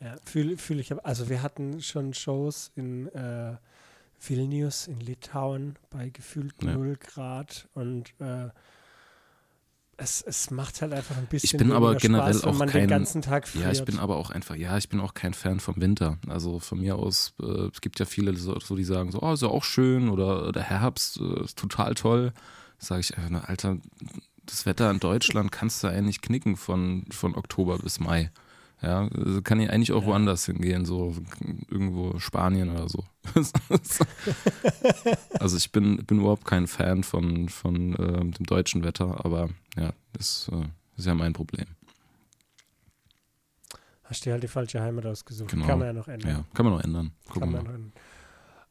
Ja, 0.00 0.16
fühle 0.24 0.56
fühl 0.56 0.80
ich. 0.80 0.90
Also 1.04 1.28
wir 1.28 1.42
hatten 1.42 1.82
schon 1.82 2.14
Shows 2.14 2.70
in 2.76 3.08
äh, 3.08 3.56
Vilnius 4.20 4.86
in 4.86 5.00
Litauen 5.00 5.76
bei 5.90 6.10
gefühlt 6.10 6.54
Ja. 6.62 6.72
0 6.74 6.96
Grad 6.96 7.68
und 7.74 8.12
äh, 8.20 8.48
es, 10.00 10.22
es 10.22 10.50
macht 10.52 10.80
halt 10.80 10.92
einfach 10.92 11.16
ein 11.16 11.26
bisschen 11.26 11.58
bin 11.58 11.72
aber 11.72 11.96
generell 11.96 12.32
Spaß, 12.34 12.42
wenn 12.44 12.50
auch 12.50 12.58
man 12.58 12.68
kein- 12.68 12.82
den 12.82 12.88
ganzen 12.90 13.20
Tag 13.22 13.48
friert. 13.48 13.64
Ja, 13.64 13.70
ich 13.72 13.84
bin 13.84 13.98
aber 13.98 14.16
auch 14.16 14.30
einfach, 14.30 14.54
ja, 14.54 14.76
ich 14.78 14.88
bin 14.88 15.00
auch 15.00 15.12
kein 15.12 15.34
Fan 15.34 15.58
vom 15.58 15.74
Winter. 15.80 16.18
Also 16.28 16.60
von 16.60 16.78
mir 16.78 16.94
aus, 16.96 17.34
äh, 17.42 17.68
es 17.72 17.80
gibt 17.80 17.98
ja 17.98 18.06
viele, 18.06 18.36
so, 18.36 18.58
so, 18.60 18.76
die 18.76 18.84
sagen 18.84 19.10
so, 19.10 19.20
oh, 19.22 19.32
ist 19.32 19.42
ja 19.42 19.48
auch 19.48 19.64
schön 19.64 20.08
oder 20.08 20.52
der 20.52 20.62
Herbst 20.62 21.18
äh, 21.20 21.42
ist 21.44 21.58
total 21.58 21.94
toll. 21.94 22.32
Sage 22.78 23.00
ich 23.00 23.18
einfach, 23.18 23.48
Alter, 23.48 23.78
das 24.46 24.66
Wetter 24.66 24.88
in 24.92 25.00
Deutschland 25.00 25.50
kannst 25.50 25.82
du 25.82 25.88
eigentlich 25.88 26.20
knicken 26.20 26.56
von, 26.56 27.04
von 27.10 27.34
Oktober 27.34 27.78
bis 27.78 27.98
Mai. 27.98 28.30
Ja, 28.80 29.08
also 29.08 29.42
kann 29.42 29.58
ich 29.58 29.70
eigentlich 29.70 29.92
auch 29.92 30.04
woanders 30.04 30.46
hingehen, 30.46 30.84
so 30.84 31.16
irgendwo 31.68 32.18
Spanien 32.20 32.70
oder 32.70 32.88
so. 32.88 33.04
also 35.40 35.56
ich 35.56 35.72
bin, 35.72 36.04
bin 36.04 36.20
überhaupt 36.20 36.44
kein 36.44 36.68
Fan 36.68 37.02
von, 37.02 37.48
von 37.48 37.96
ähm, 37.98 38.32
dem 38.32 38.46
deutschen 38.46 38.84
Wetter, 38.84 39.24
aber 39.24 39.48
ja, 39.76 39.92
das 40.12 40.48
äh, 40.52 40.66
ist 40.96 41.06
ja 41.06 41.14
mein 41.14 41.32
Problem. 41.32 41.66
Hast 44.04 44.24
dir 44.24 44.32
halt 44.32 44.44
die 44.44 44.48
falsche 44.48 44.80
Heimat 44.80 45.06
ausgesucht. 45.06 45.50
Genau. 45.50 45.66
Kann 45.66 45.78
man 45.80 45.88
ja 45.88 45.92
noch 45.92 46.08
ändern. 46.08 46.30
Ja, 46.30 46.44
kann 46.54 46.64
man 46.64 46.74
noch 46.74 46.84
ändern. 46.84 47.10
Kann 47.24 47.34
Gucken 47.34 47.50
wir 47.50 47.56
man 47.56 47.64
mal. 47.64 47.68
noch 47.68 47.74
ändern. 47.74 47.92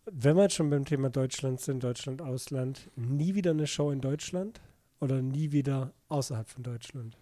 Wenn 0.10 0.36
wir 0.38 0.44
jetzt 0.44 0.56
schon 0.56 0.70
beim 0.70 0.86
Thema 0.86 1.10
Deutschland 1.10 1.60
sind, 1.60 1.84
Deutschland, 1.84 2.22
Ausland, 2.22 2.90
nie 2.96 3.36
wieder 3.36 3.52
eine 3.52 3.68
Show 3.68 3.92
in 3.92 4.00
Deutschland 4.00 4.62
oder 5.02 5.22
nie 5.22 5.52
wieder 5.52 5.92
außerhalb 6.08 6.48
von 6.48 6.64
Deutschland? 6.64 7.18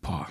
Boah. 0.00 0.28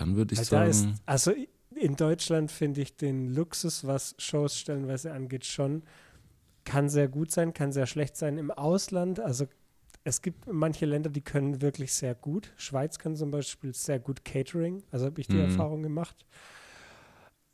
Dann 0.00 0.16
würde 0.16 0.32
ich 0.32 0.40
Weil 0.40 0.46
da 0.46 0.64
ist, 0.64 0.80
sagen, 0.80 0.98
also 1.04 1.32
in 1.74 1.94
Deutschland 1.94 2.50
finde 2.50 2.80
ich 2.80 2.96
den 2.96 3.34
Luxus, 3.34 3.86
was 3.86 4.14
Shows 4.18 4.58
stellenweise 4.58 5.12
angeht, 5.12 5.44
schon, 5.44 5.82
kann 6.64 6.88
sehr 6.88 7.06
gut 7.06 7.30
sein, 7.30 7.52
kann 7.52 7.70
sehr 7.70 7.86
schlecht 7.86 8.16
sein. 8.16 8.38
Im 8.38 8.50
Ausland, 8.50 9.20
also 9.20 9.46
es 10.02 10.22
gibt 10.22 10.50
manche 10.50 10.86
Länder, 10.86 11.10
die 11.10 11.20
können 11.20 11.60
wirklich 11.60 11.92
sehr 11.92 12.14
gut. 12.14 12.50
Schweiz 12.56 12.98
kann 12.98 13.14
zum 13.14 13.30
Beispiel 13.30 13.74
sehr 13.74 13.98
gut 13.98 14.24
Catering, 14.24 14.82
also 14.90 15.04
habe 15.04 15.20
ich 15.20 15.28
die 15.28 15.34
Mhm. 15.36 15.42
Erfahrung 15.42 15.82
gemacht. 15.82 16.24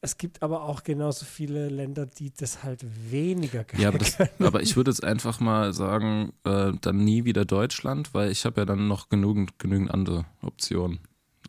Es 0.01 0.19
gibt 0.19 0.41
aber 0.41 0.63
auch 0.63 0.85
genauso 0.85 1.25
viele 1.25 1.69
Länder, 1.69 2.07
die 2.07 2.31
das 2.33 2.63
halt 2.63 2.85
weniger 3.11 3.65
geil 3.65 3.81
ja, 3.81 3.89
aber, 3.89 3.99
das, 3.99 4.19
können. 4.19 4.31
aber 4.39 4.63
ich 4.63 4.77
würde 4.77 4.93
jetzt 4.93 5.03
einfach 5.03 5.41
mal 5.41 5.73
sagen, 5.73 6.33
äh, 6.45 6.73
dann 6.81 6.99
nie 7.05 7.25
wieder 7.25 7.45
Deutschland, 7.45 8.15
weil 8.15 8.31
ich 8.31 8.45
habe 8.45 8.61
ja 8.61 8.65
dann 8.67 8.87
noch 8.87 9.09
genügend, 9.09 9.59
genügend 9.59 9.91
andere 9.91 10.27
Optionen 10.43 11.01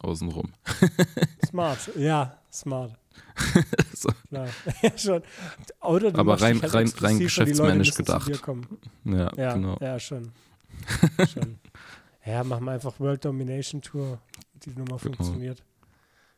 außenrum. 0.01 0.51
Smart, 1.45 1.89
ja, 1.95 2.37
smart. 2.51 2.93
So. 3.93 4.09
Klar. 4.29 4.47
ja, 4.83 4.97
schon. 4.97 5.23
Oder 5.81 6.11
du 6.11 6.19
Aber 6.19 6.39
rein- 6.39 6.61
halt 6.61 6.73
rein- 6.73 6.87
rein 6.99 7.13
Leute 7.13 7.23
geschäftsmännisch 7.23 7.95
gedacht. 7.95 8.29
Ja, 9.05 9.31
Ja, 9.35 9.53
genau. 9.55 9.77
ja, 9.81 9.99
schon. 9.99 10.31
schon. 11.33 11.57
Ja, 12.23 12.43
machen 12.43 12.65
wir 12.65 12.73
einfach 12.73 12.99
World 12.99 13.25
Domination 13.25 13.81
Tour. 13.81 14.19
Die 14.65 14.69
Nummer 14.69 14.83
Genau. 14.85 14.97
funktioniert. 14.99 15.63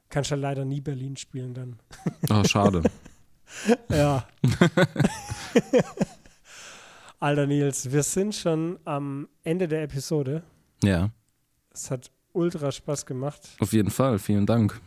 Kannst 0.07 0.32
ja 0.32 0.38
leider 0.38 0.64
nie 0.64 0.80
Berlin 0.80 1.18
spielen 1.18 1.53
dann. 1.53 1.80
Oh, 2.30 2.43
schade. 2.45 2.82
Ja. 3.89 4.26
Alter 7.20 7.47
Nils, 7.47 7.91
wir 7.91 8.03
sind 8.03 8.34
schon 8.36 8.80
am 8.86 9.28
Ende 9.43 9.68
der 9.68 9.84
Episode. 9.84 10.43
ja, 10.84 11.10
Es 11.74 11.91
hat 11.91 12.10
ultra 12.34 12.71
Spaß 12.71 13.05
gemacht. 13.05 13.41
auf 13.59 13.73
jeden 13.73 13.89
Fall. 13.91 14.19
Vielen 14.19 14.45
Dank. 14.45 14.80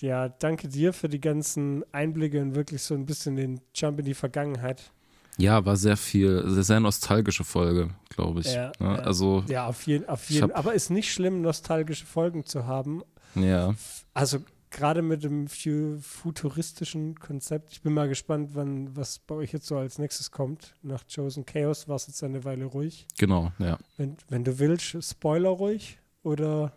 Ja, 0.00 0.28
danke 0.28 0.68
dir 0.68 0.92
für 0.92 1.08
die 1.08 1.20
ganzen 1.20 1.84
Einblicke 1.92 2.40
und 2.42 2.54
wirklich 2.54 2.82
so 2.82 2.94
ein 2.94 3.06
bisschen 3.06 3.36
den 3.36 3.60
Jump 3.74 4.00
in 4.00 4.04
die 4.04 4.14
Vergangenheit. 4.14 4.90
Ja, 5.38 5.64
war 5.64 5.76
sehr 5.76 5.96
viel, 5.96 6.44
sehr, 6.48 6.62
sehr 6.62 6.80
nostalgische 6.80 7.44
Folge, 7.44 7.90
glaube 8.08 8.40
ich. 8.40 8.52
Ja, 8.54 8.68
ne? 8.78 8.86
ja. 8.86 8.94
Also, 8.96 9.44
Ja, 9.48 9.66
auf 9.66 9.86
jeden, 9.86 10.04
jeden. 10.28 10.42
hab- 10.42 10.56
Aber 10.58 10.74
ist 10.74 10.90
nicht 10.90 11.12
schlimm, 11.12 11.40
nostalgische 11.42 12.06
Folgen 12.06 12.44
zu 12.44 12.66
haben. 12.66 13.02
ja. 13.34 13.74
Also 14.12 14.38
gerade 14.70 15.02
mit 15.02 15.22
dem 15.22 15.46
fu- 15.48 15.98
futuristischen 16.00 17.18
Konzept. 17.20 17.70
Ich 17.72 17.82
bin 17.82 17.94
mal 17.94 18.08
gespannt, 18.08 18.50
wann 18.54 18.94
was 18.96 19.20
bei 19.20 19.36
euch 19.36 19.52
jetzt 19.52 19.66
so 19.66 19.76
als 19.76 19.98
nächstes 19.98 20.30
kommt. 20.32 20.74
Nach 20.82 21.04
Chosen 21.12 21.46
Chaos 21.46 21.86
war 21.88 21.94
es 21.96 22.08
jetzt 22.08 22.22
eine 22.24 22.42
Weile 22.44 22.64
ruhig. 22.64 23.06
Genau, 23.18 23.52
ja. 23.60 23.78
Wenn, 23.96 24.16
wenn 24.28 24.42
du 24.44 24.58
willst, 24.58 24.96
Spoiler 25.08 25.50
ruhig 25.50 25.98
oder 26.24 26.72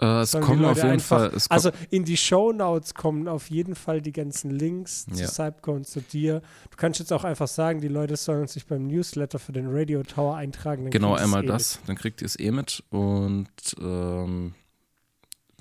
Äh, 0.00 0.22
es 0.22 0.32
kommen 0.32 0.64
auf 0.64 0.78
jeden 0.78 0.92
einfach- 0.92 1.30
Fall. 1.30 1.38
Also 1.50 1.70
in 1.90 2.06
die 2.06 2.16
Shownotes 2.16 2.94
kommen 2.94 3.28
auf 3.28 3.50
jeden 3.50 3.74
Fall 3.74 4.00
die 4.00 4.12
ganzen 4.12 4.50
Links 4.50 5.04
zu 5.04 5.20
Ja. 5.20 5.28
Cypco 5.28 5.72
und 5.72 5.86
zu 5.86 6.00
dir. 6.00 6.40
Du 6.70 6.78
kannst 6.78 7.00
jetzt 7.00 7.12
auch 7.12 7.22
einfach 7.24 7.48
sagen, 7.48 7.82
die 7.82 7.88
Leute 7.88 8.16
sollen 8.16 8.46
sich 8.46 8.64
beim 8.66 8.86
Newsletter 8.86 9.38
für 9.38 9.52
den 9.52 9.66
Radio 9.68 10.02
Tower 10.02 10.36
eintragen. 10.36 10.88
Genau, 10.88 11.16
einmal 11.16 11.44
eh 11.44 11.48
das, 11.48 11.80
dann 11.86 11.96
kriegt 11.96 12.22
ihr 12.22 12.26
es 12.26 12.38
eh 12.40 12.50
mit 12.50 12.82
und 12.88 13.50
ähm, 13.78 14.54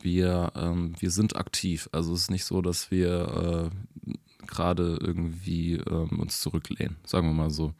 wir, 0.01 0.53
ähm, 0.55 0.93
wir 0.99 1.11
sind 1.11 1.35
aktiv. 1.35 1.89
Also 1.91 2.13
es 2.13 2.21
ist 2.21 2.31
nicht 2.31 2.45
so, 2.45 2.61
dass 2.61 2.91
wir 2.91 3.69
äh, 4.09 4.15
gerade 4.47 4.97
irgendwie 5.01 5.73
ähm, 5.75 6.19
uns 6.19 6.39
zurücklehnen, 6.39 6.95
sagen 7.05 7.27
wir 7.27 7.33
mal 7.33 7.49
so. 7.49 7.73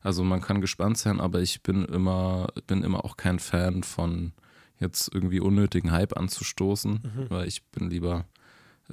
Also 0.00 0.22
man 0.22 0.40
kann 0.42 0.60
gespannt 0.60 0.98
sein, 0.98 1.18
aber 1.18 1.40
ich 1.40 1.62
bin 1.62 1.84
immer, 1.86 2.48
bin 2.68 2.84
immer 2.84 3.04
auch 3.04 3.16
kein 3.16 3.40
Fan 3.40 3.82
von 3.82 4.32
jetzt 4.80 5.12
irgendwie 5.14 5.40
unnötigen 5.40 5.90
Hype 5.92 6.16
anzustoßen, 6.16 6.92
Mhm. 6.92 7.30
weil 7.30 7.46
ich 7.48 7.62
bin 7.66 7.90
lieber 7.90 8.24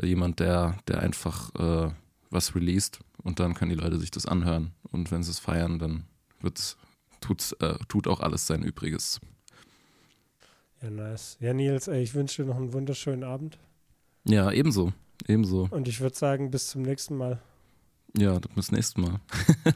äh, 0.02 0.06
jemand, 0.06 0.40
der, 0.40 0.78
der 0.88 1.00
einfach 1.02 1.54
äh, 1.56 1.92
was 2.30 2.56
released 2.56 3.00
und 3.24 3.40
dann 3.40 3.54
können 3.54 3.70
die 3.72 3.76
Leute 3.82 4.00
sich 4.00 4.12
das 4.12 4.26
anhören. 4.26 4.72
Und 4.92 5.12
wenn 5.12 5.24
sie 5.24 5.32
es 5.32 5.40
feiern, 5.40 5.80
dann 5.80 6.06
wird's, 6.40 6.78
tut's, 7.20 7.52
äh, 7.60 7.76
tut 7.88 8.08
auch 8.08 8.20
alles 8.22 8.48
sein 8.48 8.64
Übriges. 8.64 9.20
Ja, 10.82 10.90
nice. 10.90 11.38
Ja, 11.40 11.54
Nils, 11.54 11.88
ey, 11.88 12.02
ich 12.02 12.14
wünsche 12.16 12.42
dir 12.44 12.48
noch 12.50 12.56
einen 12.58 12.74
wunderschönen 12.74 13.24
Abend. 13.24 13.58
Ja, 14.24 14.52
ebenso. 14.52 14.94
Ebenso. 15.28 15.68
Und 15.70 15.88
ich 15.88 16.00
würde 16.02 16.16
sagen, 16.16 16.50
bis 16.52 16.70
zum 16.70 16.82
nächsten 16.82 17.16
Mal. 17.16 17.40
Ja, 18.18 18.40
bis 18.56 18.72
nächsten 18.72 19.02
Mal. 19.02 19.20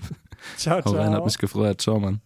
Ciao, 0.58 0.84
Hau 0.84 0.92
rein, 0.92 1.08
hat 1.10 1.16
ciao. 1.18 1.26
mich 1.26 1.38
gefreut. 1.38 1.82
Ciao, 1.82 2.00
Mann. 2.00 2.22